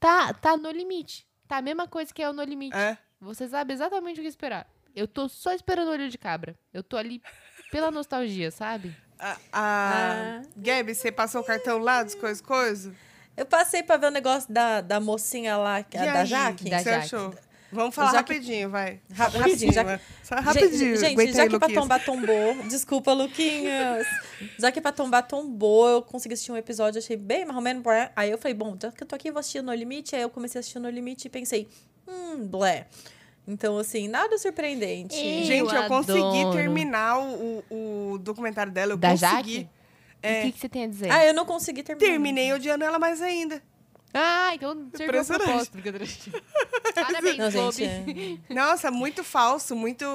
[0.05, 1.27] Tá, tá no limite.
[1.47, 2.77] Tá a mesma coisa que é o No Limite.
[2.77, 2.95] É.
[3.19, 4.67] Você sabe exatamente o que esperar.
[4.95, 6.55] Eu tô só esperando o olho de cabra.
[6.71, 7.23] Eu tô ali
[7.71, 8.95] pela nostalgia, sabe?
[9.17, 9.37] A, a...
[9.51, 10.41] Ah.
[10.55, 12.93] Gabi, você passou o cartão lá dos coisas, coisas?
[13.35, 16.23] Eu passei pra ver o negócio da, da mocinha lá, que é da?
[16.23, 16.67] Jaque.
[16.67, 17.05] O Da que você Jaque.
[17.05, 17.35] achou?
[17.75, 18.99] Vamos falar Jaque- rapidinho, vai.
[19.13, 19.99] Ra- rapidinho, já vai.
[20.23, 20.97] Só rapidinho.
[20.97, 21.81] Gente, Aguenta já que pra Luquinhas.
[21.81, 22.63] tombar tombou.
[22.69, 24.07] Desculpa, Luquinhas.
[24.57, 27.83] Já que pra tombar tombou, eu consegui assistir um episódio, achei bem mais ou menos.
[28.15, 30.15] Aí eu falei, bom, já que eu tô aqui, eu vou assistir No Limite.
[30.15, 31.67] Aí eu comecei a assistir No Limite e pensei,
[32.07, 32.87] hum, blé.
[33.47, 35.15] Então, assim, nada surpreendente.
[35.15, 35.43] Ei.
[35.43, 36.57] Gente, eu, Eu consegui adoro.
[36.57, 38.93] terminar o, o, documentário dela.
[38.93, 39.27] Eu Da consegui.
[39.35, 39.69] Jaque?
[40.23, 41.11] E o que, que você tem a dizer?
[41.11, 42.09] Ah, eu não consegui terminar.
[42.09, 43.61] Terminei odiando ela mais ainda.
[44.17, 45.73] Ah, então serviu a propósito.
[45.73, 46.05] Brincadeira.
[46.95, 47.83] Parabéns, Não, gente.
[48.49, 50.05] é- Nossa, muito falso, muito.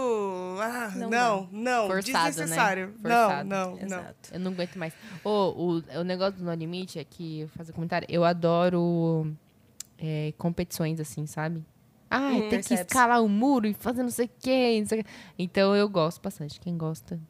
[0.58, 2.86] Ah, Não não, não, Forçado, desnecessário.
[2.88, 2.92] né?
[3.02, 3.48] Forçado.
[3.48, 3.82] Não, não, não.
[3.84, 4.30] Exato.
[4.32, 4.94] Eu não aguento mais.
[5.22, 9.30] Ô, o, o negócio do No Limite é que, fazer um comentário, eu adoro
[9.98, 11.62] é, competições assim, sabe?
[12.10, 14.78] Ah, Hum, tem que escalar o muro e fazer não sei o quê.
[14.80, 15.10] não sei o quê.
[15.38, 16.58] Então eu gosto bastante.
[16.58, 17.20] Quem gosta,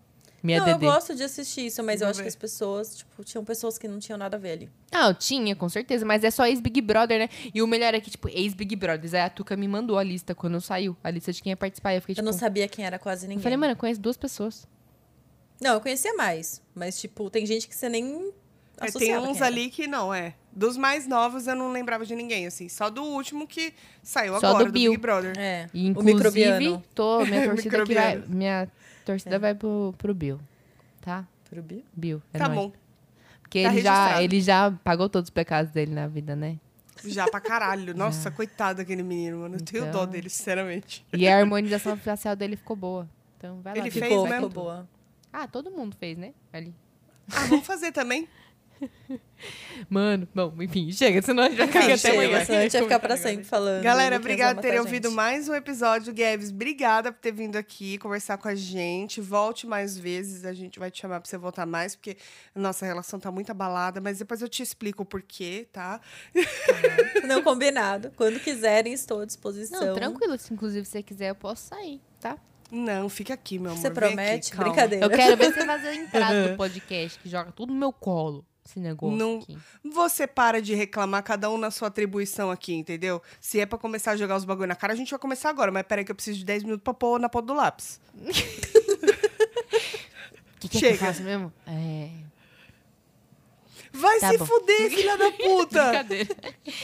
[0.43, 3.45] minha não, eu gosto de assistir isso, mas eu acho que as pessoas, tipo, tinham
[3.45, 4.71] pessoas que não tinham nada a ver ali.
[4.91, 7.29] Ah, eu tinha, com certeza, mas é só ex-Big Brother, né?
[7.55, 9.13] E o melhor é que, tipo, ex-Big Brothers.
[9.15, 10.97] Aí a Tuca me mandou a lista quando saiu.
[11.05, 11.95] A lista de quem ia participar.
[11.95, 12.25] Eu fiquei, Eu tipo...
[12.27, 13.39] não sabia quem era quase ninguém.
[13.39, 14.67] eu falei, mano, eu conheço duas pessoas.
[15.61, 16.63] Não, eu conhecia mais.
[16.75, 18.33] Mas, tipo, tem gente que você nem
[18.81, 20.35] É, tem uns ali que não, é.
[20.53, 22.69] Dos mais novos eu não lembrava de ninguém, assim.
[22.69, 24.73] Só do último que saiu Só agora, do do.
[24.73, 25.35] Big Brother.
[25.39, 26.83] É, E, o inclusive, microbiano.
[26.95, 28.17] tô, minha torcida aqui vai...
[28.17, 28.25] Microbiano.
[28.35, 28.69] Minha
[29.05, 30.41] torcida vai pro, pro Bill,
[31.01, 31.27] tá?
[31.49, 31.85] Pro Bill?
[31.95, 32.61] Bill, é Tá nóis.
[32.61, 32.73] bom.
[33.43, 36.57] Porque Tá ele, já, ele já pagou todos os pecados dele na vida, né?
[37.05, 37.95] Já pra caralho.
[37.99, 39.57] Nossa, coitado daquele menino, mano.
[39.57, 41.05] Eu tenho Então- dó dele, sinceramente.
[41.13, 43.09] E a harmonização facial dele ficou boa.
[43.39, 43.81] Então vai lá.
[43.81, 44.01] Ele Bill.
[44.01, 44.49] fez Ficou, mesmo?
[44.49, 44.89] ficou boa.
[45.33, 46.33] Ah, todo mundo fez, né?
[46.53, 46.75] Ali.
[47.33, 48.29] Ah, vamos fazer também?
[49.89, 52.45] Mano, bom, enfim, chega, senão a gente vai ficar Enfim, até chega, amanhã.
[52.45, 53.83] senão a gente vai ficar pra sempre falando.
[53.83, 55.17] Galera, obrigada por terem matar ouvido gente.
[55.17, 56.13] mais um episódio.
[56.15, 59.21] Gabs, obrigada por ter vindo aqui conversar com a gente.
[59.21, 62.17] Volte mais vezes, a gente vai te chamar pra você voltar mais, porque
[62.55, 66.01] nossa relação tá muito abalada, mas depois eu te explico o porquê, tá?
[67.27, 68.13] Não combinado.
[68.17, 69.81] Quando quiserem, estou à disposição.
[69.81, 70.39] Não, tranquilo.
[70.39, 72.37] Se inclusive você quiser, eu posso sair, tá?
[72.71, 73.81] Não, fica aqui, meu amor.
[73.81, 74.53] Você promete?
[74.53, 74.63] aqui.
[74.63, 75.05] Brincadeira.
[75.05, 78.47] Eu quero ver você fazer a entrada do podcast, que joga tudo no meu colo.
[78.71, 79.59] Esse negócio Não- aqui.
[79.85, 83.21] Você para de reclamar, cada um na sua atribuição aqui, entendeu?
[83.41, 85.73] Se é pra começar a jogar os bagulho na cara, a gente vai começar agora.
[85.73, 88.01] Mas peraí que eu preciso de 10 minutos pra pôr na ponta do lápis.
[88.15, 88.23] O
[90.61, 90.95] que, que é que Chega.
[90.95, 91.53] eu faço mesmo?
[91.67, 92.11] É.
[93.93, 94.47] Vai Tá se bom.
[94.47, 95.83] fuder, filha da puta!
[95.91, 96.37] Brincadeira.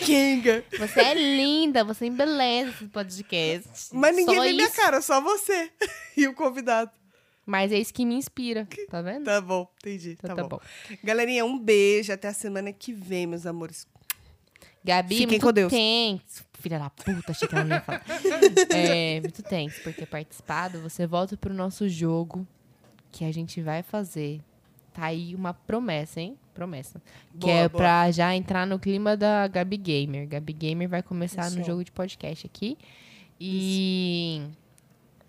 [0.05, 0.65] Kenga!
[0.79, 3.69] Você é linda, você embeleza esse podcast.
[3.93, 5.71] Mas ninguém Só vê minha cara, só você
[6.17, 6.91] e o convidado.
[7.47, 9.25] Mas é isso que me inspira, tá vendo?
[9.25, 10.17] Tá bom, entendi.
[10.19, 10.57] Então tá, tá bom.
[10.57, 10.97] bom.
[11.05, 12.13] Galerinha, um beijo.
[12.13, 13.87] Até a semana que vem, meus amores.
[14.85, 15.73] Gabi, Fiquem muito com Deus.
[15.73, 16.45] thanks.
[16.55, 18.03] Filha da puta, achei que ela não ia falar.
[18.75, 20.81] é, muito thanks por ter participado.
[20.81, 22.47] Você volta pro nosso jogo
[23.13, 24.41] que a gente vai fazer.
[24.93, 26.37] Tá aí uma promessa, hein?
[26.55, 27.01] Promessa.
[27.39, 27.81] que Boa, é boa.
[27.81, 30.27] pra já entrar no clima da Gabi Gamer.
[30.27, 31.67] Gabi Gamer vai começar no Isso.
[31.67, 32.79] jogo de podcast aqui.
[33.39, 34.43] E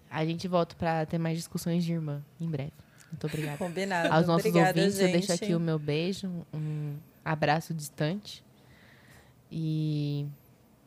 [0.09, 2.71] a gente volta pra ter mais discussões de irmã em breve.
[3.11, 3.57] Muito obrigada.
[3.59, 4.13] Combinado.
[4.13, 5.05] Aos nossos Obrigada, ouvintes, gente.
[5.07, 8.43] eu deixo aqui o meu beijo, um abraço distante.
[9.51, 10.25] E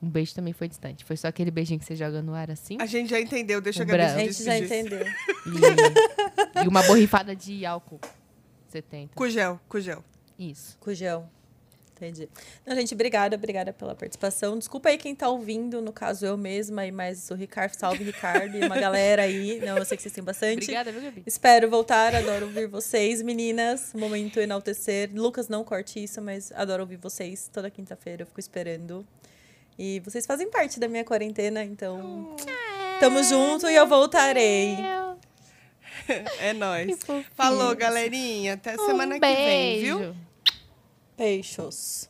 [0.03, 1.05] um beijo também foi distante.
[1.05, 2.77] Foi só aquele beijinho que você joga no ar assim.
[2.81, 5.07] A gente já entendeu, deixa a O Gabi Bra- se A gente já entendeu.
[6.61, 8.01] E, e uma borrifada de álcool.
[8.69, 9.13] 70.
[9.15, 10.05] Com gel, com gel.
[10.39, 10.77] Isso.
[10.79, 11.29] Com gel.
[12.01, 12.31] Entendi.
[12.67, 14.59] Não, gente, obrigada, obrigada pela participação.
[14.59, 18.57] Desculpa aí quem tá ouvindo, no caso eu mesma e mais o Ricardo, salve Ricardo
[18.57, 19.61] e uma galera aí.
[19.61, 20.63] Não, eu sei que vocês têm bastante.
[20.63, 21.23] Obrigada, viu, Gabi?
[21.27, 23.93] Espero voltar, adoro ouvir vocês, meninas.
[23.93, 25.11] Momento enaltecer.
[25.15, 27.51] Lucas, não corte isso, mas adoro ouvir vocês.
[27.53, 29.07] Toda quinta-feira eu fico esperando.
[29.79, 32.35] E vocês fazem parte da minha quarentena, então.
[32.99, 34.77] Tamo junto e eu voltarei.
[36.39, 36.99] É nóis.
[37.35, 38.55] Falou, galerinha.
[38.55, 40.15] Até semana um que vem, viu?
[41.21, 42.10] Peixos.